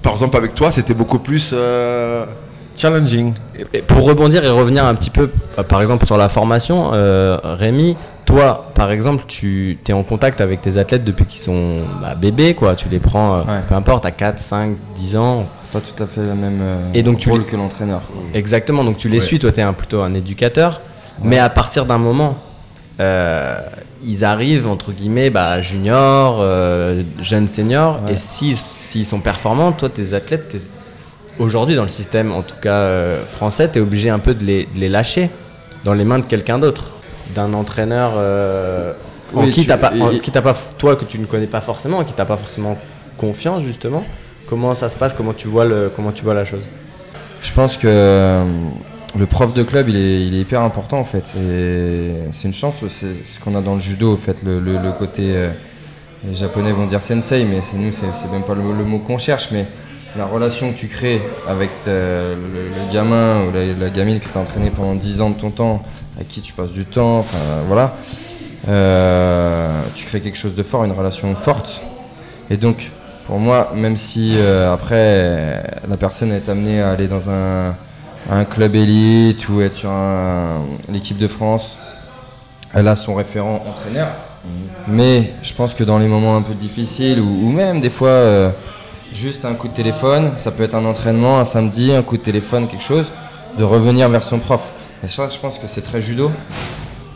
par 0.01 0.13
exemple, 0.13 0.35
avec 0.35 0.53
toi, 0.53 0.69
c'était 0.69 0.93
beaucoup 0.93 1.19
plus 1.19 1.51
euh, 1.53 2.25
challenging. 2.75 3.33
Et- 3.73 3.81
pour 3.81 4.03
rebondir 4.05 4.43
et 4.43 4.49
revenir 4.49 4.85
un 4.85 4.95
petit 4.95 5.09
peu, 5.09 5.29
par 5.67 5.81
exemple, 5.81 6.05
sur 6.05 6.17
la 6.17 6.29
formation, 6.29 6.91
euh, 6.93 7.37
Rémi, 7.43 7.95
toi, 8.25 8.71
par 8.73 8.91
exemple, 8.91 9.23
tu 9.27 9.77
es 9.87 9.93
en 9.93 10.03
contact 10.03 10.41
avec 10.41 10.61
tes 10.61 10.77
athlètes 10.77 11.03
depuis 11.03 11.25
qu'ils 11.25 11.41
sont 11.41 11.81
bah, 12.01 12.15
bébés, 12.15 12.55
quoi. 12.55 12.75
Tu 12.75 12.89
les 12.89 12.99
prends, 12.99 13.35
euh, 13.35 13.39
Ouais. 13.41 13.61
peu 13.67 13.75
importe, 13.75 14.05
à 14.05 14.11
4, 14.11 14.39
5, 14.39 14.75
10 14.95 15.15
ans. 15.15 15.45
C'est 15.59 15.69
pas 15.69 15.79
tout 15.79 16.01
à 16.01 16.07
fait 16.07 16.21
le 16.21 16.33
même 16.33 16.59
euh, 16.61 16.77
Et 16.93 17.03
donc 17.03 17.19
tu 17.19 17.29
rôle 17.29 17.45
que 17.45 17.55
l'entraîneur. 17.55 18.01
Exactement, 18.33 18.83
donc 18.83 18.97
tu 18.97 19.09
les 19.09 19.19
Ouais. 19.19 19.25
suis, 19.25 19.39
toi, 19.39 19.51
tu 19.51 19.59
es 19.59 19.63
un, 19.63 19.73
plutôt 19.73 20.01
un 20.01 20.13
éducateur. 20.13 20.81
Mais 21.23 21.37
à 21.39 21.49
partir 21.49 21.85
d'un 21.85 21.97
moment, 21.99 22.35
euh, 22.99 23.57
ils 24.03 24.25
arrivent, 24.25 24.67
entre 24.67 24.91
guillemets, 24.91 25.29
bah, 25.29 25.61
juniors, 25.61 26.39
euh, 26.41 27.03
jeunes 27.21 27.47
seniors. 27.47 27.99
Ouais. 28.05 28.13
Et 28.13 28.17
s'ils 28.17 28.57
s'ils 28.57 29.05
sont 29.05 29.19
performants, 29.19 29.71
toi, 29.71 29.87
tes 29.89 30.13
athlètes, 30.13 30.47
t'es- 30.49 30.57
aujourd'hui, 31.39 31.75
dans 31.75 31.83
le 31.83 31.87
système, 31.89 32.31
en 32.31 32.41
tout 32.41 32.55
cas 32.61 32.73
euh, 32.73 33.25
français, 33.25 33.69
tu 33.71 33.79
es 33.79 33.81
obligé 33.81 34.09
un 34.09 34.19
peu 34.19 34.33
de 34.33 34.43
les, 34.43 34.65
de 34.73 34.79
les 34.79 34.89
lâcher 34.89 35.29
dans 35.83 35.93
les 35.93 36.03
mains 36.05 36.19
de 36.19 36.25
quelqu'un 36.25 36.59
d'autre. 36.59 36.95
D'un 37.33 37.53
entraîneur 37.53 38.13
euh, 38.17 38.93
en 39.33 39.43
Oui, 39.45 39.51
qui 39.51 39.61
tu- 39.61 39.67
t'as 39.67 39.77
pas, 39.77 39.91
en 39.99 40.11
et- 40.11 40.19
qui 40.19 40.29
t'as 40.31 40.41
pas, 40.41 40.55
toi, 40.77 40.95
que 40.95 41.05
tu 41.05 41.17
ne 41.19 41.25
connais 41.25 41.47
pas 41.47 41.61
forcément, 41.61 41.97
en 41.97 42.03
qui 42.03 42.13
t'as 42.13 42.25
pas 42.25 42.37
forcément 42.37 42.77
confiance, 43.17 43.63
justement. 43.63 44.03
Comment 44.47 44.75
ça 44.75 44.89
se 44.89 44.95
passe 44.95 45.13
Comment 45.13 45.33
tu 45.33 45.47
vois, 45.47 45.65
le, 45.65 45.91
comment 45.95 46.11
tu 46.11 46.23
vois 46.23 46.35
la 46.35 46.45
chose? 46.45 46.63
Je 47.41 47.51
pense 47.51 47.77
que 47.77 47.87
euh, 47.87 48.45
le 49.17 49.25
prof 49.25 49.53
de 49.53 49.63
club, 49.63 49.89
il 49.89 49.95
est, 49.95 50.27
il 50.27 50.35
est 50.35 50.39
hyper 50.41 50.61
important 50.61 50.99
en 50.99 51.05
fait. 51.05 51.33
Et 51.39 52.13
c'est 52.31 52.47
une 52.47 52.53
chance, 52.53 52.83
c'est 52.89 53.25
ce 53.25 53.39
qu'on 53.39 53.55
a 53.55 53.61
dans 53.61 53.73
le 53.75 53.79
judo, 53.81 54.13
en 54.13 54.17
fait, 54.17 54.43
le, 54.43 54.59
le- 54.59 54.77
le 54.77 54.91
côté. 54.91 55.23
euh, 55.35 55.49
les 56.23 56.33
Japonais 56.35 56.71
vont 56.71 56.85
dire 56.87 57.01
sensei, 57.03 57.43
mais 57.45 57.61
c'est 57.61 57.77
nous, 57.77 57.91
c'est 57.91 58.05
c'est 58.13 58.31
même 58.31 58.41
pas 58.43 58.55
le, 58.55 58.61
le 58.75 58.83
mot 58.83 58.97
qu'on 58.99 59.17
cherche, 59.19 59.49
mais 59.51 59.67
la 60.17 60.25
relation 60.25 60.71
que 60.71 60.77
tu 60.77 60.87
crées 60.87 61.21
avec 61.47 61.69
le, 61.85 62.35
gamin 62.91 63.45
ou 63.45 63.51
la, 63.51 63.89
gamine 63.89 64.19
que 64.19 64.29
tu 64.29 64.37
as 64.37 64.41
entraîné 64.41 64.69
pendant 64.69 64.95
10 64.95 65.21
ans 65.21 65.29
de 65.29 65.35
ton 65.35 65.51
temps, 65.51 65.83
à 66.19 66.23
qui 66.23 66.41
tu 66.41 66.53
passes 66.53 66.71
du 66.71 66.85
temps, 66.85 67.25
voilà. 67.67 67.95
Euh, 68.67 69.81
tu 69.93 70.05
crées 70.05 70.21
quelque 70.21 70.37
chose 70.37 70.55
de 70.55 70.63
fort, 70.63 70.85
une 70.85 70.91
relation 70.91 71.33
forte. 71.35 71.81
Et 72.49 72.57
donc, 72.57 72.91
pour 73.25 73.39
moi, 73.39 73.71
même 73.75 73.97
si 73.97 74.35
euh, 74.37 74.73
après 74.73 75.63
la 75.87 75.97
personne 75.97 76.31
est 76.31 76.49
amenée 76.49 76.81
à 76.81 76.91
aller 76.91 77.07
dans 77.07 77.29
un, 77.29 77.75
club 78.49 78.75
élite 78.75 79.47
ou 79.49 79.61
être 79.61 79.75
sur 79.75 79.91
l'équipe 80.89 81.17
de 81.17 81.27
France, 81.27 81.77
elle 82.73 82.87
a 82.87 82.95
son 82.95 83.13
référent 83.13 83.63
entraîneur. 83.67 84.07
Mais 84.87 85.33
je 85.43 85.53
pense 85.53 85.73
que 85.73 85.83
dans 85.83 85.99
les 85.99 86.07
moments 86.07 86.35
un 86.35 86.41
peu 86.41 86.53
difficiles 86.53 87.19
ou, 87.19 87.47
ou 87.47 87.51
même 87.51 87.81
des 87.81 87.89
fois 87.89 88.09
euh, 88.09 88.49
juste 89.13 89.45
un 89.45 89.53
coup 89.53 89.67
de 89.67 89.73
téléphone, 89.73 90.31
ça 90.37 90.51
peut 90.51 90.63
être 90.63 90.75
un 90.75 90.85
entraînement, 90.85 91.39
un 91.39 91.45
samedi, 91.45 91.93
un 91.93 92.01
coup 92.03 92.17
de 92.17 92.21
téléphone, 92.23 92.67
quelque 92.67 92.83
chose, 92.83 93.11
de 93.57 93.63
revenir 93.63 94.09
vers 94.09 94.23
son 94.23 94.39
prof. 94.39 94.71
Et 95.03 95.07
ça, 95.07 95.27
je 95.29 95.37
pense 95.39 95.57
que 95.57 95.67
c'est 95.67 95.81
très 95.81 95.99
judo. 95.99 96.31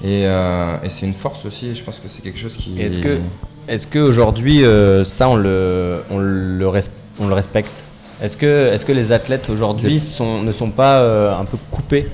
Et, 0.03 0.23
euh, 0.25 0.77
et 0.83 0.89
c'est 0.89 1.05
une 1.05 1.13
force 1.13 1.45
aussi, 1.45 1.75
je 1.75 1.83
pense 1.83 1.99
que 1.99 2.07
c'est 2.07 2.21
quelque 2.21 2.39
chose 2.39 2.55
qui... 2.55 2.79
Est-ce 2.81 2.99
que, 2.99 3.19
est-ce 3.67 3.85
qu'aujourd'hui, 3.85 4.63
euh, 4.63 5.03
ça, 5.03 5.27
on 5.29 5.35
le, 5.35 6.03
on 6.09 6.17
le, 6.19 6.65
res- 6.67 6.89
on 7.19 7.27
le 7.27 7.33
respecte? 7.33 7.83
Est-ce 8.21 8.37
que, 8.37 8.91
les 8.91 9.11
athlètes 9.11 9.49
aujourd'hui 9.49 9.99
sont, 9.99 10.41
ne 10.41 10.51
sont 10.53 10.69
pas 10.71 10.99
euh, 10.99 11.37
un 11.37 11.45
peu 11.45 11.57
coupés 11.71 12.07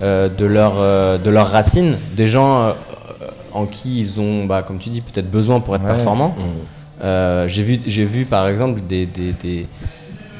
de, 0.00 0.44
leur, 0.44 0.74
de 1.18 1.30
leurs 1.30 1.50
racines? 1.50 1.98
Des 2.16 2.28
gens 2.28 2.74
en 3.52 3.66
qui 3.66 4.00
ils 4.00 4.18
ont, 4.20 4.44
bah, 4.46 4.62
comme 4.62 4.78
tu 4.78 4.88
dis, 4.88 5.00
peut-être 5.00 5.30
besoin 5.30 5.60
pour 5.60 5.74
être 5.76 5.82
Ouais. 5.84 5.94
performants 5.94 6.34
Mmh. 6.38 6.42
Euh, 7.02 7.48
j'ai 7.48 7.62
vu, 7.62 7.78
j'ai 7.86 8.04
vu 8.04 8.24
par 8.26 8.46
exemple 8.48 8.80
des, 8.88 9.06
des, 9.06 9.32
des, 9.32 9.66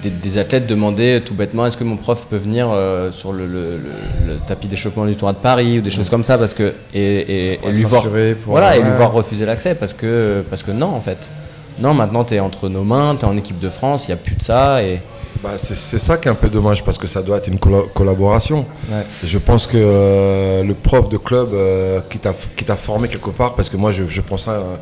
des- 0.02 0.10
des 0.10 0.38
athlètes 0.38 0.66
demander 0.66 1.20
tout 1.24 1.34
bêtement 1.34 1.66
est-ce 1.66 1.76
que 1.76 1.84
mon 1.84 1.96
prof 1.96 2.26
peut 2.28 2.36
venir 2.36 2.68
euh, 2.70 3.10
sur 3.12 3.32
le, 3.32 3.46
le- 3.46 3.78
le- 3.78 4.32
le 4.32 4.36
tapis 4.46 4.66
d'échauffement 4.68 5.06
du 5.06 5.14
tournoi 5.16 5.32
de 5.32 5.38
Paris 5.38 5.78
ou 5.78 5.80
des 5.80 5.90
choses 5.90 6.08
comme 6.08 6.24
ça 6.24 6.38
parce 6.38 6.54
que 6.54 6.74
et, 6.94 7.54
et- 7.64 7.70
lui 7.72 7.82
voir 7.84 8.02
voilà 8.46 8.76
et 8.76 8.82
lui 8.82 8.90
voir 8.96 9.12
refuser 9.12 9.44
l'accès 9.44 9.74
parce 9.74 9.92
que 9.94 10.44
parce 10.50 10.62
que 10.62 10.70
non 10.72 10.88
en 10.88 11.00
fait 11.00 11.30
non 11.78 11.94
maintenant 11.94 12.24
tu 12.24 12.34
es 12.34 12.40
entre 12.40 12.68
nos 12.68 12.82
mains 12.84 13.14
tu 13.16 13.24
es 13.24 13.28
en 13.28 13.36
équipe 13.36 13.58
de 13.60 13.68
France 13.70 14.06
il 14.06 14.10
y 14.10 14.14
a 14.14 14.16
plus 14.16 14.34
de 14.36 14.42
ça 14.42 14.82
et 14.82 15.00
Bah, 15.42 15.50
c'est 15.56 15.74
c'est 15.76 15.98
ça 15.98 16.16
qui 16.18 16.28
est 16.28 16.30
un 16.30 16.36
peu 16.36 16.48
dommage 16.48 16.84
parce 16.84 16.98
que 16.98 17.06
ça 17.08 17.22
doit 17.22 17.38
être 17.38 17.48
une 17.48 17.58
colla- 17.58 17.88
collaboration. 17.94 18.66
Ouais. 18.90 19.04
Je 19.24 19.38
pense 19.38 19.66
que 19.66 19.76
euh, 19.76 20.62
le 20.62 20.74
prof 20.74 21.08
de 21.08 21.16
club 21.18 21.48
euh, 21.54 22.00
qui 22.10 22.18
t'a 22.18 22.34
qui 22.56 22.64
t'a 22.64 22.76
formé 22.76 23.08
quelque 23.08 23.30
part, 23.30 23.54
parce 23.56 23.68
que 23.68 23.76
moi 23.76 23.90
je, 23.92 24.04
je 24.08 24.20
pense 24.20 24.44
ça 24.44 24.52
euh, 24.52 24.76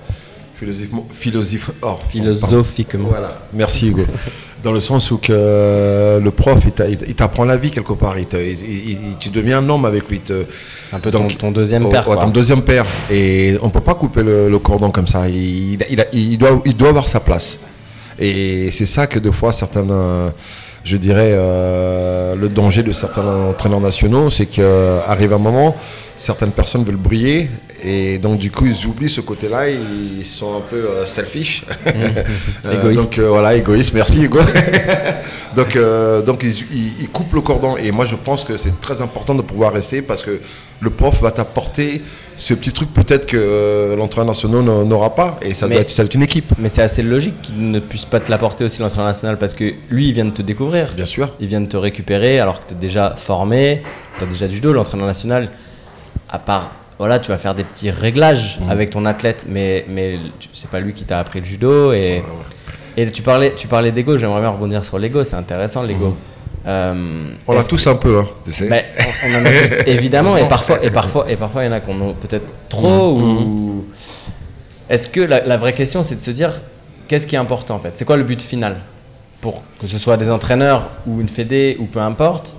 philosophiquement, 0.61 1.09
philosoph- 1.13 1.71
oh, 1.71 1.75
pardon. 1.87 1.99
philosophiquement 2.09 3.09
Voilà, 3.09 3.41
merci 3.53 3.89
Hugo. 3.89 4.05
Dans 4.63 4.73
le 4.73 4.81
sens 4.81 5.11
où 5.11 5.17
que 5.17 5.33
euh, 5.33 6.21
le 6.21 6.31
prof, 6.31 6.59
il 6.67 6.73
t'a- 6.73 6.87
il 6.87 6.99
il 7.09 7.15
t'apprend 7.15 7.47
la 7.47 7.57
vie 7.57 7.71
quelque 7.71 7.95
part. 7.95 8.17
Il 8.19 8.27
tu 9.19 9.31
deviens 9.31 9.59
un 9.59 9.69
homme 9.71 9.87
avec 9.87 10.07
lui. 10.11 10.21
c'est 10.27 10.45
un 10.95 11.01
peu 11.01 11.11
Donc, 11.11 11.31
ton, 11.31 11.37
ton 11.47 11.51
deuxième 11.51 11.87
Oh, 11.87 11.89
père 11.89 12.05
quoi. 12.05 12.19
ton 12.19 12.29
deuxième 12.29 12.61
père. 12.61 12.85
Et 13.11 13.57
on 13.63 13.71
peut 13.71 13.81
pas 13.81 13.95
couper 13.95 14.23
le, 14.23 14.51
le 14.51 14.59
cordon 14.59 14.91
comme 14.91 15.09
ça. 15.09 15.27
Il, 15.31 15.79
doit, 16.39 16.61
il 16.67 16.77
doit 16.77 16.91
avoir 16.91 17.09
sa 17.09 17.21
place. 17.21 17.59
Et 18.19 18.71
c'est 18.71 18.85
ça 18.85 19.07
que 19.07 19.19
des 19.19 19.33
fois, 19.33 19.51
certains, 19.55 19.89
euh, 19.89 20.29
je 20.85 20.99
dirais, 20.99 21.31
euh, 21.33 22.35
le 22.37 22.51
danger 22.51 22.83
de 22.83 22.93
certains 22.93 23.25
entraîneurs 23.25 23.81
nationaux, 23.81 24.29
c'est 24.29 24.45
qu'arrive 24.45 25.33
un 25.33 25.39
moment, 25.39 25.75
certaines 26.21 26.53
personnes 26.53 26.85
veulent 26.85 26.97
briller 26.97 27.49
et 27.83 28.19
donc 28.19 28.39
du 28.39 28.51
coup 28.51 28.67
ils 28.67 28.87
oublient 28.87 29.09
ce 29.09 29.23
côté-là, 29.23 29.71
ils 29.71 30.25
sont 30.25 30.55
un 30.55 30.61
peu 30.61 30.77
euh, 30.77 31.07
selfish. 31.07 31.65
Euh, 32.67 32.79
Égoïste. 32.79 33.05
donc 33.05 33.19
euh, 33.19 33.29
voilà, 33.31 33.55
égoïste, 33.55 33.95
merci 33.95 34.23
Hugo. 34.23 34.39
donc 35.57 35.75
euh, 35.77 36.21
donc 36.23 36.43
ils, 36.43 36.51
ils- 36.73 37.01
ils 37.03 37.09
coupent 37.09 37.33
le 37.33 37.41
cordon 37.41 37.77
et 37.77 37.91
moi 37.91 38.05
je 38.05 38.17
pense 38.17 38.45
que 38.45 38.57
c'est 38.59 38.79
très 38.81 39.01
important 39.01 39.35
de 39.35 39.41
pouvoir 39.43 39.73
rester 39.73 40.03
parce 40.03 40.23
que 40.23 40.41
le 40.81 40.91
prof 40.91 41.21
va 41.23 41.31
t'apporter 41.31 42.03
ce 42.37 42.53
petit 42.55 42.73
truc 42.73 42.93
peut-être 42.93 43.27
que 43.27 43.95
l'entraîneur 43.99 44.29
national 44.35 44.63
n'a- 44.63 44.85
n'aura 44.85 45.15
pas 45.15 45.39
et 45.43 45.55
ça 45.55 45.67
Mais- 45.67 45.75
doit 45.77 45.83
être, 45.83 45.91
ça 45.91 46.03
doit 46.03 46.09
être 46.09 46.15
une 46.15 46.23
équipe. 46.23 46.53
Mais 46.59 46.69
c'est 46.69 46.83
assez 46.83 47.03
logique 47.03 47.41
qu'il 47.43 47.71
ne 47.71 47.81
puisse 47.81 48.05
pas 48.05 48.21
te 48.21 48.31
l'apporter 48.31 48.65
aussi 48.65 48.81
l'entraîneur 48.83 49.07
national 49.09 49.39
parce 49.39 49.55
que 49.55 49.73
lui, 49.91 50.09
il 50.09 50.15
vient 50.15 50.27
de 50.27 50.31
te 50.31 50.43
découvrir. 50.43 50.93
Bien 50.95 51.07
sûr. 51.07 51.35
Il 51.41 51.49
vient 51.49 51.61
de 51.63 51.67
te 51.67 51.77
récupérer 51.79 52.41
alors 52.41 52.61
que 52.61 52.67
tu 52.69 52.75
es 52.75 52.77
déjà 52.79 53.15
formé, 53.17 53.83
tu 54.19 54.25
as 54.25 54.27
déjà 54.27 54.49
du 54.49 54.55
judo. 54.57 54.73
L'entraîneur 54.73 55.07
national, 55.07 55.51
à 56.31 56.39
part, 56.39 56.71
voilà, 56.99 57.19
tu 57.19 57.31
vas 57.31 57.39
faire 57.39 57.55
des 57.55 57.65
petits 57.65 57.91
réglages 57.91 58.59
Mhm. 58.61 58.71
avec 58.71 58.91
ton 58.91 59.05
athlète, 59.07 59.47
mais, 59.49 59.85
mais 59.89 60.19
c'est 60.53 60.71
pas 60.71 60.81
lui 60.81 60.93
qui 60.93 61.05
t'a 61.05 61.19
appris 61.19 61.41
le 61.41 61.47
judo. 61.47 61.93
Et, 61.93 62.23
et 62.97 63.11
tu 63.11 63.23
parlais, 63.23 63.55
tu 63.55 63.67
parlais 63.67 63.91
d'ego, 63.93 64.17
j'aimerais 64.19 64.41
bien 64.41 64.51
rebondir 64.51 64.85
sur 64.85 64.99
l'ego, 64.99 65.25
c'est 65.25 65.37
intéressant 65.37 65.83
l'ego. 65.83 66.17
Euh, 66.67 66.93
Mhm. 66.95 67.37
On 67.49 67.55
l'a 67.55 67.65
tous 67.65 67.87
un 67.87 67.97
peu, 67.97 68.19
hein, 68.21 68.29
tu 68.45 68.53
sais. 68.53 68.69
mais 68.69 68.87
on, 69.25 69.35
en 69.35 69.45
a 69.47 69.51
tous, 69.51 69.75
évidemment, 69.87 70.37
et 70.37 70.47
parfois, 70.47 70.79
et 70.85 70.91
parfois, 70.91 71.31
et 71.31 71.37
parfois, 71.37 71.63
il 71.63 71.67
y 71.67 71.69
en 71.71 71.73
a 71.73 71.81
qui 71.81 71.91
en 71.91 72.01
ont 72.01 72.13
peut-être 72.15 72.45
trop. 72.69 73.13
Ou 73.19 73.87
est-ce 74.91 75.09
que 75.09 75.21
la, 75.21 75.41
la 75.47 75.57
vraie 75.57 75.73
question, 75.73 76.03
c'est 76.03 76.17
de 76.17 76.21
se 76.21 76.31
dire, 76.31 76.61
qu'est-ce 77.09 77.27
qui 77.27 77.35
est 77.35 77.39
important 77.39 77.77
en 77.77 77.79
fait? 77.79 77.93
C'est 77.97 78.05
quoi 78.05 78.17
le 78.19 78.25
but 78.25 78.43
final? 78.43 78.77
Pour 79.41 79.63
que 79.81 79.87
ce 79.87 79.97
soit 79.97 80.19
des 80.19 80.31
entraîneurs 80.31 80.91
ou 81.07 81.21
une 81.23 81.29
fédé 81.29 81.77
ou 81.79 81.87
peu 81.87 82.01
importe 82.01 82.55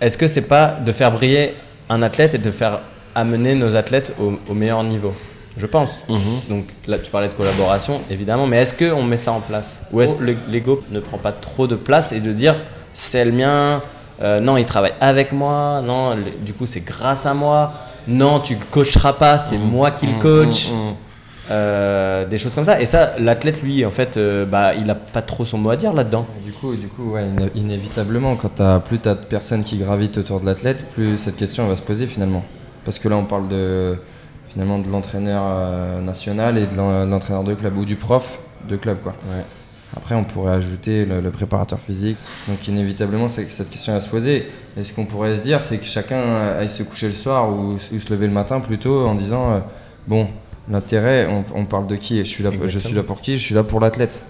Est-ce 0.00 0.16
que 0.16 0.28
c'est 0.28 0.42
pas 0.42 0.76
de 0.86 0.92
faire 0.92 1.10
briller 1.10 1.54
un 1.88 2.00
athlète 2.02 2.34
et 2.34 2.38
de 2.38 2.50
faire 2.52 2.78
amener 3.14 3.54
nos 3.54 3.74
athlètes 3.76 4.14
au, 4.20 4.32
au 4.50 4.54
meilleur 4.54 4.82
niveau 4.84 5.12
Je 5.56 5.66
pense. 5.66 6.04
Donc 6.48 6.64
là, 6.86 6.98
tu 6.98 7.10
parlais 7.10 7.28
de 7.28 7.34
collaboration, 7.34 8.00
évidemment, 8.10 8.46
mais 8.46 8.58
est-ce 8.58 8.74
qu'on 8.74 9.02
met 9.02 9.18
ça 9.18 9.32
en 9.32 9.40
place 9.40 9.80
Ou 9.92 10.00
est-ce 10.00 10.14
que 10.14 10.22
le- 10.24 10.36
l'ego 10.48 10.82
ne 10.90 11.00
prend 11.00 11.18
pas 11.18 11.32
trop 11.32 11.66
de 11.66 11.76
place 11.76 12.12
et 12.12 12.20
de 12.20 12.32
dire 12.32 12.54
c'est 12.92 13.24
le 13.24 13.32
mien 13.32 13.82
euh, 14.22 14.38
non, 14.38 14.56
il 14.56 14.64
travaille 14.66 14.94
avec 15.00 15.32
moi. 15.32 15.82
Non, 15.84 16.14
le- 16.14 16.30
du 16.44 16.52
coup, 16.52 16.64
c'est 16.66 16.80
grâce 16.82 17.26
à 17.26 17.34
moi. 17.34 17.72
Non, 18.06 18.38
tu 18.38 18.56
coacheras 18.70 19.14
pas, 19.14 19.38
c'est 19.40 19.58
moi 19.58 19.90
qui 19.90 20.06
le 20.06 20.20
coach. 20.20 20.68
Euh, 21.50 22.24
des 22.24 22.38
choses 22.38 22.54
comme 22.54 22.64
ça. 22.64 22.80
Et 22.80 22.86
ça, 22.86 23.14
l'athlète, 23.18 23.60
lui, 23.62 23.84
en 23.84 23.90
fait, 23.90 24.16
euh, 24.16 24.44
bah, 24.46 24.74
il 24.74 24.88
a 24.90 24.94
pas 24.94 25.22
trop 25.22 25.44
son 25.44 25.58
mot 25.58 25.70
à 25.70 25.76
dire 25.76 25.92
là-dedans. 25.92 26.24
Et 26.40 26.44
Du 26.44 26.52
coup, 26.52 26.76
du 26.76 26.86
coup 26.86 27.12
ouais, 27.12 27.26
iné- 27.28 27.50
inévitablement, 27.56 28.36
quand 28.36 28.50
t'as 28.54 28.78
plus 28.78 29.00
t'as 29.00 29.14
de 29.16 29.24
personnes 29.24 29.64
qui 29.64 29.76
gravitent 29.78 30.18
autour 30.18 30.40
de 30.40 30.46
l'athlète, 30.46 30.86
plus 30.94 31.18
cette 31.18 31.36
question 31.36 31.66
va 31.66 31.74
se 31.74 31.82
poser 31.82 32.06
finalement. 32.06 32.44
Parce 32.84 32.98
que 32.98 33.08
là, 33.08 33.16
on 33.16 33.24
parle 33.24 33.48
de 33.48 33.96
finalement 34.48 34.78
de 34.78 34.88
l'entraîneur 34.88 35.42
euh, 35.46 36.00
national 36.00 36.58
et 36.58 36.66
de 36.66 36.76
l'en- 36.76 37.06
l'entraîneur 37.06 37.44
de 37.44 37.54
club 37.54 37.76
ou 37.78 37.84
du 37.84 37.96
prof 37.96 38.38
de 38.68 38.76
club, 38.76 38.98
quoi. 39.02 39.12
Ouais. 39.30 39.42
Après, 39.96 40.14
on 40.14 40.24
pourrait 40.24 40.54
ajouter 40.54 41.04
le, 41.04 41.20
le 41.20 41.30
préparateur 41.30 41.78
physique. 41.78 42.16
Donc, 42.48 42.66
inévitablement, 42.66 43.28
c'est 43.28 43.50
cette 43.50 43.68
question 43.68 43.92
va 43.92 44.00
se 44.00 44.08
poser. 44.08 44.48
Et 44.76 44.84
ce 44.84 44.92
qu'on 44.94 45.04
pourrait 45.04 45.36
se 45.36 45.42
dire, 45.42 45.60
c'est 45.60 45.76
que 45.78 45.84
chacun 45.84 46.18
aille 46.58 46.68
se 46.70 46.82
coucher 46.82 47.08
le 47.08 47.14
soir 47.14 47.50
ou, 47.50 47.74
ou 47.74 48.00
se 48.00 48.10
lever 48.12 48.26
le 48.26 48.32
matin 48.32 48.60
plutôt 48.60 49.06
en 49.06 49.14
disant 49.14 49.52
euh, 49.52 49.58
Bon, 50.06 50.28
l'intérêt, 50.70 51.26
on, 51.30 51.44
on 51.54 51.64
parle 51.66 51.86
de 51.86 51.96
qui 51.96 52.18
je 52.18 52.24
suis, 52.24 52.42
là, 52.42 52.50
je 52.66 52.78
suis 52.78 52.94
là 52.94 53.02
pour 53.02 53.20
qui 53.20 53.36
Je 53.36 53.42
suis 53.42 53.54
là 53.54 53.64
pour 53.64 53.80
l'athlète. 53.80 54.24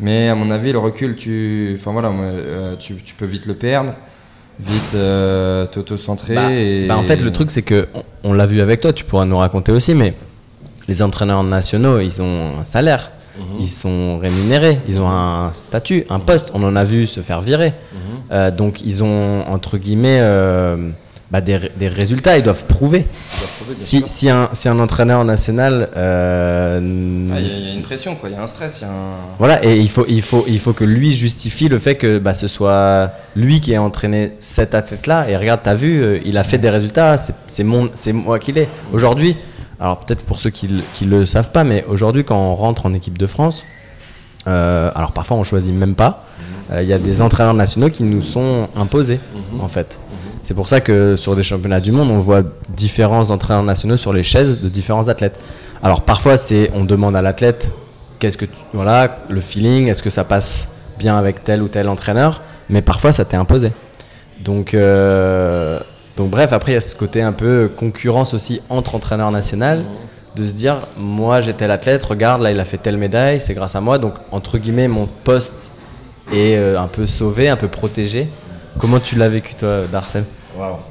Mais 0.00 0.28
à 0.28 0.34
mon 0.34 0.50
avis, 0.50 0.72
le 0.72 0.78
recul, 0.78 1.16
tu, 1.16 1.76
enfin, 1.78 1.92
voilà, 1.92 2.08
euh, 2.10 2.76
tu 2.76 2.94
peux 3.16 3.26
vite 3.26 3.46
le 3.46 3.54
perdre, 3.54 3.92
vite 4.60 4.94
euh, 4.94 5.66
t'auto-centrer. 5.66 6.34
Bah, 6.34 6.52
et... 6.52 6.86
bah, 6.86 6.96
en 6.96 7.02
fait, 7.02 7.16
le 7.20 7.32
truc, 7.32 7.50
c'est 7.50 7.62
que 7.62 7.88
on, 7.94 8.02
on 8.30 8.32
l'a 8.32 8.46
vu 8.46 8.60
avec 8.60 8.80
toi, 8.80 8.92
tu 8.92 9.04
pourras 9.04 9.24
nous 9.24 9.38
raconter 9.38 9.72
aussi, 9.72 9.94
mais 9.94 10.14
les 10.88 11.02
entraîneurs 11.02 11.42
nationaux, 11.44 12.00
ils 12.00 12.22
ont 12.22 12.58
un 12.60 12.64
salaire, 12.64 13.12
ils 13.60 13.68
sont 13.68 14.18
rémunérés, 14.18 14.78
ils 14.88 14.98
ont 14.98 15.08
un 15.08 15.52
statut, 15.52 16.04
un 16.10 16.18
poste. 16.18 16.50
On 16.54 16.62
en 16.64 16.74
a 16.74 16.82
vu 16.82 17.06
se 17.06 17.20
faire 17.20 17.40
virer. 17.40 17.72
Euh, 18.32 18.50
donc, 18.50 18.82
ils 18.82 19.02
ont, 19.04 19.46
entre 19.46 19.78
guillemets, 19.78 20.18
euh, 20.20 20.90
bah, 21.30 21.40
des, 21.42 21.58
des 21.78 21.88
résultats, 21.88 22.38
ils 22.38 22.42
doivent 22.42 22.64
prouver. 22.66 23.06
Si, 23.74 24.02
si, 24.06 24.30
un, 24.30 24.48
si 24.52 24.68
un 24.68 24.78
entraîneur 24.78 25.24
national. 25.26 25.90
euh, 25.96 26.80
Ah, 27.32 27.38
Il 27.40 27.46
y, 27.46 27.50
a- 27.50 27.58
il 27.58 27.64
y 27.66 27.70
a 27.70 27.74
une 27.74 27.82
pression, 27.82 28.14
quoi. 28.16 28.30
Il 28.30 28.34
y 28.34 28.38
a 28.38 28.42
un 28.42 28.46
stress, 28.46 28.78
il 28.80 28.84
y 28.84 28.86
a 28.86 28.90
un. 28.92 29.12
voilà, 29.38 29.62
et 29.64 29.76
il 29.76 29.88
faut, 29.90 30.06
il, 30.08 30.22
faut, 30.22 30.44
il 30.48 30.58
faut 30.58 30.72
que 30.72 30.84
lui 30.84 31.12
justifie 31.14 31.68
le 31.68 31.78
fait 31.78 31.96
que 31.96 32.18
bah, 32.18 32.32
ce 32.34 32.48
soit 32.48 33.10
lui 33.36 33.60
qui 33.60 33.72
ait 33.72 33.78
entraîné 33.78 34.32
cet 34.38 34.74
athlète-là. 34.74 35.28
Et 35.28 35.36
regarde, 35.36 35.60
t'as 35.62 35.74
vu, 35.74 36.02
euh, 36.02 36.18
il 36.24 36.38
a 36.38 36.44
fait 36.44 36.58
des 36.58 36.70
résultats, 36.70 37.16
c'est- 37.18 37.62
moi 38.12 38.38
qui 38.38 38.52
l'ai. 38.52 38.68
Aujourd'hui, 38.92 39.36
alors 39.80 39.98
peut-être 40.00 40.22
pour 40.24 40.40
ceux 40.40 40.50
qui 40.50 40.66
ne 41.02 41.08
le 41.10 41.26
savent 41.26 41.50
pas, 41.50 41.64
mais 41.64 41.84
aujourd'hui, 41.88 42.24
quand 42.24 42.38
on 42.38 42.54
rentre 42.54 42.86
en 42.86 42.94
équipe 42.94 43.18
de 43.18 43.26
France, 43.26 43.64
euh, 44.46 44.90
alors 44.94 45.12
parfois 45.12 45.36
on 45.36 45.44
choisit 45.44 45.74
même 45.74 45.94
pas, 45.94 46.24
euh, 46.72 46.82
il 46.82 46.88
y 46.88 46.92
a 46.92 46.98
des 46.98 47.20
entraîneurs 47.20 47.54
nationaux 47.54 47.90
qui 47.90 48.02
nous 48.02 48.22
sont 48.22 48.68
imposés, 48.76 49.20
en 49.60 49.68
fait. 49.68 49.98
C'est 50.42 50.54
pour 50.54 50.68
ça 50.68 50.80
que 50.80 51.16
sur 51.16 51.36
des 51.36 51.42
championnats 51.42 51.80
du 51.80 51.92
monde, 51.92 52.10
on 52.10 52.18
voit 52.18 52.42
différents 52.74 53.30
entraîneurs 53.30 53.62
nationaux 53.62 53.96
sur 53.96 54.12
les 54.12 54.22
chaises 54.22 54.60
de 54.60 54.68
différents 54.68 55.08
athlètes. 55.08 55.38
Alors 55.82 56.02
parfois, 56.02 56.38
c'est 56.38 56.70
on 56.74 56.84
demande 56.84 57.16
à 57.16 57.22
l'athlète 57.22 57.72
qu'est-ce 58.18 58.36
que 58.36 58.44
tu, 58.44 58.52
voilà, 58.72 59.18
le 59.28 59.40
feeling, 59.40 59.88
est-ce 59.88 60.02
que 60.02 60.10
ça 60.10 60.24
passe 60.24 60.68
bien 60.98 61.16
avec 61.16 61.44
tel 61.44 61.62
ou 61.62 61.68
tel 61.68 61.88
entraîneur, 61.88 62.42
mais 62.68 62.82
parfois 62.82 63.12
ça 63.12 63.24
t'est 63.24 63.36
imposé. 63.36 63.72
Donc, 64.44 64.74
euh, 64.74 65.78
donc 66.16 66.30
bref, 66.30 66.52
après 66.52 66.72
il 66.72 66.74
y 66.74 66.78
a 66.78 66.80
ce 66.80 66.96
côté 66.96 67.22
un 67.22 67.32
peu 67.32 67.70
concurrence 67.74 68.34
aussi 68.34 68.60
entre 68.68 68.94
entraîneurs 68.94 69.30
nationaux, 69.30 69.82
de 70.36 70.44
se 70.44 70.52
dire 70.52 70.88
moi 70.96 71.40
j'ai 71.40 71.54
tel 71.54 71.70
athlète, 71.70 72.02
regarde 72.02 72.42
là 72.42 72.50
il 72.50 72.60
a 72.60 72.64
fait 72.64 72.78
telle 72.78 72.96
médaille, 72.96 73.40
c'est 73.40 73.54
grâce 73.54 73.76
à 73.76 73.80
moi, 73.80 73.98
donc 73.98 74.14
entre 74.30 74.58
guillemets 74.58 74.88
mon 74.88 75.06
poste 75.06 75.70
est 76.32 76.56
euh, 76.56 76.80
un 76.80 76.88
peu 76.88 77.06
sauvé, 77.06 77.48
un 77.48 77.56
peu 77.56 77.68
protégé. 77.68 78.28
Comment 78.78 79.00
tu 79.00 79.16
l'as 79.16 79.28
vécu 79.28 79.54
toi, 79.54 79.82
Darcel. 79.90 80.24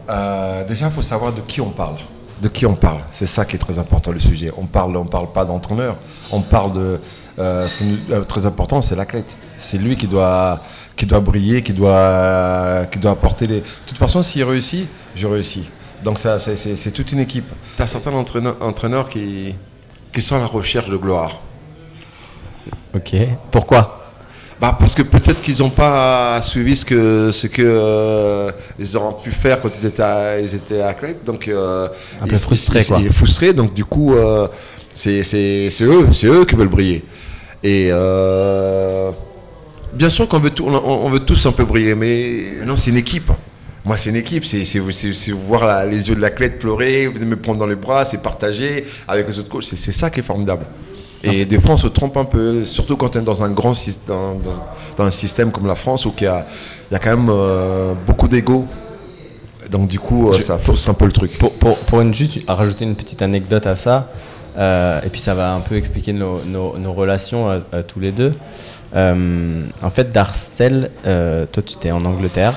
Euh, 0.09 0.63
déjà, 0.65 0.85
il 0.87 0.91
faut 0.91 1.01
savoir 1.01 1.33
de 1.33 1.41
qui 1.41 1.61
on 1.61 1.69
parle. 1.69 1.95
De 2.41 2.47
qui 2.47 2.65
on 2.65 2.75
parle. 2.75 3.01
C'est 3.09 3.25
ça 3.25 3.45
qui 3.45 3.55
est 3.55 3.59
très 3.59 3.79
important, 3.79 4.11
le 4.11 4.19
sujet. 4.19 4.51
On 4.57 4.65
parle, 4.65 4.95
on 4.97 5.05
parle 5.05 5.31
pas 5.31 5.45
d'entraîneur. 5.45 5.95
On 6.31 6.41
parle 6.41 6.73
de. 6.73 6.99
euh, 7.39 7.67
ce 7.67 7.77
qui 7.77 7.83
est 8.09 8.13
euh, 8.13 8.21
très 8.23 8.45
important, 8.45 8.81
c'est 8.81 8.95
l'athlète. 8.95 9.37
C'est 9.57 9.77
lui 9.77 9.95
qui 9.95 10.07
doit, 10.07 10.59
qui 10.95 11.05
doit 11.05 11.19
briller, 11.19 11.61
qui 11.61 11.73
doit, 11.73 12.85
qui 12.91 12.99
doit 12.99 13.11
apporter 13.11 13.47
les. 13.47 13.61
De 13.61 13.65
toute 13.87 13.97
façon, 13.97 14.21
s'il 14.21 14.43
réussit, 14.43 14.87
je 15.15 15.25
réussis. 15.27 15.69
Donc, 16.03 16.19
ça, 16.19 16.37
c'est- 16.37 16.91
toute 16.91 17.11
une 17.11 17.19
équipe. 17.19 17.49
Tu 17.75 17.81
as 17.81 17.87
certains 17.87 18.13
entraîneurs, 18.13 18.57
entraîneurs 18.61 19.09
qui, 19.09 19.55
qui 20.11 20.21
sont 20.21 20.35
à 20.35 20.39
la 20.39 20.45
recherche 20.45 20.89
de 20.89 20.97
gloire. 20.97 21.39
Ok. 22.93 23.15
Pourquoi? 23.49 23.97
Bah 24.59 24.75
parce 24.79 24.95
que 24.95 25.03
peut-être 25.03 25.39
qu'ils 25.41 25.59
n'ont 25.59 25.69
pas 25.69 26.41
suivi 26.41 26.75
ce 26.75 26.83
que 26.83 27.29
ce 27.31 27.45
que 27.45 27.61
euh, 27.63 28.51
ils 28.79 28.97
auraient 28.97 29.21
pu 29.23 29.29
faire 29.29 29.61
quand 29.61 29.69
ils 29.79 29.85
étaient 29.85 30.01
à- 30.01 30.39
ils 30.39 30.55
étaient 30.55 30.81
athlètes 30.81 31.23
donc 31.23 31.47
euh, 31.47 31.87
Un 32.21 32.25
peu 32.25 32.37
frustrés, 32.37 32.83
quoi. 32.83 32.97
ils- 32.99 33.11
frustrés 33.13 33.53
donc 33.53 33.75
du 33.75 33.85
coup 33.85 34.15
euh, 34.15 34.47
c'est 34.95 35.21
c'est 35.21 35.69
c'est 35.69 35.83
eux 35.85 36.07
c'est 36.11 36.25
eux 36.25 36.43
qui 36.43 36.55
veulent 36.55 36.69
briller 36.69 37.05
et 37.63 37.89
euh, 37.91 39.11
bien 39.93 40.09
sûr 40.09 40.27
qu'on 40.27 40.39
veut 40.39 40.49
tout, 40.49 40.65
on, 40.67 40.73
on 40.75 41.09
veut 41.09 41.19
tous 41.19 41.45
un 41.45 41.51
peu 41.51 41.63
briller 41.65 41.93
mais 41.93 42.65
non 42.65 42.77
c'est 42.77 42.89
une 42.89 42.97
équipe 42.97 43.31
moi, 43.85 43.97
c'est 43.97 44.09
une 44.09 44.17
équipe, 44.17 44.43
c'est 44.43 44.65
voir 45.31 45.65
la- 45.65 45.85
les 45.85 46.09
yeux 46.09 46.15
de 46.15 46.19
l'athlète 46.19 46.59
pleurer, 46.59 47.07
me 47.07 47.37
prendre 47.37 47.57
dans 47.59 47.65
les 47.65 47.77
bras, 47.77 48.03
c'est 48.03 48.21
partager 48.21 48.85
avec 49.07 49.25
les 49.29 49.39
autres 49.39 49.47
coachs. 49.47 49.63
C'est 49.63 49.77
c'est 49.77 49.93
ça 49.93 50.09
qui 50.09 50.19
est 50.19 50.23
formidable. 50.23 50.65
Et 51.23 51.45
des 51.45 51.59
fois, 51.59 51.71
on 51.71 51.77
se 51.77 51.87
trompe 51.87 52.15
un 52.17 52.25
peu, 52.25 52.63
surtout 52.63 52.95
quand 52.95 53.15
on 53.15 53.19
est 53.19 53.23
dans 53.23 53.43
un 53.43 53.49
grand 53.49 53.73
syst- 53.73 54.01
dans, 54.07 54.33
dans- 54.35 54.63
dans 54.97 55.03
un 55.05 55.11
système 55.11 55.51
comme 55.51 55.67
la 55.67 55.75
France 55.75 56.05
où 56.05 56.13
il 56.17 56.23
y 56.23 56.27
a, 56.27 56.45
il 56.89 56.93
y 56.93 56.95
a 56.95 56.99
quand 56.99 57.09
même 57.15 57.29
euh, 57.29 57.93
beaucoup 58.05 58.27
d'ego. 58.27 58.65
Donc, 59.71 59.87
du 59.87 59.99
coup, 59.99 60.29
euh, 60.29 60.33
Je- 60.33 60.41
ça 60.41 60.57
fausse 60.57 60.87
un 60.87 60.93
peu 60.93 61.05
le 61.05 61.11
truc. 61.11 61.37
Pour, 61.37 61.51
pour, 61.53 61.77
pour 61.79 62.01
une, 62.01 62.13
juste 62.13 62.39
à 62.47 62.53
rajouter 62.55 62.85
une 62.85 62.95
petite 62.95 63.21
anecdote 63.21 63.65
à 63.67 63.75
ça, 63.75 64.09
euh, 64.57 65.01
et 65.05 65.09
puis 65.09 65.19
ça 65.21 65.33
va 65.33 65.53
un 65.53 65.59
peu 65.59 65.75
expliquer 65.75 66.13
nos, 66.13 66.39
nos, 66.45 66.77
nos 66.77 66.93
relations 66.93 67.49
euh, 67.49 67.83
tous 67.85 67.99
les 67.99 68.11
deux. 68.11 68.33
Euh, 68.95 69.63
en 69.83 69.89
fait, 69.89 70.11
Darcel, 70.13 70.89
euh, 71.05 71.45
toi 71.51 71.61
tu 71.61 71.75
étais 71.75 71.91
en 71.91 72.05
Angleterre, 72.05 72.55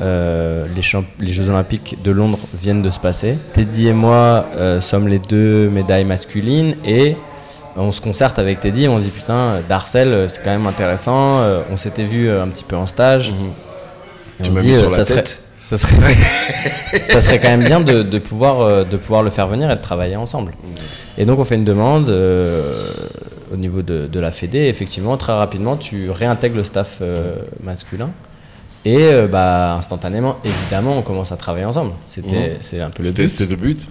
Euh, 0.00 0.66
les, 0.74 0.82
les 1.24 1.32
Jeux 1.32 1.48
Olympiques 1.48 1.96
de 2.02 2.10
Londres 2.10 2.38
viennent 2.54 2.82
de 2.82 2.90
se 2.90 2.98
passer. 2.98 3.38
Teddy 3.52 3.86
et 3.88 3.92
moi 3.92 4.46
euh, 4.56 4.80
sommes 4.80 5.06
les 5.08 5.20
deux 5.20 5.68
médailles 5.68 6.04
masculines 6.04 6.74
et 6.84 7.16
on 7.76 7.92
se 7.92 8.00
concerte 8.00 8.38
avec 8.38 8.60
Teddy 8.60 8.84
et 8.84 8.88
on 8.88 8.98
se 8.98 9.02
dit 9.04 9.10
putain, 9.10 9.62
Darcel 9.68 10.08
euh, 10.08 10.28
c'est 10.28 10.42
quand 10.42 10.50
même 10.50 10.66
intéressant. 10.66 11.38
Euh, 11.40 11.60
on 11.70 11.76
s'était 11.76 12.04
vu 12.04 12.28
euh, 12.28 12.42
un 12.42 12.48
petit 12.48 12.64
peu 12.64 12.76
en 12.76 12.86
stage. 12.86 13.32
Et 14.40 14.44
Tu 14.44 14.50
on 14.50 14.54
mis 14.54 14.74
sur 14.74 14.90
la 14.90 14.96
ça 14.98 15.04
serait- 15.04 15.22
tête. 15.22 15.38
ça 15.60 15.76
serait, 15.76 15.94
ça 17.08 17.20
serait 17.20 17.40
quand 17.40 17.48
même 17.48 17.64
bien 17.64 17.80
de, 17.80 18.02
de 18.02 18.18
pouvoir, 18.18 18.84
de 18.84 18.96
pouvoir 18.96 19.22
le 19.22 19.30
faire 19.30 19.46
venir 19.48 19.70
et 19.70 19.76
de 19.76 19.80
travailler 19.80 20.16
ensemble. 20.16 20.52
Et 21.16 21.24
donc 21.24 21.38
on 21.40 21.44
fait 21.44 21.56
une 21.56 21.64
demande 21.64 22.08
euh, 22.10 22.72
au 23.52 23.56
niveau 23.56 23.82
de, 23.82 24.06
de 24.06 24.20
la 24.20 24.30
Fédé. 24.30 24.66
Effectivement, 24.66 25.16
très 25.16 25.32
rapidement, 25.32 25.76
tu 25.76 26.10
réintègres 26.10 26.56
le 26.56 26.62
staff 26.64 26.98
euh, 27.00 27.36
masculin. 27.62 28.10
Et 28.88 28.96
euh, 29.12 29.26
bah, 29.26 29.74
instantanément, 29.74 30.36
évidemment, 30.44 30.96
on 30.96 31.02
commence 31.02 31.30
à 31.32 31.36
travailler 31.36 31.66
ensemble. 31.66 31.92
C'était, 32.06 32.56
c'est 32.60 32.80
un 32.80 32.88
peu 32.90 33.02
le 33.02 33.10
but. 33.12 33.28
c'était 33.28 33.50
le 33.50 33.56
but. 33.56 33.86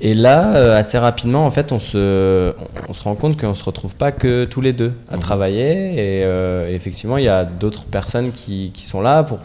Et 0.00 0.14
là, 0.14 0.54
euh, 0.56 0.76
assez 0.78 0.98
rapidement, 0.98 1.46
en 1.46 1.50
fait, 1.50 1.72
on 1.72 1.78
se, 1.80 2.52
on 2.88 2.92
se 2.92 3.02
rend 3.02 3.14
compte 3.16 3.40
qu'on 3.40 3.54
se 3.54 3.64
retrouve 3.64 3.96
pas 3.96 4.12
que 4.12 4.44
tous 4.44 4.60
les 4.60 4.72
deux 4.72 4.92
à 5.10 5.14
Mhm. 5.16 5.20
travailler. 5.20 5.94
Et, 5.94 6.24
euh, 6.24 6.70
et 6.70 6.74
effectivement, 6.74 7.16
il 7.18 7.24
y 7.24 7.28
a 7.28 7.44
d'autres 7.44 7.86
personnes 7.86 8.30
qui, 8.30 8.70
qui 8.72 8.84
sont 8.84 9.00
là 9.00 9.24
pour 9.24 9.38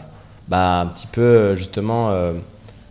bah, 0.48 0.80
un 0.80 0.86
petit 0.86 1.06
peu, 1.10 1.56
justement, 1.56 2.10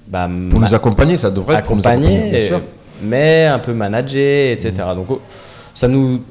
bah, 0.07 0.27
Pour 0.49 0.59
nous 0.59 0.73
accompagner, 0.73 1.15
ça 1.17 1.29
devrait 1.31 1.55
être 1.57 1.65
pour 1.65 1.75
nous 1.77 1.87
accompagner, 1.87 2.29
bien 2.29 2.39
et- 2.39 2.47
sûr. 2.47 2.61
mais 3.03 3.45
un 3.45 3.59
peu 3.59 3.73
manager, 3.73 4.51
etc. 4.51 4.73
Donc 4.95 5.05
oh, 5.11 5.21
ça 5.73 5.87
nous 5.87 6.21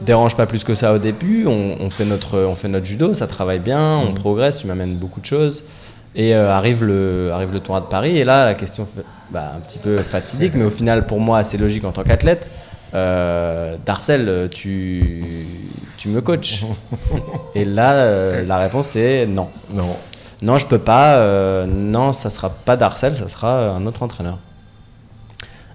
dérange 0.00 0.36
pas 0.36 0.46
plus 0.46 0.64
que 0.64 0.74
ça 0.74 0.92
au 0.92 0.98
début. 0.98 1.46
On, 1.46 1.76
on 1.80 1.90
fait 1.90 2.04
notre, 2.04 2.38
on 2.38 2.54
fait 2.54 2.68
notre 2.68 2.86
judo, 2.86 3.14
ça 3.14 3.26
travaille 3.26 3.58
bien, 3.58 3.98
on 3.98 4.14
progresse, 4.14 4.58
tu 4.58 4.66
m'amènes 4.66 4.96
beaucoup 4.96 5.20
de 5.20 5.26
choses. 5.26 5.62
Et 6.16 6.34
euh, 6.34 6.52
arrive 6.52 6.84
le 6.84 7.30
arrive 7.32 7.52
le 7.52 7.60
tournoi 7.60 7.80
de 7.80 7.86
Paris 7.86 8.18
et 8.18 8.24
là 8.24 8.44
la 8.44 8.54
question 8.54 8.88
bah, 9.30 9.52
un 9.56 9.60
petit 9.60 9.78
peu 9.78 9.96
fatidique, 9.98 10.54
mais 10.54 10.64
au 10.64 10.70
final 10.70 11.06
pour 11.06 11.20
moi 11.20 11.38
assez 11.38 11.56
logique 11.56 11.84
en 11.84 11.92
tant 11.92 12.02
qu'athlète. 12.02 12.50
Euh, 12.92 13.76
Darcel, 13.86 14.48
tu, 14.52 15.46
tu 15.96 16.08
me 16.08 16.20
coaches. 16.20 16.64
et 17.54 17.64
là, 17.64 17.92
euh, 17.92 18.44
la 18.44 18.58
réponse 18.58 18.96
est 18.96 19.26
non. 19.26 19.48
Non. 19.72 19.96
Non, 20.42 20.58
je 20.58 20.66
peux 20.66 20.78
pas. 20.78 21.64
non, 21.66 22.12
ça 22.12 22.30
sera 22.30 22.50
pas 22.50 22.76
Darcel, 22.76 23.14
ça 23.14 23.28
sera 23.28 23.68
un 23.68 23.86
autre 23.86 24.02
entraîneur. 24.02 24.38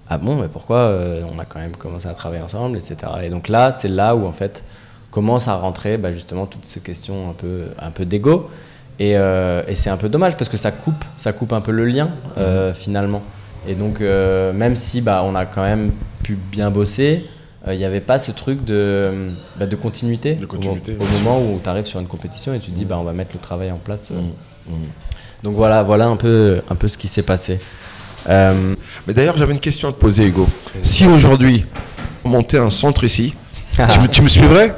Ah 0.08 0.18
bon, 0.18 0.36
mais 0.36 0.48
pourquoi 0.48 0.78
euh, 0.78 1.22
On 1.34 1.38
a 1.38 1.44
quand 1.44 1.58
même 1.58 1.76
commencé 1.76 2.06
à 2.08 2.12
travailler 2.12 2.42
ensemble, 2.42 2.78
etc. 2.78 2.96
Et 3.24 3.28
donc 3.28 3.48
là, 3.48 3.72
c'est 3.72 3.88
là 3.88 4.14
où 4.14 4.26
en 4.26 4.32
fait 4.32 4.62
commence 5.10 5.48
à 5.48 5.54
rentrer 5.56 5.96
bah, 5.98 6.12
justement 6.12 6.46
toutes 6.46 6.64
ces 6.64 6.80
questions 6.80 7.30
un 7.30 7.32
peu, 7.32 7.64
un 7.80 7.90
peu 7.90 8.04
d'ego. 8.04 8.48
Et, 8.98 9.16
euh, 9.16 9.62
et 9.68 9.74
c'est 9.74 9.90
un 9.90 9.96
peu 9.96 10.08
dommage 10.08 10.36
parce 10.36 10.48
que 10.48 10.56
ça 10.56 10.70
coupe, 10.70 11.04
ça 11.16 11.32
coupe 11.32 11.52
un 11.52 11.60
peu 11.60 11.72
le 11.72 11.84
lien 11.86 12.10
euh, 12.38 12.72
finalement. 12.74 13.22
Et 13.68 13.74
donc 13.74 14.00
même 14.00 14.76
si 14.76 15.00
bah, 15.00 15.22
on 15.24 15.34
a 15.34 15.44
quand 15.44 15.62
même 15.62 15.90
pu 16.22 16.34
bien 16.36 16.70
bosser, 16.70 17.26
il 17.68 17.76
n'y 17.76 17.84
avait 17.84 18.00
pas 18.00 18.16
ce 18.18 18.30
truc 18.30 18.64
de, 18.64 19.32
bah, 19.58 19.66
de 19.66 19.74
continuité, 19.74 20.34
De 20.36 20.44
au- 20.44 20.46
continuité, 20.48 20.94
au, 21.00 21.04
bien 21.04 21.18
moment 21.18 21.40
où 21.40 21.58
tu 21.60 21.68
arrives 21.68 21.84
sur 21.86 21.98
une 21.98 22.06
compétition 22.06 22.54
et 22.54 22.60
tu 22.60 22.70
te 22.70 22.76
dis 22.76 22.84
bah, 22.84 22.96
on 22.96 23.02
va 23.02 23.12
mettre 23.12 23.32
le 23.34 23.40
travail 23.40 23.72
en 23.72 23.78
place. 23.78 24.12
euh. 24.12 24.20
Mm, 24.70 24.72
mm. 24.72 24.88
Donc 25.42 25.54
voilà, 25.56 25.82
voilà 25.82 26.06
un 26.06 26.16
peu, 26.16 26.60
un 26.70 26.74
peu 26.76 26.86
ce 26.86 26.96
qui 26.96 27.08
s'est 27.08 27.22
passé. 27.24 27.58
Euh, 28.28 28.74
Mais 29.06 29.14
d'ailleurs, 29.14 29.36
j'avais 29.36 29.52
une 29.52 29.60
question 29.60 29.88
à 29.88 29.92
te 29.92 29.98
poser, 29.98 30.26
Hugo. 30.26 30.48
Si 30.82 31.06
aujourd'hui, 31.06 31.64
on 32.24 32.28
montait 32.28 32.58
un 32.58 32.70
centre 32.70 33.04
ici, 33.04 33.34
tu, 33.90 34.00
me, 34.00 34.08
tu 34.08 34.22
me 34.22 34.28
suivrais? 34.28 34.74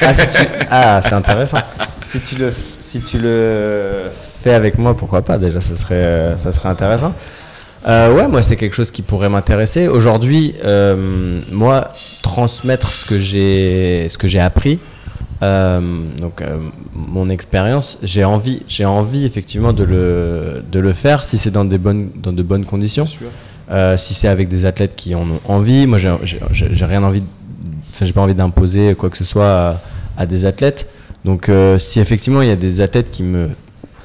Ah, 0.00 0.14
si 0.14 0.28
tu- 0.38 0.48
ah, 0.70 1.00
c'est 1.02 1.12
intéressant. 1.14 1.58
Si 2.00 2.20
tu, 2.20 2.36
le, 2.36 2.52
si 2.80 3.00
tu 3.02 3.18
le 3.18 4.10
fais 4.42 4.54
avec 4.54 4.78
moi, 4.78 4.96
pourquoi 4.96 5.22
pas? 5.22 5.38
Déjà, 5.38 5.60
ça 5.60 5.76
serait, 5.76 5.94
euh, 5.94 6.36
ça 6.36 6.52
serait 6.52 6.68
intéressant. 6.68 7.14
Euh, 7.86 8.12
ouais, 8.12 8.28
moi, 8.28 8.42
c'est 8.42 8.56
quelque 8.56 8.74
chose 8.74 8.90
qui 8.90 9.02
pourrait 9.02 9.28
m'intéresser. 9.28 9.88
Aujourd'hui, 9.88 10.54
euh, 10.64 11.40
moi, 11.50 11.92
transmettre 12.22 12.92
ce 12.92 13.04
que 13.04 13.18
j'ai, 13.18 14.06
ce 14.08 14.18
que 14.18 14.26
j'ai 14.28 14.40
appris, 14.40 14.78
donc 15.40 16.42
euh, 16.42 16.58
mon 16.94 17.28
expérience, 17.28 17.98
j'ai 18.02 18.24
envie, 18.24 18.62
j'ai 18.68 18.84
envie 18.84 19.24
effectivement 19.24 19.72
de 19.72 19.84
le, 19.84 20.62
de 20.70 20.80
le 20.80 20.92
faire 20.92 21.22
si 21.24 21.38
c'est 21.38 21.50
dans 21.52 21.64
des 21.64 21.78
bonnes, 21.78 22.10
dans 22.22 22.32
de 22.32 22.42
bonnes 22.42 22.64
conditions. 22.64 23.04
Euh, 23.70 23.96
si 23.96 24.14
c'est 24.14 24.28
avec 24.28 24.48
des 24.48 24.64
athlètes 24.64 24.96
qui 24.96 25.14
en 25.14 25.28
ont 25.30 25.40
envie, 25.46 25.86
moi 25.86 25.98
j'ai- 25.98 26.84
rien 26.84 27.02
envie, 27.02 27.22
j'ai 28.00 28.12
pas 28.12 28.22
envie 28.22 28.34
d'imposer 28.34 28.94
quoi 28.94 29.10
que 29.10 29.16
ce 29.16 29.24
soit 29.24 29.50
à, 29.50 29.80
à 30.16 30.26
des 30.26 30.44
athlètes. 30.44 30.88
Donc 31.24 31.48
euh, 31.48 31.78
si 31.78 32.00
effectivement 32.00 32.42
il 32.42 32.48
y 32.48 32.52
a 32.52 32.56
des 32.56 32.80
athlètes 32.80 33.10
qui 33.10 33.22
me, 33.22 33.50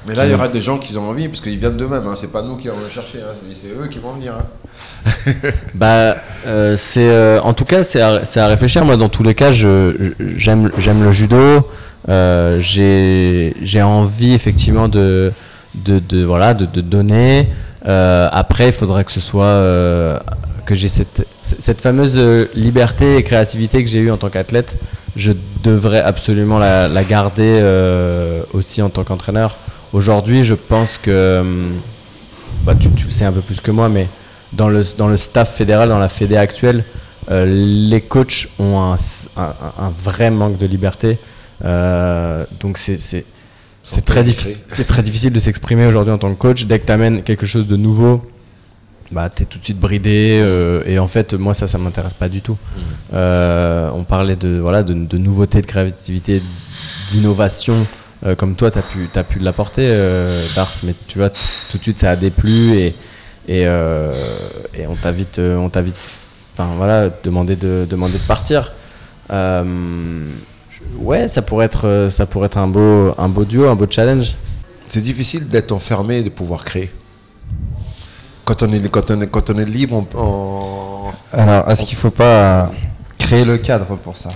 Mais 0.08 0.14
là, 0.14 0.26
il 0.26 0.32
y 0.32 0.34
aura 0.34 0.48
des 0.48 0.60
gens 0.60 0.78
qui 0.78 0.96
ont 0.98 1.08
envie, 1.08 1.28
parce 1.28 1.40
qu'ils 1.40 1.58
viennent 1.58 1.76
d'eux-mêmes. 1.76 2.06
Hein. 2.06 2.14
C'est 2.14 2.30
pas 2.32 2.42
nous 2.42 2.56
qui 2.56 2.68
allons 2.68 2.84
les 2.86 2.92
chercher, 2.92 3.18
hein. 3.20 3.32
c'est 3.52 3.68
eux 3.68 3.88
qui 3.88 3.98
vont 3.98 4.12
venir. 4.12 4.34
hein. 4.34 5.32
bah 5.74 6.16
euh, 6.46 6.76
c'est, 6.76 7.08
euh, 7.08 7.40
en 7.42 7.54
tout 7.54 7.64
cas 7.64 7.84
c'est 7.84 8.00
à, 8.00 8.20
à 8.36 8.46
réfléchir. 8.48 8.84
Moi 8.84 8.96
dans 8.96 9.08
tous 9.08 9.22
les 9.22 9.34
cas, 9.34 9.52
j'aime, 9.52 10.70
j'aime 10.78 11.02
le 11.04 11.12
judo. 11.12 11.68
Euh, 12.08 12.58
j'ai, 12.60 13.54
j'ai 13.62 13.80
envie 13.82 14.34
effectivement 14.34 14.88
de, 14.88 15.32
de, 15.74 15.98
de 16.00 16.22
voilà 16.24 16.52
de, 16.54 16.66
de 16.66 16.80
donner. 16.82 17.48
Euh, 17.86 18.28
après, 18.32 18.66
il 18.68 18.72
faudrait 18.72 19.04
que 19.04 19.12
ce 19.12 19.20
soit 19.20 19.44
euh, 19.44 20.18
que 20.66 20.74
j'ai 20.74 20.88
cette, 20.88 21.26
cette 21.40 21.80
fameuse 21.80 22.18
liberté 22.54 23.16
et 23.16 23.22
créativité 23.22 23.82
que 23.84 23.88
j'ai 23.90 24.00
eue 24.00 24.10
en 24.10 24.16
tant 24.16 24.28
qu'athlète. 24.30 24.76
Je 25.16 25.32
devrais 25.62 26.00
absolument 26.00 26.58
la, 26.58 26.88
la 26.88 27.04
garder 27.04 27.54
euh, 27.56 28.42
aussi 28.52 28.82
en 28.82 28.88
tant 28.90 29.04
qu'entraîneur. 29.04 29.56
Aujourd'hui, 29.92 30.42
je 30.44 30.54
pense 30.54 30.98
que 30.98 31.38
hum, 31.40 31.72
bah, 32.64 32.74
tu, 32.74 32.90
tu 32.90 33.04
le 33.06 33.10
sais 33.10 33.24
un 33.24 33.32
peu 33.32 33.40
plus 33.40 33.60
que 33.60 33.70
moi, 33.70 33.88
mais 33.88 34.08
dans 34.52 34.68
le, 34.68 34.82
dans 34.96 35.08
le 35.08 35.16
staff 35.16 35.54
fédéral, 35.54 35.88
dans 35.88 35.98
la 35.98 36.08
fédé 36.08 36.36
actuelle, 36.36 36.84
euh, 37.30 37.44
les 37.46 38.00
coachs 38.00 38.48
ont 38.58 38.80
un, 38.92 38.96
un- 39.36 39.90
vrai 39.96 40.30
manque 40.30 40.58
de 40.58 40.66
liberté. 40.66 41.18
Euh, 41.64 42.44
donc 42.60 42.78
c'est 42.78 42.96
c'est- 42.96 43.24
Sans 43.82 43.96
c'est 43.96 44.02
très, 44.04 44.24
difficile- 44.24 44.64
c'est 44.68 44.84
très 44.86 45.02
difficile 45.02 45.32
de 45.32 45.38
s'exprimer 45.38 45.86
aujourd'hui 45.86 46.12
en 46.12 46.18
tant 46.18 46.30
que 46.32 46.38
coach. 46.38 46.64
Dès 46.64 46.78
que 46.78 46.86
tu 46.86 46.92
amènes 46.92 47.22
quelque 47.22 47.46
chose 47.46 47.66
de 47.66 47.76
nouveau, 47.76 48.24
bah, 49.12 49.28
tu 49.28 49.42
es 49.42 49.46
tout 49.46 49.58
de 49.58 49.64
suite 49.64 49.78
bridé. 49.78 50.38
euh, 50.42 50.82
et 50.86 50.98
en 50.98 51.06
fait, 51.06 51.34
moi, 51.34 51.52
ça, 51.54 51.66
ça 51.68 51.76
m'intéresse 51.78 52.14
pas 52.14 52.28
du 52.28 52.40
tout. 52.40 52.56
Euh, 53.12 53.90
on 53.94 54.04
parlait 54.04 54.36
de, 54.36 54.58
voilà, 54.58 54.82
de, 54.82 54.94
de 54.94 55.18
nouveautés, 55.18 55.60
de 55.60 55.66
créativité, 55.66 56.42
d'innovation. 57.10 57.86
Euh, 58.24 58.34
comme 58.34 58.56
toi, 58.56 58.70
tu 58.70 58.78
as 58.78 58.82
pu, 58.82 59.08
t'as 59.12 59.22
pu 59.24 59.38
l'apporter, 59.38 59.86
euh, 59.86 60.42
Dars, 60.54 60.70
mais 60.84 60.94
tu 61.06 61.18
vois, 61.18 61.30
tout 61.68 61.78
de 61.78 61.82
suite, 61.82 61.98
ça 61.98 62.10
a 62.10 62.16
déplu 62.16 62.74
et, 62.74 62.86
et, 63.48 63.66
euh, 63.66 64.14
et 64.74 64.86
on 64.86 64.94
t'a 64.94 65.12
vite, 65.12 65.38
euh, 65.38 65.56
on 65.56 65.68
t'a 65.68 65.82
vite 65.82 65.96
enfin, 66.54 66.70
voilà, 66.76 67.10
demandé, 67.22 67.56
de, 67.56 67.86
demandé 67.88 68.14
de 68.14 68.26
partir. 68.26 68.72
Euh, 69.30 70.24
ouais, 70.98 71.28
ça 71.28 71.42
pourrait 71.42 71.66
être, 71.66 72.08
ça 72.10 72.26
pourrait 72.26 72.46
être 72.46 72.58
un, 72.58 72.68
beau, 72.68 73.14
un 73.18 73.28
beau 73.28 73.44
duo, 73.44 73.68
un 73.68 73.74
beau 73.74 73.86
challenge. 73.88 74.34
C'est 74.88 75.00
difficile 75.02 75.48
d'être 75.48 75.72
enfermé 75.72 76.18
et 76.18 76.22
de 76.22 76.28
pouvoir 76.30 76.64
créer. 76.64 76.90
Quand 78.44 78.62
on 78.62 78.72
est, 78.72 78.88
quand 78.90 79.10
on 79.10 79.20
est, 79.22 79.26
quand 79.26 79.50
on 79.50 79.58
est 79.58 79.64
libre, 79.64 79.96
on, 80.14 80.18
on- 80.18 81.10
Alors, 81.32 81.68
est-ce 81.70 81.84
qu'il 81.84 81.96
faut 81.96 82.10
pas 82.10 82.70
créer 83.18 83.44
le 83.44 83.56
cadre 83.58 83.96
pour 83.96 84.16
ça? 84.16 84.28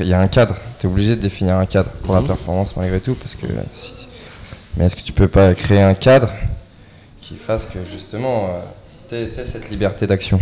Il 0.00 0.06
y 0.08 0.14
a 0.14 0.20
un 0.20 0.28
cadre. 0.28 0.56
Tu 0.78 0.86
es 0.86 0.90
obligé 0.90 1.16
de 1.16 1.20
définir 1.20 1.56
un 1.56 1.66
cadre 1.66 1.90
pour 2.02 2.14
la 2.14 2.22
performance 2.22 2.76
malgré 2.76 3.00
tout, 3.00 3.14
parce 3.14 3.34
que 3.34 3.46
si- 3.74 4.08
mais 4.76 4.84
est-ce 4.86 4.96
que 4.96 5.02
tu 5.02 5.12
peux 5.12 5.28
pas 5.28 5.54
créer 5.54 5.82
un 5.82 5.94
cadre 5.94 6.30
qui 7.20 7.34
fasse 7.36 7.66
que 7.66 7.84
justement 7.84 8.48
tu 9.08 9.14
aies 9.16 9.30
cette 9.44 9.70
liberté 9.70 10.06
d'action? 10.06 10.40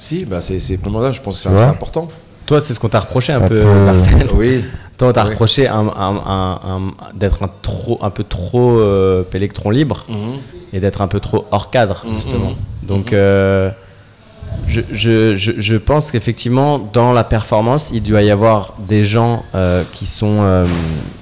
Si, 0.00 0.24
bah 0.24 0.40
c'est 0.40 0.58
c'est 0.60 0.76
primordial, 0.78 1.12
je 1.12 1.20
pense 1.20 1.42
que 1.42 1.48
c'est 1.48 1.64
important. 1.64 2.08
Toi, 2.46 2.60
c'est 2.60 2.74
ce 2.74 2.80
qu'on 2.80 2.88
t'a 2.88 2.98
reproché 3.00 3.32
un 3.32 3.40
Ça 3.40 3.48
peu, 3.48 3.62
Marcel. 3.62 4.26
Oui, 4.34 4.64
Toi, 4.98 5.08
on 5.08 5.12
t'a 5.12 5.22
Oui. 5.24 5.30
reproché 5.30 5.62
d'être 7.14 7.42
un, 7.44 7.50
trop, 7.62 7.98
un 8.02 8.10
peu 8.10 8.24
trop 8.24 8.78
euh, 8.80 9.22
électron 9.32 9.70
libre 9.70 10.06
et 10.72 10.80
d'être 10.80 11.02
un 11.02 11.08
peu 11.08 11.20
trop 11.20 11.46
hors 11.52 11.70
cadre, 11.70 12.04
justement. 12.14 12.52
Donc, 12.82 13.12
euh, 13.12 13.70
je, 14.72 14.80
je- 14.92 15.36
je- 15.36 15.52
je 15.58 15.76
pense 15.76 16.10
qu'effectivement, 16.10 16.78
dans 16.92 17.12
la 17.12 17.24
performance, 17.24 17.90
il 17.94 18.02
doit 18.02 18.22
y 18.22 18.30
avoir 18.30 18.74
des 18.88 19.04
gens 19.04 19.42
euh, 19.54 19.82
qui, 19.92 20.06
sont, 20.06 20.38
euh, 20.40 20.66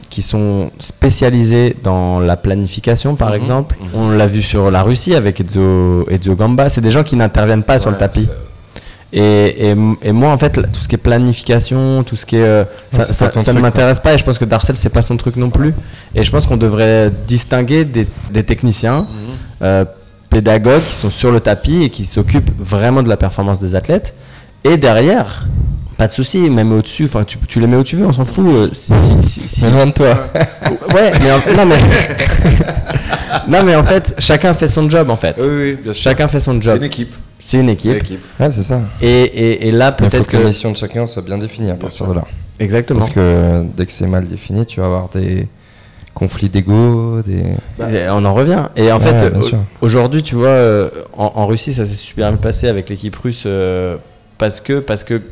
qui 0.09 0.23
sont 0.23 0.71
spécialisés 0.79 1.77
dans 1.83 2.21
la 2.21 2.37
planification, 2.37 3.17
par 3.17 3.35
exemple. 3.35 3.77
On 3.95 4.09
l'a 4.11 4.27
vu 4.27 4.43
sur 4.43 4.71
la 4.71 4.83
Russie 4.83 5.15
avec 5.15 5.41
Edzo 5.41 6.07
Gamba. 6.37 6.69
C'est 6.69 6.81
des 6.81 6.91
gens 6.91 7.03
qui 7.03 7.17
n'interviennent 7.17 7.65
pas 7.65 7.79
sur 7.79 7.91
le 7.91 7.97
tapis. 7.97 8.29
Et, 9.13 9.71
et, 9.71 9.75
et 10.03 10.13
moi, 10.13 10.31
en 10.31 10.39
fait, 10.39 10.53
tout 10.73 10.81
ce 10.81 10.87
qui 10.87 10.95
est 10.95 10.99
planification, 10.99 12.05
tout 12.05 12.15
ce 12.15 12.25
qui 12.25 12.37
est. 12.37 12.45
euh, 12.45 12.65
ça, 13.41 13.53
ne 13.53 13.61
m'intéresse 13.61 13.99
pas 13.99 14.15
et 14.15 14.19
je 14.19 14.25
pense 14.25 14.39
que 14.39 14.45
Darcel, 14.45 14.77
c'est 14.77 14.89
pas 14.89 15.03
son 15.03 15.17
truc 15.17 15.35
non 15.37 15.51
plus. 15.51 15.75
Et 16.15 16.23
je 16.23 16.31
pense 16.31 16.47
qu'on 16.47 16.57
devrait 16.57 17.11
distinguer 17.27 17.85
des, 17.85 18.07
des 18.33 18.45
techniciens, 18.45 19.09
euh, 19.63 19.85
pédagogues 20.31 20.85
qui 20.85 20.95
sont 20.95 21.11
sur 21.11 21.31
le 21.33 21.41
tapis 21.41 21.83
et 21.85 21.91
qui 21.91 22.07
s'occupent 22.07 22.51
vraiment 22.59 23.03
de 23.03 23.09
la 23.09 23.17
performance 23.17 23.61
des 23.61 23.75
athlètes. 23.75 24.15
Et 24.65 24.77
derrière, 24.77 25.47
pas 25.99 26.07
de 26.07 26.13
souci, 26.13 26.49
même 26.51 26.73
au-dessus, 26.73 27.05
enfin, 27.05 27.25
tu, 27.25 27.37
tu 27.49 27.61
les 27.61 27.67
mets 27.67 27.77
où 27.77 27.83
tu 27.85 27.97
veux, 27.97 28.07
on 28.07 28.13
s'en 28.13 28.25
fout. 28.25 28.47
euh, 28.47 28.69
si, 28.73 28.93
si, 28.95 29.23
si- 29.23 29.49
si- 29.49 29.65
Mais 29.65 29.71
loin 29.73 29.87
de 29.87 29.93
toi. 29.93 30.27
Ouais, 30.95 31.11
mais 31.21 31.31
en- 31.33 31.57
non, 31.57 31.67
mais. 31.67 31.77
non, 33.49 33.63
mais 33.65 33.75
en 33.75 33.85
fait, 33.85 34.15
chacun 34.19 34.55
fait 34.55 34.69
son 34.69 34.89
job, 34.89 35.11
en 35.11 35.17
fait. 35.17 35.35
Oui, 35.39 35.47
oui, 35.49 35.79
bien 35.83 35.93
sûr. 35.93 36.03
Chacun 36.03 36.29
fait 36.29 36.41
son 36.41 36.55
C'est 36.55 36.63
job. 36.63 36.77
une 36.79 36.85
équipe. 36.85 37.15
C'est 37.39 37.57
une 37.57 37.65
Une 37.65 37.69
équipe. 37.71 37.97
équipe. 37.97 38.25
Ouais, 38.39 38.51
c'est 38.51 38.63
ça. 38.63 38.81
Et, 39.01 39.09
et, 39.09 39.69
et 39.69 39.73
là, 39.73 39.93
peut-être 39.93 40.29
que 40.29 40.37
la 40.37 40.43
que. 40.43 40.49
mission 40.49 40.71
de 40.73 40.77
chacun 40.77 41.07
soit 41.07 41.23
bien 41.23 41.39
définie 41.39 41.71
à 41.71 41.75
partir 41.75 42.07
de 42.07 42.13
là. 42.15 42.25
Exactement. 42.59 43.01
Parce 43.01 43.11
que 43.13 43.65
dès 43.77 43.87
que 43.87 43.93
c'est 43.93 44.07
mal 44.07 44.27
défini, 44.27 44.67
tu 44.67 44.81
vas 44.81 44.87
avoir 44.87 45.09
des 45.09 45.49
conflits 46.15 46.49
d'ego, 46.49 47.23
des. 47.23 47.43
Et 47.95 48.09
On 48.11 48.25
en 48.25 48.35
revient. 48.35 48.65
Et 48.77 48.91
en 48.93 48.99
Ouais, 48.99 49.19
fait, 49.19 49.33
aujourd'hui, 49.81 50.23
tu 50.23 50.35
vois, 50.35 50.49
euh, 50.49 50.91
en, 51.17 51.33
en 51.35 51.47
Russie, 51.47 51.73
ça 51.73 51.85
s'est 51.85 51.95
super 51.95 52.29
bien 52.31 52.37
passé 52.39 52.69
avec 52.69 52.89
l'équipe 52.89 53.17
russe 53.17 53.45
euh, 53.47 53.97
parce 54.39 54.61
que 54.61 54.81
parce 54.81 55.05
que 55.05 55.23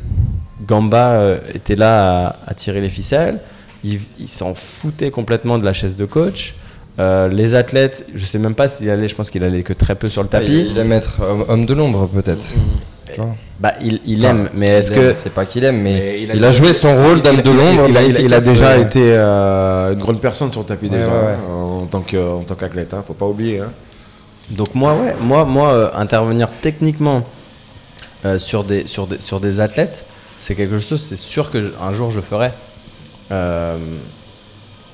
Gamba 0.67 1.11
euh, 1.13 1.37
était 1.53 1.75
là 1.75 2.27
à, 2.27 2.35
à 2.51 2.53
tirer 2.53 2.81
les 2.81 2.89
ficelles. 2.89 3.39
il, 3.83 3.99
il 4.19 4.27
s'en 4.27 4.53
foutait 4.53 5.11
complètement 5.11 5.57
de 5.57 5.65
la 5.65 5.73
chaise 5.73 5.95
de 5.95 6.05
coach. 6.05 6.55
Euh, 6.99 7.29
les 7.29 7.55
athlètes, 7.55 8.05
je 8.13 8.25
sais 8.25 8.39
même 8.39 8.55
pas 8.55 8.67
s'il 8.67 8.89
allait, 8.89 9.07
je 9.07 9.15
pense 9.15 9.29
qu'il 9.29 9.43
allait 9.45 9.63
que 9.63 9.71
très 9.71 9.95
peu 9.95 10.09
sur 10.09 10.21
le 10.21 10.27
tapis. 10.27 10.67
il, 10.71 10.77
aime 10.77 10.91
être 10.91 11.21
homme, 11.21 11.45
homme 11.47 11.65
de 11.65 11.73
l'ombre 11.73 12.07
peut-être. 12.07 12.45
Tu 13.13 13.21
vois 13.21 13.35
Bah, 13.59 13.73
il, 13.81 13.99
il 14.05 14.19
Enfin, 14.25 14.29
aime, 14.35 14.49
mais 14.53 14.67
est-ce 14.67 14.91
que 14.91 15.13
c'est 15.13 15.31
pas 15.33 15.45
qu'il 15.45 15.63
aime, 15.63 15.81
mais, 15.81 15.93
Mais 15.93 16.21
il, 16.35 16.43
a, 16.45 16.51
joué 16.51 16.73
son 16.73 16.95
rôle 16.95 17.21
d'homme 17.21 17.41
de 17.41 17.49
l'ombre. 17.51 17.85
Il, 17.89 17.97
a, 17.97 18.01
il 18.03 18.15
a- 18.17 18.19
il 18.19 18.33
a 18.33 18.37
efficace, 18.37 18.45
déjà 18.45 18.69
euh, 18.71 18.81
été 18.81 18.99
euh, 19.13 19.93
une 19.93 19.99
grande 19.99 20.21
personne 20.21 20.51
sur 20.51 20.61
le 20.61 20.65
tapis 20.67 20.87
Ouais, 20.89 20.97
ouais, 20.97 21.03
ouais. 21.05 21.09
hein, 21.49 21.53
en 21.53 21.85
tant 21.87 22.55
qu'athlète. 22.55 22.93
Hein, 22.93 23.03
faut 23.07 23.13
pas 23.13 23.25
oublier. 23.25 23.59
Hein. 23.59 23.71
Donc 24.51 24.73
moi, 24.75 24.93
ouais, 24.93 25.15
moi, 25.21 25.45
moi, 25.45 25.69
euh, 25.73 25.89
intervenir 25.95 26.47
techniquement 26.61 27.23
euh, 28.25 28.39
sur 28.39 28.63
des 28.63 28.87
sur 28.87 29.07
des 29.07 29.21
sur 29.21 29.39
des 29.39 29.59
athlètes, 29.59 30.05
c'est 30.39 30.55
quelque 30.55 30.79
chose, 30.79 31.01
c'est 31.01 31.15
sûr 31.17 31.51
que 31.51 31.73
un 31.81 31.93
jour 31.93 32.11
je 32.11 32.19
ferai. 32.21 32.51
Euh, 33.31 33.77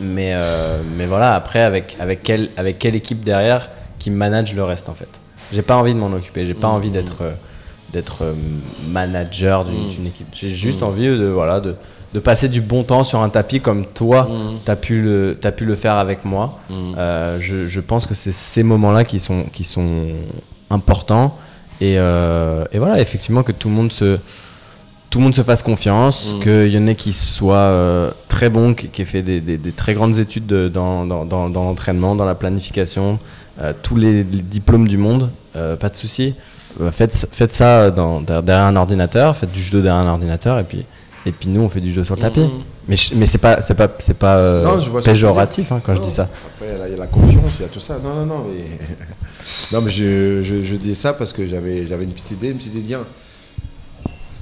mais 0.01 0.31
euh, 0.33 0.81
mais 0.97 1.05
voilà, 1.05 1.35
après 1.35 1.61
avec 1.61 1.95
avec 1.99 2.21
quelle 2.21 2.49
avec 2.57 2.79
quelle 2.79 2.95
équipe 2.95 3.23
derrière 3.23 3.69
qui 3.97 4.11
manage 4.11 4.53
le 4.53 4.63
reste 4.63 4.89
en 4.89 4.93
fait. 4.93 5.07
J'ai 5.53 5.61
pas 5.61 5.75
envie 5.77 5.93
de 5.93 5.99
m'en 5.99 6.11
occuper, 6.11 6.45
j'ai 6.45 6.53
pas 6.53 6.67
envie 6.67 6.91
d'être 6.91 7.21
euh, 7.21 7.31
d'être 7.95 8.23
euh, 8.23 8.33
manager 8.91 9.63
d'une 9.65 9.89
d'une 9.89 10.07
équipe. 10.07 10.27
J'ai 10.33 10.49
juste 10.49 10.83
envie 10.83 11.07
de 11.07 11.25
voilà 11.39 11.59
de 11.59 11.75
de 12.13 12.19
passer 12.21 12.47
du 12.47 12.61
bon 12.61 12.83
temps 12.83 13.03
sur 13.03 13.19
un 13.19 13.29
tapis 13.29 13.59
comme 13.59 13.85
toi, 13.85 14.29
t'as 14.63 14.75
pu 14.77 15.01
le 15.01 15.37
t'as 15.39 15.51
pu 15.51 15.65
le 15.65 15.75
faire 15.75 15.95
avec 15.95 16.23
moi. 16.23 16.59
Euh, 16.97 17.37
je, 17.41 17.67
je 17.67 17.81
pense 17.81 18.05
que 18.05 18.13
c'est 18.13 18.31
ces 18.31 18.63
moments-là 18.63 19.03
qui 19.03 19.19
sont, 19.19 19.43
qui 19.51 19.63
sont 19.65 20.07
importants. 20.69 21.35
Et, 21.81 21.95
euh, 21.97 22.63
et 22.71 22.79
voilà, 22.79 23.01
effectivement, 23.01 23.43
que 23.43 23.51
tout 23.51 23.67
le 23.67 23.75
monde 23.75 23.91
se, 23.91 24.17
tout 25.09 25.19
le 25.19 25.23
monde 25.25 25.35
se 25.35 25.43
fasse 25.43 25.61
confiance, 25.61 26.33
qu'il 26.41 26.69
y 26.73 26.77
en 26.77 26.87
ait 26.87 26.95
qui 26.95 27.11
soient 27.11 27.57
euh, 27.57 28.11
très 28.29 28.49
bons, 28.49 28.73
qui, 28.73 28.87
qui 28.87 29.01
aient 29.01 29.05
fait 29.05 29.21
des, 29.21 29.41
des- 29.41 29.57
des 29.57 29.71
très 29.73 29.93
grandes 29.93 30.17
études 30.19 30.45
de- 30.45 30.69
dans, 30.69 31.05
dans, 31.05 31.25
dans, 31.25 31.49
dans 31.49 31.63
l'entraînement, 31.65 32.15
dans 32.15 32.23
la 32.25 32.35
planification, 32.35 33.19
tous 33.83 33.95
les, 33.97 34.23
les 34.23 34.41
diplômes 34.41 34.87
du 34.87 34.97
monde, 34.97 35.29
pas 35.53 35.89
de 35.89 35.95
souci. 35.97 36.35
Euh, 36.81 36.91
faites, 36.91 37.27
faites 37.31 37.51
ça 37.51 37.89
dans, 37.91 38.21
derrière 38.21 38.65
un 38.65 38.75
ordinateur, 38.75 39.35
faites 39.35 39.51
du 39.51 39.61
judo 39.61 39.81
derrière 39.81 40.01
un 40.01 40.09
ordinateur, 40.09 40.59
et 40.59 40.63
puis, 40.63 40.85
et 41.25 41.31
puis 41.31 41.47
nous, 41.49 41.61
on 41.61 41.69
fait 41.69 41.79
du 41.81 41.89
judo 41.89 42.03
sur 42.03 42.15
le 42.15 42.21
tapis. 42.21 42.49
Mais, 42.87 42.95
je- 42.95 43.15
mais 43.15 43.25
c'est 43.25 43.37
pas, 43.39 43.61
c'est 43.61 43.73
pas, 43.73 43.87
c'est 43.97 44.13
pas 44.17 44.35
euh, 44.37 44.63
Non, 44.63 45.01
péjoratif 45.01 45.71
hein, 45.71 45.81
quand 45.83 45.95
je 45.95 46.01
dis 46.01 46.11
ça. 46.11 46.23
Après, 46.55 46.67
il 46.87 46.91
y 46.91 46.93
a 46.93 46.97
la- 46.97 47.07
confiance, 47.07 47.53
il 47.59 47.61
y 47.63 47.65
a 47.65 47.69
tout 47.69 47.79
ça. 47.79 47.97
Non, 48.03 48.13
non, 48.13 48.25
non, 48.25 48.45
mais, 48.47 48.77
non, 49.71 49.81
mais 49.81 49.89
je, 49.89 50.41
je, 50.43 50.63
je 50.63 50.75
dis 50.75 50.93
ça 50.95 51.13
parce 51.13 51.33
que 51.33 51.47
j'avais, 51.47 51.87
j'avais 51.87 52.03
une 52.03 52.11
petite 52.11 52.31
idée. 52.31 52.49
Une 52.51 52.57
petite 52.57 52.75
idée, 52.75 52.97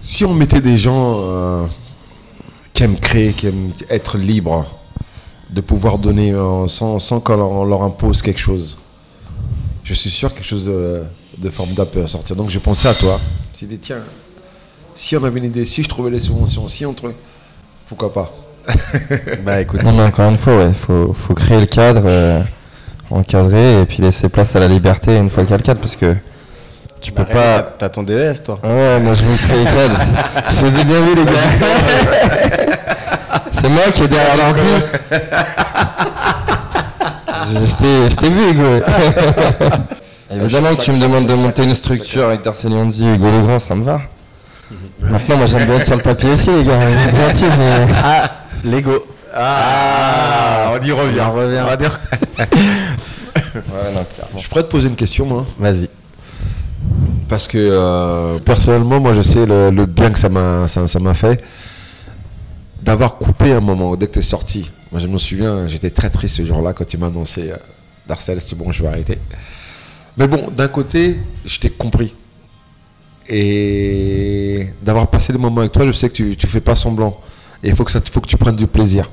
si 0.01 0.25
on 0.25 0.33
mettait 0.33 0.59
des 0.61 0.75
gens 0.75 1.21
euh, 1.21 1.63
qui 2.73 2.83
aiment 2.83 2.99
créer, 2.99 3.31
qui 3.33 3.47
aiment 3.47 3.71
être 3.89 4.17
libres, 4.17 4.65
de 5.49 5.61
pouvoir 5.61 5.97
donner 5.99 6.33
euh, 6.33 6.67
sans, 6.67 6.99
sans 6.99 7.19
qu'on 7.19 7.37
leur, 7.37 7.49
on 7.51 7.63
leur 7.63 7.83
impose 7.83 8.21
quelque 8.21 8.39
chose, 8.39 8.77
je 9.83 9.93
suis 9.93 10.09
sûr 10.09 10.29
que 10.31 10.35
quelque 10.39 10.47
chose 10.47 10.67
de, 11.37 11.49
formidable 11.49 11.89
peut 11.91 12.07
sortir. 12.07 12.35
Donc, 12.35 12.49
je 12.49 12.59
pensais 12.59 12.87
à 12.87 12.93
toi. 12.93 13.19
Suis 13.53 13.65
dit, 13.67 13.77
tiens, 13.79 13.99
si 14.95 15.15
on 15.17 15.23
avait 15.23 15.39
une 15.39 15.45
idée, 15.45 15.65
si 15.65 15.83
je 15.83 15.89
trouvais 15.89 16.09
les 16.11 16.19
subventions, 16.19 16.67
si 16.67 16.85
on 16.85 16.93
trouvait. 16.93 17.15
Pourquoi 17.87 18.13
pas 18.13 18.31
Bah 19.45 19.59
écoute, 19.61 19.83
Non, 19.83 19.91
mais 19.91 20.03
encore 20.03 20.29
une 20.29 20.37
fois, 20.37 20.63
il 20.67 20.73
faut, 20.73 21.13
faut 21.13 21.33
créer 21.33 21.59
le 21.59 21.65
cadre, 21.65 22.03
euh, 22.05 22.41
encadrer 23.09 23.81
et 23.81 23.85
puis 23.85 24.01
laisser 24.01 24.29
place 24.29 24.55
à 24.55 24.59
la 24.59 24.67
liberté 24.67 25.15
une 25.17 25.29
fois 25.29 25.43
qu'il 25.43 25.51
y 25.51 25.53
a 25.53 25.57
le 25.57 25.63
cadre 25.63 25.81
parce 25.81 25.95
que 25.95 26.15
tu 27.01 27.11
peux 27.11 27.25
pas. 27.25 27.61
T'as 27.77 27.89
ton 27.89 28.03
DES, 28.03 28.33
toi. 28.45 28.59
Ouais, 28.63 28.99
moi 29.01 29.13
je 29.13 29.23
veux 29.23 29.35
créer 29.37 29.65
le 29.65 29.71
cadre. 29.71 29.99
je 30.49 30.65
vous 30.65 30.79
ai 30.79 30.83
bien 30.85 31.01
vu, 31.01 31.15
les 31.15 31.25
gars. 31.25 31.31
C'est 33.51 33.67
moi 33.69 33.83
qui 33.93 34.03
est 34.03 34.07
derrière 34.07 34.37
l'ordi. 34.37 34.61
Je 37.51 37.59
je 37.67 37.75
t'ai- 37.75 38.09
je 38.09 38.15
t'ai 38.15 38.29
vu, 38.29 38.51
Hugo. 38.51 38.85
Évidemment 40.41 40.75
que 40.75 40.81
tu 40.81 40.91
me 40.91 40.99
demandes 40.99 41.25
de 41.27 41.33
monter 41.33 41.63
une 41.63 41.75
structure 41.75 42.25
avec 42.25 42.41
Darcel 42.43 42.71
Yondi 42.71 43.05
et 43.07 43.13
Hugo 43.15 43.25
Legrand, 43.31 43.59
ça 43.59 43.75
me 43.75 43.83
va. 43.83 44.01
Maintenant, 45.01 45.37
moi 45.37 45.45
j'aime 45.45 45.65
bien 45.65 45.75
être 45.75 45.85
sur 45.85 45.95
le 45.95 46.01
papier 46.01 46.31
aussi, 46.31 46.49
les 46.51 46.63
gars. 46.63 46.77
Mais. 47.57 47.87
Ah, 48.03 48.31
Lego. 48.63 49.05
Ah, 49.35 50.73
on 50.79 50.85
y 50.85 50.91
revient. 50.91 51.21
On 51.21 51.33
revient. 51.33 51.59
On 51.63 51.65
va 51.65 51.77
dire- 51.77 51.99
Ouais, 53.55 53.91
non, 53.93 54.03
clairement. 54.15 54.39
Je 54.39 54.47
pourrais 54.47 54.63
te 54.63 54.67
poser 54.69 54.87
une 54.89 54.95
question, 54.95 55.25
moi 55.25 55.45
Vas-y. 55.59 55.87
Parce 57.29 57.47
que 57.47 57.57
euh, 57.59 58.39
personnellement, 58.39 58.99
moi, 58.99 59.13
je 59.13 59.21
sais 59.21 59.45
le, 59.45 59.69
le 59.69 59.85
bien 59.85 60.11
que 60.11 60.19
ça 60.19 60.29
m'a 60.29 60.67
ça, 60.67 60.85
fait 61.13 61.43
d'avoir 62.81 63.15
coupé 63.17 63.51
un 63.53 63.59
moment 63.59 63.95
dès 63.95 64.07
que 64.07 64.13
tu 64.13 64.19
es 64.19 64.23
sorti. 64.23 64.71
Moi, 64.91 64.99
je 64.99 65.07
me 65.07 65.17
souviens, 65.17 65.67
j'étais 65.67 65.89
très 65.89 66.09
triste 66.09 66.37
ce 66.37 66.45
jour-là 66.45 66.73
quand 66.73 66.85
tu 66.85 66.97
m'as 66.97 67.07
annoncé 67.07 67.51
euh, 67.51 67.57
Darcel, 68.07 68.41
c'est 68.41 68.55
bon, 68.57 68.71
je 68.71 68.81
vais 68.83 68.89
arrêter. 68.89 69.17
Mais 70.17 70.27
bon, 70.27 70.49
d'un 70.51 70.67
côté, 70.67 71.17
je 71.45 71.59
t'ai 71.59 71.69
compris. 71.69 72.15
Et 73.29 74.67
d'avoir 74.81 75.07
passé 75.07 75.33
des 75.33 75.39
moments 75.39 75.61
avec 75.61 75.71
toi, 75.71 75.85
je 75.85 75.91
sais 75.91 76.09
que 76.09 76.13
tu 76.13 76.23
ne 76.23 76.49
fais 76.49 76.61
pas 76.61 76.75
semblant. 76.75 77.19
Et 77.63 77.69
il 77.69 77.75
faut 77.75 77.83
que, 77.83 77.91
faut 77.91 78.21
que 78.21 78.27
tu 78.27 78.37
prennes 78.37 78.55
du 78.55 78.67
plaisir. 78.67 79.09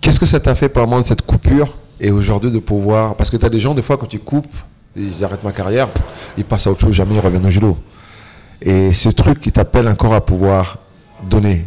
Qu'est-ce 0.00 0.18
que 0.18 0.26
ça 0.26 0.40
t'a 0.40 0.54
fait 0.54 0.68
par 0.68 0.86
moment 0.86 1.00
de 1.00 1.06
cette 1.06 1.22
coupure 1.22 1.76
et 2.02 2.10
aujourd'hui 2.10 2.50
de 2.50 2.58
pouvoir. 2.58 3.14
Parce 3.14 3.30
que 3.30 3.36
tu 3.36 3.46
as 3.46 3.48
des 3.48 3.60
gens, 3.60 3.74
des 3.74 3.82
fois, 3.82 3.96
quand 3.96 4.06
tu 4.06 4.18
coupes, 4.18 4.54
ils 4.96 5.24
arrêtent 5.24 5.44
ma 5.44 5.52
carrière, 5.52 5.88
ils 6.36 6.44
passent 6.44 6.66
à 6.66 6.70
autre 6.70 6.80
chose, 6.80 6.94
jamais 6.94 7.14
ils 7.14 7.20
reviennent 7.20 7.46
au 7.46 7.50
judo. 7.50 7.78
Et 8.60 8.92
ce 8.92 9.08
truc 9.08 9.40
qui 9.40 9.52
t'appelle 9.52 9.88
encore 9.88 10.14
à 10.14 10.24
pouvoir 10.24 10.78
donner. 11.28 11.66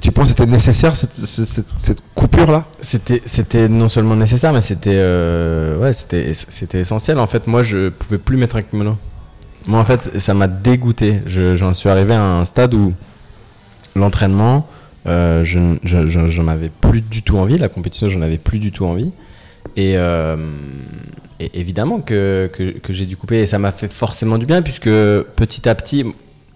Tu 0.00 0.12
penses 0.12 0.26
que 0.32 0.38
c'était 0.38 0.46
nécessaire 0.50 0.94
cette, 0.94 1.12
cette 1.14 1.98
coupure-là 2.14 2.66
C'était, 2.80 3.20
c'était 3.24 3.68
non 3.68 3.88
seulement 3.88 4.14
nécessaire, 4.14 4.52
mais 4.52 4.60
c'était, 4.60 4.90
euh, 4.94 5.76
ouais, 5.78 5.92
c'était, 5.92 6.32
c'était 6.32 6.78
essentiel. 6.80 7.18
En 7.18 7.26
fait, 7.26 7.48
moi, 7.48 7.62
je 7.64 7.88
pouvais 7.88 8.18
plus 8.18 8.36
mettre 8.36 8.54
un 8.56 8.62
kimono. 8.62 8.96
Moi, 9.66 9.80
en 9.80 9.84
fait, 9.84 10.18
ça 10.20 10.32
m'a 10.32 10.46
dégoûté. 10.46 11.22
Je- 11.26 11.56
j'en 11.56 11.74
suis 11.74 11.88
arrivé 11.88 12.14
à 12.14 12.22
un 12.22 12.44
stade 12.44 12.72
où 12.74 12.94
l'entraînement, 13.96 14.68
euh, 15.06 15.44
je, 15.44 15.58
j'en 15.84 16.46
avais 16.48 16.68
plus 16.68 17.00
du 17.00 17.22
tout 17.22 17.36
envie. 17.38 17.58
La 17.58 17.68
compétition, 17.68 18.08
j'en 18.08 18.22
avais 18.22 18.38
plus 18.38 18.60
du 18.60 18.70
tout 18.70 18.84
envie. 18.86 19.12
Et, 19.76 19.94
euh, 19.96 20.36
et 21.40 21.58
évidemment 21.60 22.00
que, 22.00 22.48
que, 22.52 22.78
que 22.78 22.92
j'ai 22.92 23.06
dû 23.06 23.16
couper. 23.16 23.40
Et 23.40 23.46
ça 23.46 23.58
m'a 23.58 23.72
fait 23.72 23.92
forcément 23.92 24.38
du 24.38 24.46
bien, 24.46 24.62
puisque 24.62 24.88
petit 24.88 25.68
à 25.68 25.74
petit, 25.74 26.04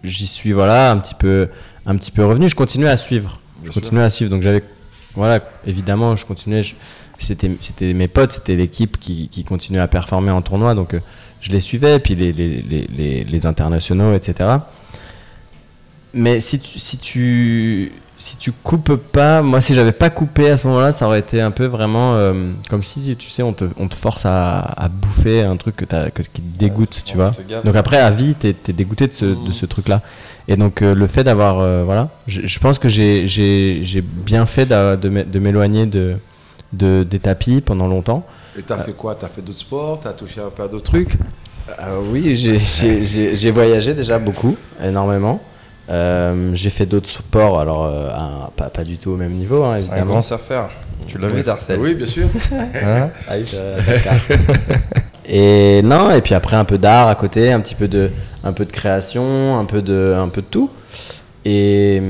j'y 0.04 0.26
suis 0.26 0.52
voilà, 0.52 0.90
un, 0.92 0.98
petit 0.98 1.14
peu, 1.14 1.48
un 1.86 1.96
petit 1.96 2.10
peu 2.10 2.24
revenu. 2.24 2.48
Je 2.48 2.54
continuais 2.54 2.88
à 2.88 2.96
suivre. 2.96 3.40
Je 3.64 3.70
sûr. 3.70 3.80
continuais 3.80 4.02
à 4.04 4.10
suivre. 4.10 4.30
Donc 4.30 4.42
j'avais 4.42 4.62
voilà, 5.14 5.40
évidemment, 5.66 6.16
je 6.16 6.26
continuais. 6.26 6.62
je- 6.62 6.74
C'était, 7.18 7.50
c'était 7.60 7.94
mes 7.94 8.08
potes, 8.08 8.32
c'était 8.32 8.56
l'équipe 8.56 8.98
qui, 8.98 9.28
qui 9.28 9.44
continuait 9.44 9.80
à 9.80 9.86
performer 9.86 10.32
en 10.32 10.42
tournoi, 10.42 10.74
donc 10.74 10.94
euh, 10.94 11.00
je 11.40 11.52
les 11.52 11.60
suivais, 11.60 12.00
puis 12.00 12.16
les, 12.16 12.32
les, 12.32 12.60
les, 12.62 12.88
les, 12.88 13.24
les 13.24 13.46
internationaux, 13.46 14.14
etc. 14.14 14.56
Mais 16.12 16.40
si 16.40 16.58
tu, 16.58 16.78
si 16.80 16.98
tu, 16.98 17.92
si 18.24 18.38
tu 18.38 18.52
coupes 18.52 18.96
pas, 18.96 19.42
moi 19.42 19.60
si 19.60 19.74
j'avais 19.74 19.92
pas 19.92 20.08
coupé 20.08 20.48
à 20.48 20.56
ce 20.56 20.66
moment-là, 20.68 20.92
ça 20.92 21.06
aurait 21.06 21.18
été 21.18 21.42
un 21.42 21.50
peu 21.50 21.66
vraiment 21.66 22.14
euh, 22.14 22.52
comme 22.70 22.82
si, 22.82 23.14
tu 23.16 23.28
sais, 23.28 23.42
on 23.42 23.52
te, 23.52 23.66
on 23.76 23.86
te 23.86 23.94
force 23.94 24.24
à, 24.24 24.60
à 24.60 24.88
bouffer 24.88 25.42
un 25.42 25.58
truc 25.58 25.76
que 25.76 25.84
que- 25.84 26.22
qui 26.22 26.40
te 26.40 26.58
dégoûte, 26.58 27.02
tu 27.04 27.18
vois. 27.18 27.32
Donc 27.64 27.76
après, 27.76 27.98
à 27.98 28.08
vie, 28.10 28.34
t'es 28.34 28.56
es 28.66 28.72
dégoûté 28.72 29.08
de 29.08 29.12
ce, 29.12 29.26
de 29.26 29.52
ce 29.52 29.66
truc-là. 29.66 30.00
Et 30.48 30.56
donc 30.56 30.80
euh, 30.80 30.94
le 30.94 31.06
fait 31.06 31.22
d'avoir, 31.22 31.58
euh, 31.58 31.84
voilà, 31.84 32.08
je, 32.26 32.58
pense 32.60 32.78
que 32.78 32.88
j'ai- 32.88 33.26
bien 34.02 34.46
fait 34.46 34.64
de, 34.64 35.08
m'é- 35.10 35.24
de 35.24 35.38
m'éloigner 35.38 35.84
de, 35.84 36.16
de, 36.72 37.02
des 37.02 37.18
tapis 37.18 37.60
pendant 37.60 37.88
longtemps. 37.88 38.24
Et 38.58 38.62
t'as 38.62 38.78
fait 38.78 38.94
quoi? 38.94 39.16
T'as 39.16 39.28
fait 39.28 39.42
d'autres 39.42 39.58
sports? 39.58 40.00
T'as 40.02 40.14
touché 40.14 40.40
un 40.40 40.48
peu 40.48 40.62
à 40.62 40.68
d'autres 40.68 40.90
trucs? 40.90 41.18
oui, 42.10 42.36
j'ai 42.36 43.50
voyagé 43.50 43.92
déjà 43.92 44.18
beaucoup, 44.18 44.56
énormément. 44.82 45.42
Euh, 45.90 46.50
j'ai 46.54 46.70
fait 46.70 46.86
d'autres 46.86 47.08
sports, 47.10 47.60
alors 47.60 47.84
euh, 47.84 48.08
un- 48.10 48.50
pas, 48.56 48.70
pas 48.70 48.84
du 48.84 48.96
tout 48.96 49.10
au 49.10 49.16
même 49.16 49.32
niveau, 49.32 49.62
hein, 49.64 49.78
Un 49.92 50.04
grand 50.04 50.22
surfeur. 50.22 50.70
Tu 51.06 51.18
l'as 51.18 51.28
vu, 51.28 51.42
Darcel 51.42 51.78
Oui, 51.78 51.94
bien 51.94 52.06
sûr. 52.06 52.26
Hein 52.52 53.10
Ah 53.28 53.34
oui, 53.36 53.44
Dakar. 53.86 54.14
et 55.28 55.82
non, 55.82 56.10
et 56.10 56.20
puis 56.22 56.34
après 56.34 56.56
un 56.56 56.64
peu 56.64 56.78
d'art 56.78 57.08
à 57.08 57.14
côté, 57.14 57.52
un 57.52 57.60
petit 57.60 57.74
peu 57.74 57.88
de, 57.88 58.10
un 58.42 58.52
peu 58.54 58.64
de 58.64 58.72
création, 58.72 59.58
un 59.58 59.64
peu 59.66 59.82
de, 59.82 60.14
un 60.18 60.28
peu 60.28 60.40
de 60.40 60.46
tout. 60.46 60.70
Et, 61.44 62.00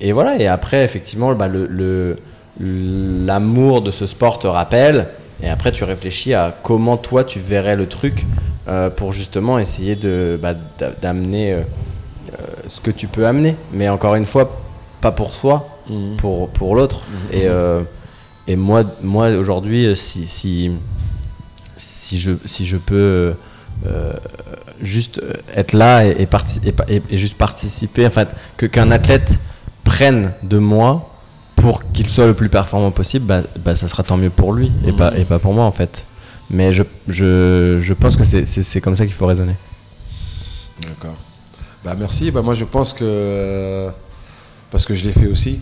et 0.00 0.10
voilà. 0.12 0.36
Et 0.40 0.48
après, 0.48 0.84
effectivement, 0.84 1.32
bah, 1.34 1.46
le, 1.46 1.66
le- 1.66 2.18
l'amour 2.60 3.82
de 3.82 3.90
ce 3.90 4.06
sport 4.06 4.38
te 4.38 4.46
rappelle. 4.46 5.08
Et 5.42 5.48
après, 5.48 5.72
tu 5.72 5.84
réfléchis 5.84 6.34
à 6.34 6.54
comment 6.62 6.96
toi 6.96 7.24
tu 7.24 7.38
verrais 7.38 7.76
le 7.76 7.86
truc 7.86 8.26
euh, 8.68 8.90
pour 8.90 9.12
justement 9.12 9.58
essayer 9.58 9.96
de 9.96 10.38
bah, 10.40 10.54
d'a- 10.78 10.90
d'amener 11.00 11.52
euh, 11.52 11.56
euh, 11.58 11.62
ce 12.68 12.80
que 12.80 12.90
tu 12.90 13.06
peux 13.08 13.26
amener. 13.26 13.56
Mais 13.72 13.88
encore 13.88 14.14
une 14.14 14.24
fois, 14.26 14.60
pas 15.00 15.12
pour 15.12 15.34
soi, 15.34 15.68
pour, 16.18 16.48
pour 16.50 16.74
l'autre. 16.74 17.00
Et, 17.32 17.46
euh, 17.48 17.82
et 18.46 18.56
moi, 18.56 18.84
moi 19.02 19.30
aujourd'hui, 19.30 19.86
euh, 19.86 19.94
si, 19.94 20.26
si, 20.26 20.70
si, 21.76 22.18
je, 22.18 22.32
si 22.44 22.66
je 22.66 22.76
peux 22.76 23.34
euh, 23.86 24.12
juste 24.80 25.18
euh, 25.22 25.32
être 25.56 25.72
là 25.72 26.04
et, 26.06 26.22
et, 26.22 26.26
parti- 26.26 26.60
et, 26.64 26.72
pa- 26.72 26.84
et- 26.88 27.02
et 27.10 27.18
juste 27.18 27.36
participer, 27.36 28.06
en 28.06 28.10
fait, 28.10 28.28
que, 28.56 28.66
qu'un 28.66 28.90
athlète 28.90 29.38
prenne 29.84 30.32
de 30.42 30.58
moi 30.58 31.08
pour 31.56 31.82
qu'il 31.92 32.06
soit 32.08 32.26
le 32.26 32.34
plus 32.34 32.48
performant 32.48 32.90
possible, 32.90 33.26
bah, 33.26 33.42
bah, 33.64 33.74
ça 33.76 33.86
sera 33.88 34.02
tant 34.02 34.16
mieux 34.16 34.30
pour 34.30 34.52
lui 34.52 34.70
et, 34.86 34.92
pas, 34.92 35.16
et 35.16 35.24
pas 35.24 35.38
pour 35.38 35.52
moi 35.52 35.64
en 35.64 35.72
fait. 35.72 36.06
Mais 36.50 36.72
je, 36.72 36.82
je, 37.08 37.78
je 37.80 37.94
pense 37.94 38.16
que 38.16 38.24
c'est- 38.24 38.44
c'est 38.44 38.62
c'est 38.62 38.80
comme 38.80 38.94
ça 38.96 39.04
qu'il 39.04 39.14
faut 39.14 39.26
raisonner. 39.26 39.54
D'accord. 40.80 41.14
Bah 41.84 41.94
merci. 41.98 42.30
Bah 42.30 42.42
moi 42.42 42.54
je 42.54 42.64
pense 42.64 42.92
que 42.92 43.88
parce 44.70 44.86
que 44.86 44.94
je 44.94 45.04
l'ai 45.04 45.12
fait 45.12 45.26
aussi, 45.26 45.60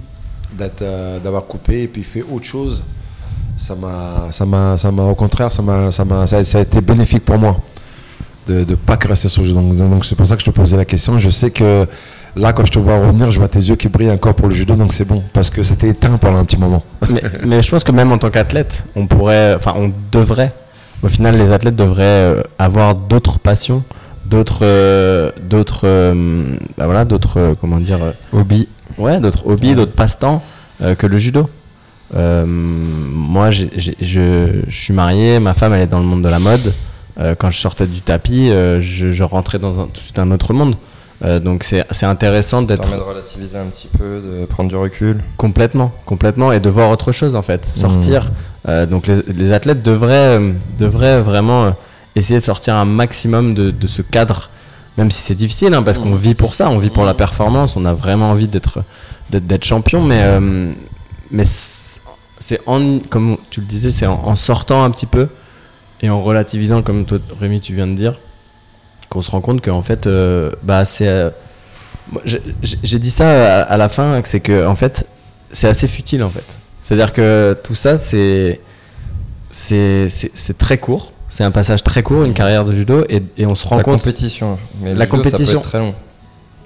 euh, 0.83 1.18
d'avoir 1.18 1.45
coupé 1.45 1.83
et 1.83 1.89
puis 1.89 2.03
fait 2.03 2.23
autre 2.23 2.45
chose. 2.47 2.85
Ça 3.57 3.75
m'a, 3.75 4.31
ça 4.31 4.47
m'a, 4.47 4.77
ça 4.79 4.91
m'a 4.91 5.03
au 5.03 5.14
contraire, 5.14 5.53
ça 5.53 5.61
m'a, 5.62 5.91
ça 5.91 6.05
m'a, 6.05 6.27
ça, 6.27 6.39
a- 6.39 6.61
été 6.61 6.81
bénéfique 6.81 7.25
pour 7.25 7.37
moi 7.39 7.59
de 8.47 8.64
ne 8.64 8.75
pas 8.75 8.99
rester 9.07 9.29
sur 9.29 9.43
le 9.43 9.49
jeu. 9.49 9.55
Donc, 9.55 9.77
donc 9.77 10.05
c'est 10.05 10.14
pour 10.14 10.27
ça 10.27 10.35
que 10.37 10.41
je 10.41 10.47
te 10.47 10.51
posais 10.51 10.77
la 10.77 10.87
question. 10.87 11.18
Je 11.18 11.29
sais 11.29 11.51
que 11.51 11.87
là 12.37 12.53
quand 12.53 12.64
je 12.64 12.73
te 12.73 12.79
vois 12.79 12.99
revenir, 12.99 13.31
je 13.31 13.39
vois 13.39 13.49
tes 13.49 13.59
yeux 13.59 13.77
qui 13.77 13.89
brillent 13.89 14.11
encore 14.11 14.35
pour 14.35 14.49
le 14.49 14.55
judo, 14.55 14.77
donc 14.77 14.93
c'est 14.95 15.05
bon 15.05 15.23
parce 15.33 15.51
que 15.51 15.62
c'était 15.62 15.89
éteint 15.89 16.16
pendant 16.16 16.39
un 16.39 16.45
petit 16.45 16.57
moment. 16.57 16.83
mais, 17.11 17.23
mais 17.47 17.62
je 17.62 17.71
pense 17.71 17.85
que 17.85 17.93
même 17.93 18.11
en 18.12 18.18
tant 18.18 18.31
qu'athlète, 18.31 18.85
on 18.97 19.07
pourrait, 19.07 19.55
enfin, 19.57 19.75
on 19.77 19.93
devrait, 20.11 20.55
au 21.03 21.09
final, 21.09 21.37
les 21.37 21.53
athlètes 21.53 21.77
devraient 21.77 22.03
euh, 22.03 22.43
avoir 22.59 22.95
d'autres 22.95 23.39
passions, 23.39 23.83
d'autres, 24.31 24.61
euh, 24.62 25.31
d'autres, 25.43 25.81
euh, 25.85 26.14
bah 26.78 26.85
voilà, 26.87 27.05
d'autres, 27.05 27.39
euh, 27.39 27.55
comment 27.61 27.78
dire, 27.78 27.99
euh, 28.03 28.12
Hobby. 28.33 28.68
ouais, 28.99 29.20
d'autres 29.20 29.47
hobbies, 29.47 29.74
d'autres 29.74 29.93
passe-temps 29.93 30.43
euh, 30.83 30.95
que 30.95 31.07
le 31.07 31.18
judo. 31.18 31.49
Euh, 32.16 32.45
moi, 32.47 33.51
j'ai- 33.51 33.70
j'ai- 33.76 33.95
je, 34.01 34.62
je 34.68 34.76
suis 34.76 34.95
marié, 34.95 35.39
ma 35.41 35.55
femme, 35.55 35.72
elle 35.74 35.83
est 35.83 35.87
dans 35.87 36.01
le 36.01 36.07
monde 36.07 36.22
de 36.22 36.28
la 36.28 36.39
mode. 36.39 36.72
Euh, 37.18 37.35
quand 37.39 37.51
je 37.51 37.59
sortais 37.59 37.87
du 37.87 38.01
tapis, 38.01 38.51
euh, 38.51 38.81
je, 38.81 39.11
je 39.11 39.22
rentrais 39.22 39.59
dans 39.59 39.81
un, 39.81 39.87
tout 39.87 40.20
un 40.20 40.31
autre 40.31 40.53
monde. 40.55 40.74
Euh, 41.22 41.39
donc 41.39 41.64
c'est 41.64 41.85
c'est 41.91 42.07
intéressant 42.07 42.61
Ça 42.61 42.66
d'être 42.66 42.81
permet 42.89 42.97
de 42.97 43.03
relativiser 43.03 43.59
un 43.59 43.66
petit 43.66 43.89
peu, 43.89 44.22
de 44.22 44.47
prendre 44.47 44.70
du 44.70 44.76
recul. 44.76 45.18
Complètement, 45.37 45.93
complètement, 46.07 46.51
et 46.51 46.61
de 46.61 46.70
voir 46.70 46.89
autre 46.91 47.12
chose 47.12 47.37
en 47.37 47.43
fait, 47.43 47.66
sortir. 47.66 48.31
Euh, 48.68 48.87
donc 48.87 49.07
les, 49.07 49.20
les 49.37 49.53
athlètes 49.53 49.83
devraient, 49.83 50.41
devraient 50.78 51.20
vraiment 51.20 51.64
euh, 51.66 51.70
essayer 52.16 52.38
de 52.40 52.44
sortir 52.44 52.74
un 52.74 52.84
maximum 52.84 53.54
de, 53.54 53.70
de 53.70 53.86
ce 53.86 54.02
cadre, 54.02 54.50
même 54.98 55.11
si 55.11 55.20
c'est 55.22 55.34
difficile, 55.34 55.72
hein, 55.74 55.82
parce 55.82 55.98
qu'on 55.98 56.14
vit 56.14 56.34
pour 56.34 56.54
ça, 56.54 56.68
on 56.70 56.78
vit 56.78 56.90
pour 56.90 57.04
la 57.04 57.14
performance, 57.14 57.76
on 57.76 57.84
a 57.84 57.94
vraiment 57.94 58.30
envie 58.30 58.48
d'être 58.48 58.80
d'être 59.30 59.64
champion, 59.64 60.02
mais 60.02 60.20
euh, 60.22 60.72
mais 61.30 61.44
c'est 61.44 62.61
en, 62.66 62.98
comme 63.11 63.36
tu 63.50 63.61
le 63.61 63.66
disais, 63.66 63.90
c'est 63.92 64.06
en, 64.06 64.20
en 64.26 64.34
sortant 64.34 64.82
un 64.82 64.90
petit 64.90 65.06
peu 65.06 65.28
et 66.02 66.11
en 66.11 66.20
relativisant, 66.20 66.82
comme 66.82 67.04
toi 67.04 67.18
Rémi 67.38 67.61
tu 67.61 67.74
viens 67.74 67.86
de 67.86 67.94
dire, 67.94 68.18
qu'on 69.08 69.20
se 69.22 69.30
rend 69.30 69.40
compte 69.40 69.61
qu'en 69.62 69.82
fait, 69.82 70.06
euh, 70.08 70.50
bah 70.64 70.84
c'est 70.84 71.06
euh, 71.06 71.30
j'ai- 72.24 72.98
dit 72.98 73.11
ça 73.11 73.61
à, 73.61 73.62
à 73.62 73.76
la 73.76 73.88
fin, 73.88 74.20
c'est 74.24 74.40
que 74.40 74.66
en 74.66 74.74
fait, 74.74 75.06
c'est 75.52 75.68
assez 75.68 75.86
futile 75.86 76.24
en 76.24 76.30
fait. 76.30 76.58
C'est-à-dire 76.82 77.12
que 77.12 77.56
tout 77.62 77.74
ça, 77.76 77.96
c'est- 77.96 78.61
c'est 79.52 80.58
très 80.58 80.78
court. 80.78 81.12
C'est 81.31 81.45
un 81.45 81.51
passage 81.51 81.83
très 81.83 82.03
court, 82.03 82.24
une 82.24 82.35
carrière 82.35 82.64
de 82.64 82.72
judo, 82.74 83.05
et, 83.09 83.22
et 83.39 83.47
on 83.47 83.55
se 83.55 83.66
rend 83.66 83.76
La 83.78 83.83
compte. 83.85 83.99
compétition. 84.01 84.59
Mais 84.83 84.93
La 84.93 84.93
judo, 84.93 84.99
ça 85.01 85.07
peut 85.07 85.16
compétition. 85.31 85.59
être 85.61 85.68
très 85.68 85.78
long. 85.78 85.95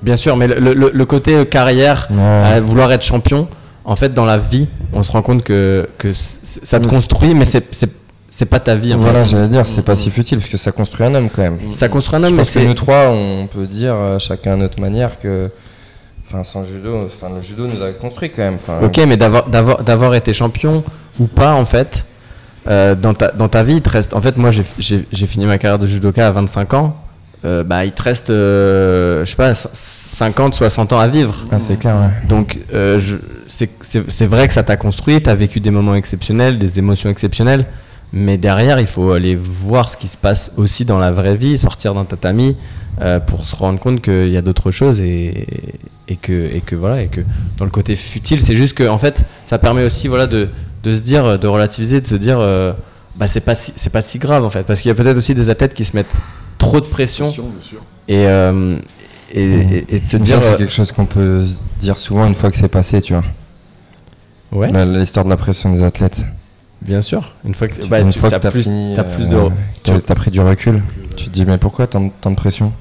Bien 0.02 0.16
sûr, 0.16 0.36
mais 0.36 0.46
le, 0.48 0.74
le- 0.74 0.90
le 0.92 1.04
côté 1.04 1.34
euh, 1.36 1.44
carrière, 1.44 2.08
à 2.44 2.60
vouloir 2.60 2.90
être 2.92 3.02
champion, 3.04 3.46
en 3.84 3.94
fait, 3.96 4.12
dans 4.14 4.24
la 4.24 4.38
vie, 4.38 4.68
on 4.92 5.02
se 5.02 5.12
rend 5.12 5.22
compte 5.22 5.42
que, 5.44 5.86
que 5.98 6.12
ça 6.12 6.80
te 6.80 6.84
Mais 6.84 6.90
construit, 6.90 7.34
mais 7.34 7.44
c'est 7.44 7.66
c'est 7.74 7.90
c'est 8.30 8.46
pas 8.46 8.58
ta 8.58 8.74
vie. 8.74 8.92
En 8.94 8.98
Voilà, 8.98 9.22
j'allais 9.22 9.46
dire, 9.48 9.64
c'est 9.66 9.82
pas 9.82 9.94
si 9.94 10.10
futile 10.10 10.38
parce 10.38 10.50
que 10.50 10.56
ça 10.56 10.72
construit 10.72 11.06
un 11.06 11.14
homme 11.14 11.28
quand 11.30 11.42
même. 11.42 11.58
Ça 11.70 11.88
construit 11.88 12.16
un 12.18 12.22
Je 12.22 12.26
homme, 12.26 12.32
mais 12.32 12.38
pense 12.38 12.48
que 12.52 12.60
c'est 12.60 12.66
nous 12.66 12.74
trois, 12.74 13.08
on 13.10 13.46
peut 13.46 13.66
dire 13.66 13.94
euh, 13.94 14.18
chacun 14.18 14.54
à 14.54 14.56
notre 14.56 14.80
manière 14.80 15.20
que, 15.20 15.50
enfin, 16.26 16.42
sans 16.42 16.64
judo, 16.64 17.06
enfin, 17.06 17.28
le 17.34 17.40
judo 17.42 17.66
nous 17.66 17.80
a 17.82 17.92
construit 17.92 18.30
quand 18.30 18.42
même. 18.42 18.54
Enfin, 18.56 18.78
Ok, 18.82 18.98
mais 19.06 19.16
d'avoir- 19.16 19.48
d'avoir 19.48 19.82
d'avoir 19.84 20.14
été 20.16 20.32
champion 20.34 20.82
ou 21.20 21.26
pas, 21.26 21.52
en 21.54 21.64
fait, 21.64 22.04
euh, 22.68 22.94
dans, 22.94 23.14
ta, 23.14 23.28
dans 23.32 23.48
ta 23.48 23.62
vie, 23.62 23.74
il 23.76 23.82
te 23.82 23.90
reste. 23.90 24.14
En 24.14 24.20
fait, 24.20 24.36
moi, 24.36 24.50
j'ai- 24.50 25.26
fini 25.26 25.46
ma 25.46 25.58
carrière 25.58 25.78
de 25.78 25.86
judoka 25.86 26.26
à 26.26 26.30
25 26.30 26.74
ans. 26.74 26.96
Euh, 27.44 27.62
bah, 27.62 27.84
il 27.84 27.92
te 27.92 28.02
reste, 28.02 28.30
euh, 28.30 29.22
je 29.24 29.30
sais 29.30 29.36
pas, 29.36 29.54
c- 29.54 29.68
50, 29.72 30.54
60 30.54 30.94
ans 30.94 30.98
à 30.98 31.08
vivre. 31.08 31.34
Ah, 31.50 31.58
c'est 31.58 31.76
clair, 31.78 31.94
ouais. 31.96 32.26
Donc, 32.28 32.58
euh, 32.72 32.98
c'est 33.46 33.68
c'est- 33.82 34.08
c'est 34.10 34.26
vrai 34.26 34.48
que 34.48 34.54
ça 34.54 34.62
t'a 34.62 34.76
construit, 34.78 35.22
tu 35.22 35.28
as 35.28 35.34
vécu 35.34 35.60
des 35.60 35.70
moments 35.70 35.94
exceptionnels, 35.94 36.58
des 36.58 36.78
émotions 36.78 37.10
exceptionnelles, 37.10 37.66
mais 38.14 38.38
derrière, 38.38 38.80
il 38.80 38.86
faut 38.86 39.12
aller 39.12 39.36
voir 39.36 39.92
ce 39.92 39.98
qui 39.98 40.06
se 40.06 40.16
passe 40.16 40.52
aussi 40.56 40.86
dans 40.86 40.98
la 40.98 41.12
vraie 41.12 41.36
vie, 41.36 41.58
sortir 41.58 41.92
d'un 41.94 42.06
tatami 42.06 42.56
euh, 43.02 43.20
pour 43.20 43.46
se 43.46 43.56
rendre 43.56 43.78
compte 43.78 44.00
qu'il 44.00 44.30
y 44.30 44.36
a 44.38 44.42
d'autres 44.42 44.70
choses 44.70 45.00
et, 45.02 45.46
et, 46.08 46.16
que, 46.16 46.32
et 46.32 46.62
que 46.62 46.76
voilà, 46.76 47.02
et 47.02 47.08
que 47.08 47.20
dans 47.58 47.64
le 47.66 47.70
côté 47.72 47.94
futile, 47.96 48.40
c'est 48.40 48.56
juste 48.56 48.74
que 48.74 48.88
en 48.88 48.98
fait, 48.98 49.22
ça 49.48 49.58
permet 49.58 49.84
aussi 49.84 50.08
voilà, 50.08 50.26
de, 50.26 50.48
de 50.84 50.94
se 50.94 51.00
dire, 51.00 51.38
de 51.38 51.46
relativiser, 51.48 52.00
de 52.00 52.06
se 52.06 52.14
dire, 52.14 52.38
euh, 52.38 52.72
bah, 53.16 53.26
c'est 53.26 53.40
pas, 53.40 53.54
si- 53.56 53.72
c'est 53.74 53.90
pas 53.90 54.02
si 54.02 54.18
grave 54.18 54.44
en 54.44 54.50
fait, 54.50 54.62
parce 54.62 54.80
qu'il 54.80 54.88
y 54.90 54.92
a 54.92 54.94
peut-être 54.94 55.16
aussi 55.16 55.34
des 55.34 55.48
athlètes 55.50 55.74
qui 55.74 55.84
se 55.84 55.96
mettent 55.96 56.16
trop 56.58 56.80
de 56.80 56.86
pression 56.86 57.26
et, 58.06 58.26
euh, 58.28 58.76
et, 59.32 59.42
et- 59.42 59.96
et 59.96 60.00
de 60.00 60.04
se 60.04 60.10
Ça, 60.12 60.18
dire. 60.18 60.40
c'est 60.40 60.52
euh, 60.52 60.56
quelque 60.58 60.72
chose 60.72 60.92
qu'on 60.92 61.06
peut 61.06 61.44
dire 61.80 61.98
souvent 61.98 62.26
une 62.26 62.34
fois 62.34 62.50
que 62.50 62.56
c'est 62.56 62.68
passé, 62.68 63.00
tu 63.02 63.14
vois. 63.14 63.24
ouais. 64.52 64.70
La- 64.70 64.84
L'histoire 64.84 65.24
de 65.24 65.30
la 65.30 65.36
pression 65.36 65.72
des 65.72 65.82
athlètes. 65.82 66.24
Bien 66.82 67.00
sûr. 67.00 67.32
Une 67.46 67.54
fois 67.54 67.66
que, 67.68 67.80
Tu- 67.80 67.88
bah, 67.88 68.00
une 68.00 68.08
tu 68.10 68.18
fois 68.18 68.28
as 68.28 68.32
que 68.36 68.42
t'as 68.42 68.50
plus, 68.50 68.64
fini, 68.64 68.92
t'as 68.94 69.04
plus 69.04 69.24
euh, 69.24 69.48
de. 69.48 69.50
t'as 69.82 70.00
t'as 70.00 70.14
pris 70.14 70.30
du 70.30 70.40
recul. 70.40 70.82
Tu 71.16 71.24
te 71.26 71.30
dis, 71.30 71.46
mais 71.46 71.56
pourquoi 71.56 71.86
tant, 71.86 72.08
tant 72.10 72.30
de 72.30 72.36
pression? 72.36 72.72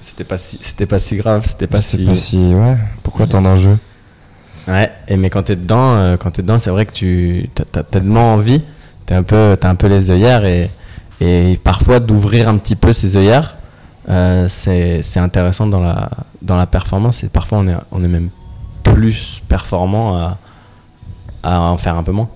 C'était 0.00 0.24
pas 0.24 0.38
si, 0.38 0.58
c'était 0.62 0.86
pas 0.86 0.98
si 0.98 1.16
grave. 1.16 1.44
C'était 1.46 1.66
pas 1.68 1.80
si. 1.80 2.04
pas 2.04 2.16
si. 2.16 2.38
Ouais, 2.54 2.76
pourquoi 3.04 3.26
tant 3.28 3.40
d'enjeux? 3.40 3.78
Ouais. 4.70 4.90
Et 5.08 5.16
mais 5.16 5.30
quand 5.30 5.42
t'es 5.42 5.56
dedans, 5.56 5.94
euh, 5.96 6.16
quand 6.16 6.30
t'es 6.30 6.42
dedans, 6.42 6.58
c'est 6.58 6.70
vrai 6.70 6.86
que 6.86 6.92
tu 6.92 7.48
t'as, 7.54 7.82
tellement 7.82 8.34
envie. 8.34 8.62
T'es 9.06 9.14
un 9.14 9.24
peu, 9.24 9.56
t'as 9.60 9.68
un 9.68 9.74
peu 9.74 9.88
les 9.88 10.10
œillères 10.10 10.44
et 10.44 10.70
et 11.20 11.58
parfois 11.62 12.00
d'ouvrir 12.00 12.48
un 12.48 12.56
petit 12.56 12.76
peu 12.76 12.92
ces 12.94 13.16
œillères, 13.16 13.56
euh, 14.08 14.46
c'est 14.48 15.18
intéressant 15.18 15.66
dans 15.66 15.80
la 15.80 16.08
dans 16.40 16.56
la 16.56 16.66
performance 16.66 17.24
et 17.24 17.28
parfois 17.28 17.58
on 17.58 17.66
est 17.68 17.76
on 17.90 18.02
est 18.04 18.08
même 18.08 18.30
plus 18.84 19.42
performant 19.48 20.16
à 20.16 20.38
à 21.42 21.60
en 21.60 21.76
faire 21.76 21.96
un 21.96 22.02
peu 22.02 22.12
moins. 22.12 22.28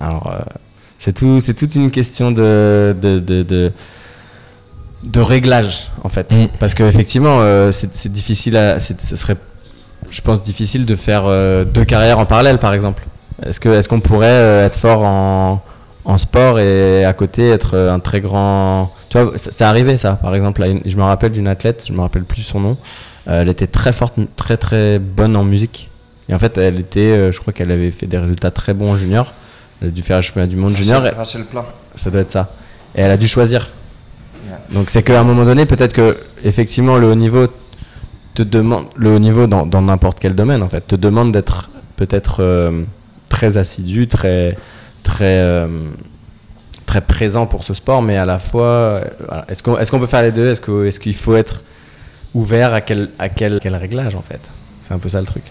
Alors 0.00 0.32
euh, 0.32 0.38
c'est 0.96 1.14
tout, 1.14 1.40
c'est 1.40 1.54
toute 1.54 1.74
une 1.74 1.90
question 1.90 2.30
de 2.30 2.94
de, 3.00 3.18
de, 3.18 3.42
de 3.42 3.72
de 5.02 5.20
réglage 5.20 5.88
en 6.04 6.08
fait 6.08 6.30
Mm. 6.32 6.46
parce 6.58 6.74
que 6.74 6.82
effectivement 6.84 7.38
euh, 7.40 7.72
c'est 7.72 8.12
difficile 8.12 8.56
à 8.56 8.78
ce 8.80 9.16
serait 9.16 9.36
je 10.10 10.20
pense 10.20 10.42
difficile 10.42 10.84
de 10.86 10.96
faire 10.96 11.24
euh, 11.26 11.64
deux 11.64 11.84
carrières 11.84 12.18
en 12.18 12.26
parallèle 12.26 12.58
par 12.58 12.72
exemple. 12.74 13.04
Est-ce 13.44 13.88
qu'on 13.88 14.00
pourrait 14.00 14.26
euh, 14.28 14.66
être 14.66 14.78
fort 14.78 15.02
en 15.02 15.62
en 16.06 16.16
sport 16.18 16.58
et 16.58 17.04
à 17.04 17.12
côté 17.12 17.50
être 17.50 17.74
euh, 17.76 17.92
un 17.92 18.00
très 18.00 18.20
grand 18.22 18.90
tu 19.10 19.18
vois 19.18 19.36
ça- 19.38 19.50
c'est 19.52 19.64
arrivé 19.64 19.98
ça. 19.98 20.14
Par 20.14 20.34
exemple 20.34 20.62
une- 20.62 20.80
je 20.86 20.96
me 20.96 21.02
rappelle 21.02 21.32
d'une 21.32 21.46
athlète 21.48 21.84
je 21.86 21.92
me 21.92 22.00
rappelle 22.00 22.24
plus 22.24 22.42
son 22.42 22.60
nom 22.60 22.76
elle 23.26 23.48
était 23.50 23.66
très 23.66 23.92
forte 23.92 24.14
très 24.34 24.56
très 24.56 24.98
bonne 24.98 25.36
en 25.36 25.44
musique. 25.44 25.90
Et 26.28 26.34
en 26.34 26.38
fait 26.38 26.56
elle 26.58 26.80
était 26.80 27.30
je 27.32 27.38
crois 27.38 27.52
qu'elle 27.52 27.70
avait 27.70 27.90
fait 27.90 28.06
des 28.06 28.18
résultats 28.18 28.50
très 28.50 28.74
bons 28.74 28.92
en 28.92 28.96
junior. 28.96 29.32
Elle 29.82 29.88
a 29.88 29.90
dû 29.90 30.02
faire 30.02 30.22
championnat 30.22 30.46
du 30.48 30.56
monde 30.56 30.74
junior 30.74 31.00
Rachel 31.16 31.42
ça 31.94 32.10
doit 32.10 32.20
être 32.22 32.30
ça. 32.30 32.50
Et 32.96 33.02
elle 33.02 33.10
a 33.10 33.16
dû 33.16 33.28
choisir. 33.28 33.70
Donc 34.70 34.90
c'est 34.90 35.02
qu'à 35.02 35.20
un 35.20 35.24
moment 35.24 35.44
donné, 35.44 35.64
peut-être 35.66 35.92
que 35.92 36.16
effectivement 36.44 36.96
le 36.96 37.08
haut 37.10 37.14
niveau 37.14 37.46
te 38.34 38.42
demande, 38.42 38.86
le 38.96 39.14
haut 39.14 39.18
niveau 39.18 39.46
dans 39.46 39.82
n'importe 39.82 40.20
quel 40.20 40.34
domaine 40.34 40.62
en 40.62 40.68
fait, 40.68 40.86
te 40.86 40.96
demande 40.96 41.32
d'être 41.32 41.70
peut-être 41.96 42.42
euh, 42.42 42.84
très 43.28 43.56
assidu, 43.58 44.08
très 44.08 44.56
très 45.02 45.38
euh, 45.40 45.90
très 46.86 47.00
présent 47.00 47.46
pour 47.46 47.64
ce 47.64 47.74
sport, 47.74 48.02
mais 48.02 48.16
à 48.16 48.24
la 48.24 48.38
fois, 48.38 48.64
euh, 48.64 49.04
est-ce 49.48 49.62
qu'on 49.62 49.78
est-ce 49.78 49.90
qu'on 49.90 50.00
peut 50.00 50.06
faire 50.06 50.22
les 50.22 50.32
deux? 50.32 50.50
Est-ce 50.50 50.60
que 50.60 50.86
est-ce 50.86 51.00
qu'il 51.00 51.14
faut 51.14 51.36
être 51.36 51.62
ouvert 52.34 52.72
à 52.74 52.80
quel 52.80 53.10
à 53.18 53.28
quel 53.28 53.58
quel 53.60 53.76
réglage 53.76 54.14
en 54.14 54.22
fait? 54.22 54.52
C'est 54.82 54.94
un 54.94 54.98
peu 54.98 55.08
ça 55.08 55.20
le 55.20 55.26
truc. 55.26 55.44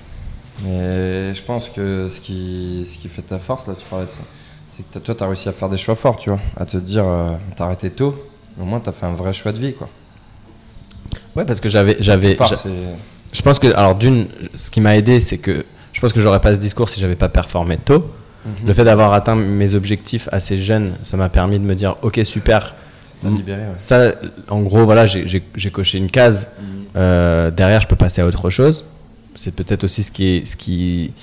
Mais 0.63 1.34
je 1.34 1.41
pense 1.43 1.69
que 1.69 2.09
ce 2.09 2.19
qui, 2.19 2.86
ce 2.88 2.97
qui 2.97 3.07
fait 3.07 3.21
ta 3.21 3.39
force, 3.39 3.67
là, 3.67 3.75
tu 3.77 3.86
parlais 3.86 4.05
de 4.05 4.09
ça, 4.09 4.21
c'est 4.67 4.84
que 4.89 4.99
toi, 4.99 5.15
tu 5.15 5.23
as 5.23 5.27
réussi 5.27 5.49
à 5.49 5.53
faire 5.53 5.69
des 5.69 5.77
choix 5.77 5.95
forts, 5.95 6.17
tu 6.17 6.30
vois. 6.30 6.39
À 6.57 6.65
te 6.65 6.77
dire, 6.77 7.05
euh, 7.05 7.32
t'as 7.55 7.65
arrêté 7.65 7.89
tôt, 7.89 8.15
au 8.59 8.65
moins, 8.65 8.80
tu 8.80 8.89
as 8.89 8.91
fait 8.91 9.05
un 9.05 9.13
vrai 9.13 9.34
choix 9.34 9.51
de 9.51 9.59
vie, 9.59 9.73
quoi. 9.73 9.89
Ouais, 11.40 11.46
parce 11.46 11.60
que 11.60 11.70
j'avais 11.70 11.98
j'avais 12.00 12.38
Je 13.32 13.42
pense 13.42 13.60
que, 13.60 13.68
alors 13.76 13.96
d'une, 13.96 14.28
ce 14.56 14.70
qui 14.70 14.82
m'a 14.82 14.98
aidé, 14.98 15.20
c'est 15.20 15.38
que 15.38 15.66
je 15.94 16.02
pense 16.02 16.14
que 16.14 16.20
j'aurais 16.20 16.42
pas 16.42 16.54
ce 16.54 16.60
discours 16.60 16.90
si 16.90 17.00
j'avais 17.00 17.16
pas 17.16 17.30
performé 17.30 17.78
tôt. 17.78 18.12
Le 18.66 18.74
fait 18.74 18.84
d'avoir 18.84 19.14
atteint 19.14 19.36
mes 19.36 19.76
objectifs 19.76 20.28
assez 20.32 20.58
jeune, 20.58 20.94
ça 21.04 21.18
m'a 21.18 21.30
permis 21.30 21.60
de 21.60 21.66
me 21.66 21.76
dire, 21.76 21.98
ok, 22.02 22.20
super. 22.24 22.74
t'as 23.22 23.30
libéré, 23.30 23.62
ouais. 23.62 23.74
Ça, 23.78 24.14
en 24.50 24.62
gros, 24.62 24.86
voilà, 24.86 25.06
j'ai- 25.06 25.72
coché 25.72 25.98
une 25.98 26.10
case. 26.10 26.48
Euh, 26.96 27.52
derrière, 27.52 27.82
je 27.82 27.88
peux 27.88 27.96
passer 27.96 28.22
à 28.22 28.26
autre 28.26 28.50
chose. 28.50 28.86
C'est 29.36 29.54
peut-être 29.54 29.84
aussi 29.84 30.04
ce 30.04 30.12
qui 30.12 30.26
est, 30.38 30.46
ce 30.46 30.58
qui, 30.58 31.14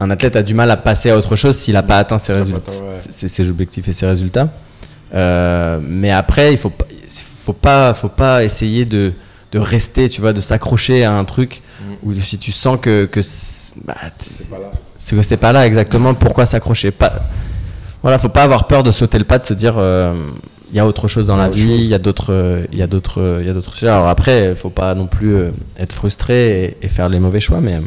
un 0.00 0.10
athlète 0.10 0.36
a 0.36 0.42
du 0.42 0.54
mal 0.54 0.70
à 0.70 0.76
passer 0.76 1.10
à 1.10 1.16
autre 1.16 1.34
chose 1.34 1.56
s'il 1.56 1.74
n'a 1.74 1.82
pas 1.82 1.98
atteint 1.98 2.18
ses 2.18 2.32
résultats, 2.34 2.70
ouais. 2.72 2.94
ses, 2.94 3.28
ses 3.28 3.50
objectifs 3.50 3.88
et 3.88 3.92
ses 3.92 4.06
résultats. 4.06 4.48
Euh, 5.14 5.80
mais 5.82 6.10
après, 6.10 6.52
il 6.52 6.56
faut 6.58 6.70
pas, 6.70 6.86
faut 7.44 7.52
pas, 7.52 7.94
faut 7.94 8.08
pas 8.08 8.44
essayer 8.44 8.84
de 8.84 9.12
de 9.52 9.58
rester, 9.58 10.08
tu 10.08 10.22
vois, 10.22 10.32
de 10.32 10.40
s'accrocher 10.40 11.04
à 11.04 11.12
un 11.12 11.24
truc, 11.26 11.60
Mm. 11.80 12.08
ou 12.08 12.14
si 12.20 12.38
tu 12.38 12.52
sens 12.52 12.78
que, 12.80 13.04
que 13.04 13.20
c'est 13.22 13.74
bah, 13.84 13.94
C'est 14.16 14.48
pas 14.48 14.56
que 15.16 15.22
c'est 15.22 15.36
pas 15.36 15.52
là 15.52 15.66
exactement, 15.66 16.14
pourquoi 16.14 16.46
s'accrocher? 16.46 16.90
Pas... 16.90 17.12
Voilà, 18.02 18.18
faut 18.18 18.30
pas 18.30 18.44
avoir 18.44 18.66
peur 18.66 18.82
de 18.82 18.90
sauter 18.92 19.18
le 19.18 19.24
pas, 19.24 19.38
de 19.38 19.44
se 19.44 19.52
dire, 19.52 19.74
euh, 19.76 20.14
il 20.70 20.76
y 20.76 20.80
a 20.80 20.86
autre 20.86 21.06
chose 21.06 21.26
dans 21.26 21.36
la 21.36 21.50
vie, 21.50 21.74
il 21.74 21.84
y 21.86 21.92
a 21.94 21.98
d'autres, 21.98 22.32
euh, 22.32 22.64
il 22.72 22.78
y 22.78 22.82
a 22.82 22.86
d'autres, 22.86 23.20
euh, 23.20 23.38
il 23.42 23.46
y 23.46 23.50
a 23.50 23.52
d'autres 23.52 23.74
sujets. 23.74 23.88
Alors 23.88 24.08
après, 24.08 24.54
faut 24.54 24.70
pas 24.70 24.94
non 24.94 25.06
plus 25.06 25.34
euh, 25.34 25.50
être 25.78 25.92
frustré 25.92 26.76
et, 26.80 26.86
et 26.86 26.88
faire 26.88 27.08
les 27.10 27.20
mauvais 27.20 27.40
choix, 27.40 27.60
mais... 27.60 27.74
euh, 27.74 27.80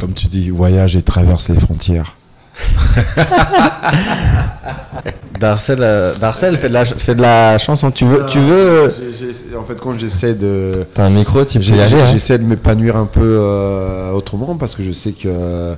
Comme 0.00 0.14
tu 0.14 0.26
dis, 0.28 0.48
voyage 0.48 0.96
et 0.96 1.02
traverse 1.02 1.50
les 1.50 1.60
frontières. 1.60 2.14
Darcel, 5.40 5.78
euh, 5.80 6.14
Darcel 6.18 6.56
fait 6.56 6.68
de 6.68 6.74
la, 6.74 6.84
fait 6.84 7.14
de 7.14 7.22
la 7.22 7.58
chanson. 7.58 7.90
Tu 7.90 8.04
veux, 8.04 8.24
tu 8.26 8.38
veux. 8.38 8.54
euh, 8.54 8.90
en 9.58 9.64
fait, 9.64 9.80
quand 9.80 9.98
j'essaie 9.98 10.34
de. 10.34 10.86
T'as 10.94 11.06
un 11.06 11.10
micro, 11.10 11.44
tu 11.44 11.58
peux 11.58 11.64
hein. 11.72 12.06
J'essaie 12.12 12.38
de 12.38 12.44
m'épanouir 12.44 12.96
un 12.96 13.06
peu 13.06 13.20
euh, 13.22 14.12
autrement 14.12 14.56
parce 14.56 14.74
que 14.74 14.82
je 14.84 14.92
sais 14.92 15.12
que 15.12 15.74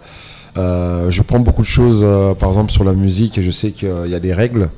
euh, 0.58 1.10
je 1.10 1.22
prends 1.22 1.40
beaucoup 1.40 1.62
de 1.62 1.66
choses, 1.66 2.02
euh, 2.04 2.34
par 2.34 2.50
exemple 2.50 2.72
sur 2.72 2.84
la 2.84 2.92
musique, 2.92 3.38
et 3.38 3.42
je 3.42 3.50
sais 3.50 3.70
qu'il 3.70 4.06
y 4.06 4.14
a 4.14 4.20
des 4.20 4.34
règles 4.34 4.68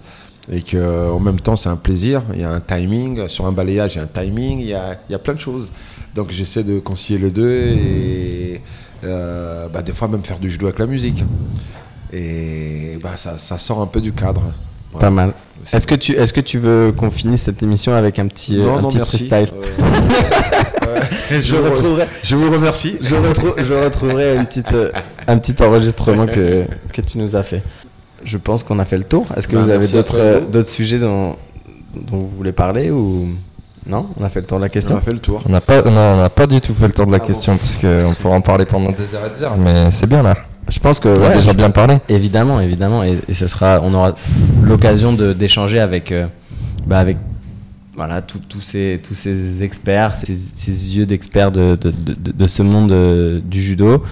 et 0.51 0.63
que 0.63 1.11
en 1.11 1.19
même 1.19 1.41
temps 1.41 1.57
c'est 1.57 1.69
un 1.69 1.77
plaisir. 1.77 2.23
Il 2.35 2.41
y 2.41 2.45
a 2.45 2.51
un 2.51 2.61
timing 2.61 3.27
sur 3.29 3.47
un 3.47 3.53
balayage, 3.53 3.95
il 3.95 3.99
y 3.99 4.01
a 4.01 4.05
un 4.05 4.23
timing, 4.25 4.61
il 4.61 4.69
y 4.69 4.75
a, 4.75 4.97
il 5.09 5.13
y 5.13 5.15
a 5.15 5.19
plein 5.19 5.35
de 5.35 5.41
choses. 5.41 5.73
Donc 6.15 6.31
j'essaie 6.31 6.63
de 6.63 6.79
concilier 6.79 7.19
les 7.19 7.31
deux 7.31 7.51
et 7.51 8.63
euh, 9.05 9.69
bah, 9.69 9.83
des 9.83 9.93
fois 9.93 10.09
même 10.09 10.23
faire 10.23 10.39
du 10.39 10.49
judo 10.49 10.67
avec 10.67 10.79
la 10.79 10.87
musique. 10.87 11.25
Et 12.19 12.99
bah, 13.03 13.11
ça, 13.17 13.37
ça 13.39 13.59
sort 13.59 13.81
un 13.81 13.87
peu 13.87 14.01
du 14.01 14.13
cadre. 14.13 14.43
Voilà. 14.93 15.07
Pas 15.07 15.11
mal. 15.11 15.35
Est-ce 15.73 15.87
que 15.87 15.95
tu, 15.95 16.13
est-ce 16.13 16.33
que 16.33 16.41
tu 16.41 16.59
veux 16.59 16.93
qu'on 16.97 17.11
finisse 17.11 17.43
cette 17.43 17.63
émission 17.63 17.93
avec 17.95 18.19
un 18.19 18.27
petit, 18.29 18.59
euh, 18.59 18.65
Non, 18.65 18.79
un 18.79 18.83
non, 18.83 18.89
petit 18.89 18.97
merci. 18.99 19.29
freestyle 19.29 19.53
Euh, 19.55 20.95
ouais. 21.31 21.41
Je 21.41 21.57
retrouverai. 21.57 22.07
Je 22.23 22.37
vous 22.37 22.51
remercie. 22.51 22.97
Je, 23.03 23.15
retrou- 23.17 23.55
je 23.63 23.75
retrouverai 23.75 24.37
une 24.37 24.47
petite, 24.47 24.73
euh, 24.73 24.91
un 25.27 25.37
petit 25.39 25.61
enregistrement 25.63 26.27
que, 26.27 26.65
que 26.93 27.01
tu 27.03 27.19
nous 27.19 27.37
as 27.37 27.43
fait. 27.43 27.63
Je 28.25 28.39
pense 28.39 28.63
qu'on 28.63 28.79
a 28.79 28.85
fait 28.85 28.97
le 28.97 29.05
tour. 29.05 29.27
Est-ce 29.37 29.47
que 29.49 29.57
Bah, 29.57 29.63
vous 29.63 29.71
avez 29.71 29.89
d'autres 29.89 30.69
sujets 30.71 30.99
dont, 30.99 31.37
dont 31.95 32.19
vous 32.19 32.31
voulez 32.37 32.53
parler 32.53 32.91
ou 32.91 33.29
non 33.89 34.07
On 34.19 34.25
a 34.25 34.29
fait 34.29 34.41
le 34.41 34.47
tour 34.47 34.59
de 34.59 34.63
la 34.65 34.69
On 34.69 34.71
question. 34.71 34.97
a 34.97 35.01
fait 35.01 35.13
le 35.13 35.19
tour. 35.19 35.43
On 35.49 35.53
n'a 35.53 35.61
pas, 35.61 35.83
non, 35.83 35.91
on 36.15 36.17
n'a 36.19 36.31
pas 36.31 36.47
du 36.47 36.61
tout 36.61 36.75
fait 36.75 36.87
le 36.87 36.93
tour 36.93 37.07
de 37.07 37.13
la 37.13 37.19
Ah 37.23 37.27
question 37.27 37.57
parce 37.57 37.77
qu'on 37.77 38.15
pourrait 38.21 38.35
en 38.35 38.41
parler 38.41 38.65
pendant 38.67 38.91
des 38.91 39.15
heures 39.15 39.27
et 39.27 39.37
des 39.37 39.43
heures, 39.45 39.57
mais 39.57 39.91
c'est 39.91 40.07
bien 40.09 40.23
là. 40.23 40.35
Je 40.69 40.79
pense 40.81 40.99
que 40.99 41.09
On 41.09 41.23
a 41.25 41.35
déjà 41.37 41.53
bien 41.53 41.71
parlé. 41.71 41.99
Évidemment, 42.09 42.61
évidemment, 42.61 43.05
et, 43.05 43.19
et 43.29 43.35
ce 43.35 43.47
sera, 43.47 43.81
on 43.83 43.95
aura 43.95 44.15
l'occasion 44.63 45.13
d'échanger 45.13 45.79
avec, 45.79 46.11
euh, 46.11 46.27
bah, 46.87 46.99
avec 46.99 47.19
voilà, 47.95 48.21
tous 48.21 48.61
ces, 48.61 49.01
tous 49.03 49.15
ces 49.15 49.63
experts, 49.63 50.15
ces, 50.15 50.37
ces 50.37 50.97
yeux 50.97 51.07
d'experts 51.07 51.53
de, 51.53 51.77
de, 51.77 51.91
de, 51.91 52.33
de 52.33 52.47
ce 52.47 52.63
monde 52.63 52.91
euh, 52.93 53.41
du 53.43 53.61
judo. 53.61 54.03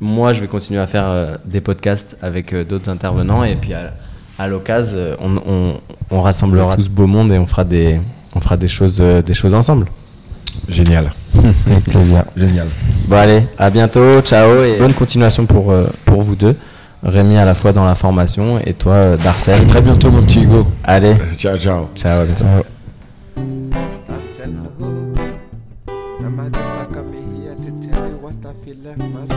Moi, 0.00 0.32
je 0.32 0.40
vais 0.40 0.46
continuer 0.48 0.80
à 0.80 0.86
faire 0.86 1.08
euh, 1.08 1.34
des 1.44 1.60
podcasts 1.60 2.16
avec 2.22 2.52
euh, 2.52 2.64
d'autres 2.64 2.90
intervenants, 2.90 3.42
et 3.44 3.56
puis 3.56 3.74
à, 3.74 3.92
à 4.38 4.46
l'occasion, 4.48 4.98
on, 5.20 5.36
on, 5.46 5.80
on 6.10 6.22
rassemblera 6.22 6.76
tout 6.76 6.82
ce 6.82 6.88
beau 6.88 7.06
monde 7.06 7.32
et 7.32 7.38
on 7.38 7.46
fera 7.46 7.64
des, 7.64 8.00
on 8.34 8.40
fera 8.40 8.56
des 8.56 8.68
choses, 8.68 8.98
euh, 9.00 9.22
des 9.22 9.34
choses 9.34 9.54
ensemble. 9.54 9.86
Génial. 10.68 11.12
Avec 11.66 11.84
plaisir. 11.84 12.24
Génial. 12.36 12.68
Bon 13.08 13.16
allez, 13.16 13.42
à 13.58 13.70
bientôt, 13.70 14.20
ciao 14.22 14.62
et 14.64 14.78
bonne 14.78 14.94
continuation 14.94 15.46
pour, 15.46 15.72
euh, 15.72 15.86
pour 16.04 16.22
vous 16.22 16.36
deux. 16.36 16.56
Rémi 17.02 17.36
à 17.36 17.44
la 17.44 17.54
fois 17.54 17.72
dans 17.72 17.84
la 17.84 17.94
formation 17.94 18.58
et 18.64 18.72
toi 18.72 18.94
euh, 18.94 19.16
Darcel. 19.18 19.66
Très 19.66 19.82
bientôt, 19.82 20.10
mon 20.10 20.22
petit 20.22 20.42
Hugo. 20.42 20.66
Allez, 20.82 21.14
Ciao, 21.36 21.58
ciao. 21.58 21.88
ciao, 21.94 22.22
à 22.22 22.24
bientôt. 22.24 22.44
Am 26.24 26.40
I 26.40 26.48
just 26.48 26.70
like 26.78 26.96
I'm 26.96 27.12
here 27.34 27.54
to 27.54 27.86
tell 27.86 28.08
you 28.08 28.16
what 28.16 28.32
I 28.46 28.54
feel 28.64 28.76
like 28.82 28.96
my 28.98 29.33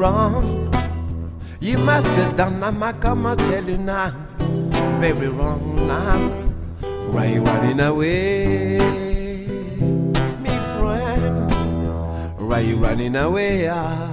wrong. 0.00 0.72
You 1.60 1.76
must 1.76 2.08
have 2.16 2.34
done, 2.36 2.64
I'ma 2.64 2.92
come 2.92 3.26
and 3.26 3.38
tell 3.38 3.64
you 3.64 3.76
now. 3.76 4.16
Very 4.98 5.28
wrong 5.28 5.76
now. 5.86 6.16
Why 7.12 7.26
you 7.36 7.42
running 7.44 7.80
away, 7.80 8.78
me 10.40 10.54
friend? 10.80 11.52
Why 12.40 12.60
you 12.60 12.76
running 12.76 13.16
away 13.16 13.68
ah, 13.68 14.08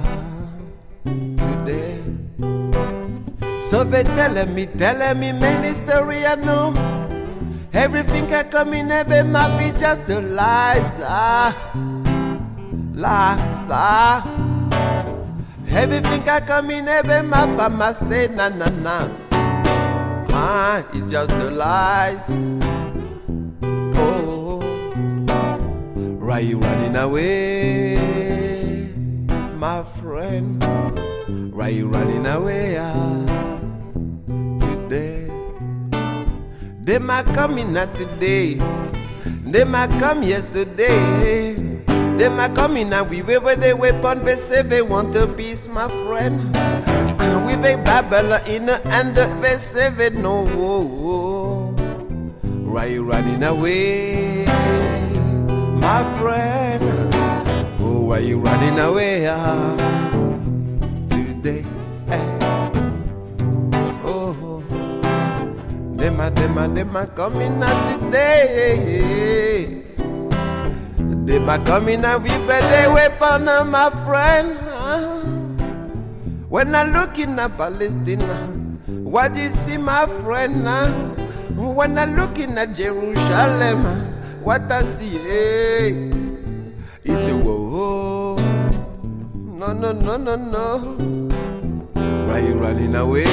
today? 1.06 2.04
So 3.62 3.86
they 3.86 4.04
telling 4.04 4.54
me, 4.54 4.66
telling 4.66 5.20
me 5.20 5.32
many 5.32 5.72
story 5.72 6.26
I 6.26 6.36
know. 6.36 6.76
Everything 7.72 8.34
I 8.34 8.44
come 8.44 8.74
in 8.74 8.92
every 8.92 9.24
might 9.24 9.56
be 9.58 9.78
just 9.80 10.10
a 10.10 10.20
lies, 10.20 11.00
ah, 11.00 11.56
lies, 12.94 13.68
ah. 13.72 14.47
Everything 15.78 16.28
I 16.28 16.40
come 16.40 16.72
in, 16.72 16.88
every 16.88 17.22
I 17.22 17.68
must 17.70 18.10
say 18.10 18.26
na 18.34 18.50
na 18.50 18.66
na. 18.82 19.08
Ah, 20.34 20.82
it's 20.92 21.06
just 21.06 21.30
a 21.38 21.54
lies. 21.54 22.26
Oh, 23.94 24.58
why 26.18 26.40
you 26.40 26.58
running 26.58 26.96
away, 26.98 27.94
my 29.54 29.84
friend? 30.02 30.58
Why 31.54 31.70
you 31.70 31.86
running 31.94 32.26
away 32.26 32.82
ah, 32.82 33.22
today? 34.58 35.30
They 36.82 36.98
might 36.98 37.30
come 37.38 37.60
in 37.60 37.74
not 37.74 37.94
today. 37.94 38.58
They 39.46 39.64
might 39.64 39.94
come 40.02 40.24
yesterday. 40.26 41.37
They 42.18 42.30
might 42.30 42.56
come 42.56 42.78
in 42.78 42.94
and 42.94 43.08
we 43.10 43.22
wave 43.22 43.44
the 43.44 43.78
weapon. 43.78 44.26
They 44.26 44.36
say 44.36 44.64
they 44.64 44.82
want 44.82 45.16
a 45.16 45.28
peace, 45.28 45.68
my 45.68 45.88
friend. 46.08 46.56
And 46.58 47.46
we 47.46 47.54
they 47.56 47.76
babble 47.76 48.34
in 48.50 48.66
the 48.66 48.82
and 48.88 49.16
they 49.16 49.58
say 49.58 49.90
they 49.90 50.10
know. 50.10 50.46
Why 52.66 52.86
you 52.86 53.04
running 53.04 53.44
away, 53.44 54.46
my 55.78 56.02
friend? 56.18 56.84
Oh, 57.80 58.06
why 58.06 58.20
you 58.20 58.40
running 58.40 58.80
away 58.80 59.26
today? 61.10 61.66
Eh. 62.10 62.40
Oh. 64.04 64.64
Them 65.96 66.20
a, 66.20 66.30
them 66.32 66.58
a, 66.58 66.68
them 66.68 66.96
a 66.96 67.06
coming 67.08 67.62
out 67.62 68.00
today. 68.02 69.87
Them 71.38 71.50
a 71.50 71.60
coming 71.66 72.04
out 72.04 72.24
with 72.24 72.32
a 72.50 72.92
weapon, 72.92 73.48
uh, 73.48 73.64
my 73.64 73.92
friend. 74.08 74.58
When 76.50 76.74
I 76.74 76.82
look 76.82 77.20
in 77.20 77.38
a 77.38 77.48
Palestine, 77.48 78.80
what 79.06 79.36
do 79.36 79.42
you 79.42 79.50
see, 79.50 79.78
my 79.78 80.08
friend? 80.08 80.64
ah? 80.68 80.90
When 81.54 82.00
I 82.00 82.06
look 82.06 82.40
in 82.40 82.58
a 82.58 82.66
Jerusalem, 82.66 83.86
what 84.42 84.72
I 84.72 84.82
see, 84.82 85.20
hey, 85.30 86.10
it's 87.04 87.28
a 87.28 87.38
whoa. 87.38 88.38
No, 89.36 89.74
no, 89.74 89.92
no, 89.92 90.18
no, 90.18 90.36
no. 90.36 90.80
Why 92.26 92.40
you 92.40 92.56
running 92.56 92.96
away, 92.96 93.26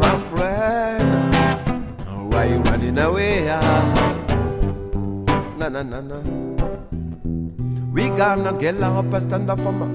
my 0.00 0.16
friend? 0.32 1.34
Why 2.32 2.46
you 2.46 2.60
running 2.62 2.96
away? 2.96 4.05
Na 5.66 5.82
na 5.82 5.98
na. 6.00 6.22
We 7.92 8.08
gonna 8.10 8.52
get 8.52 8.80
up 8.80 9.12
and 9.12 9.22
stand 9.22 9.50
up 9.50 9.58
for 9.58 9.72
my 9.72 9.88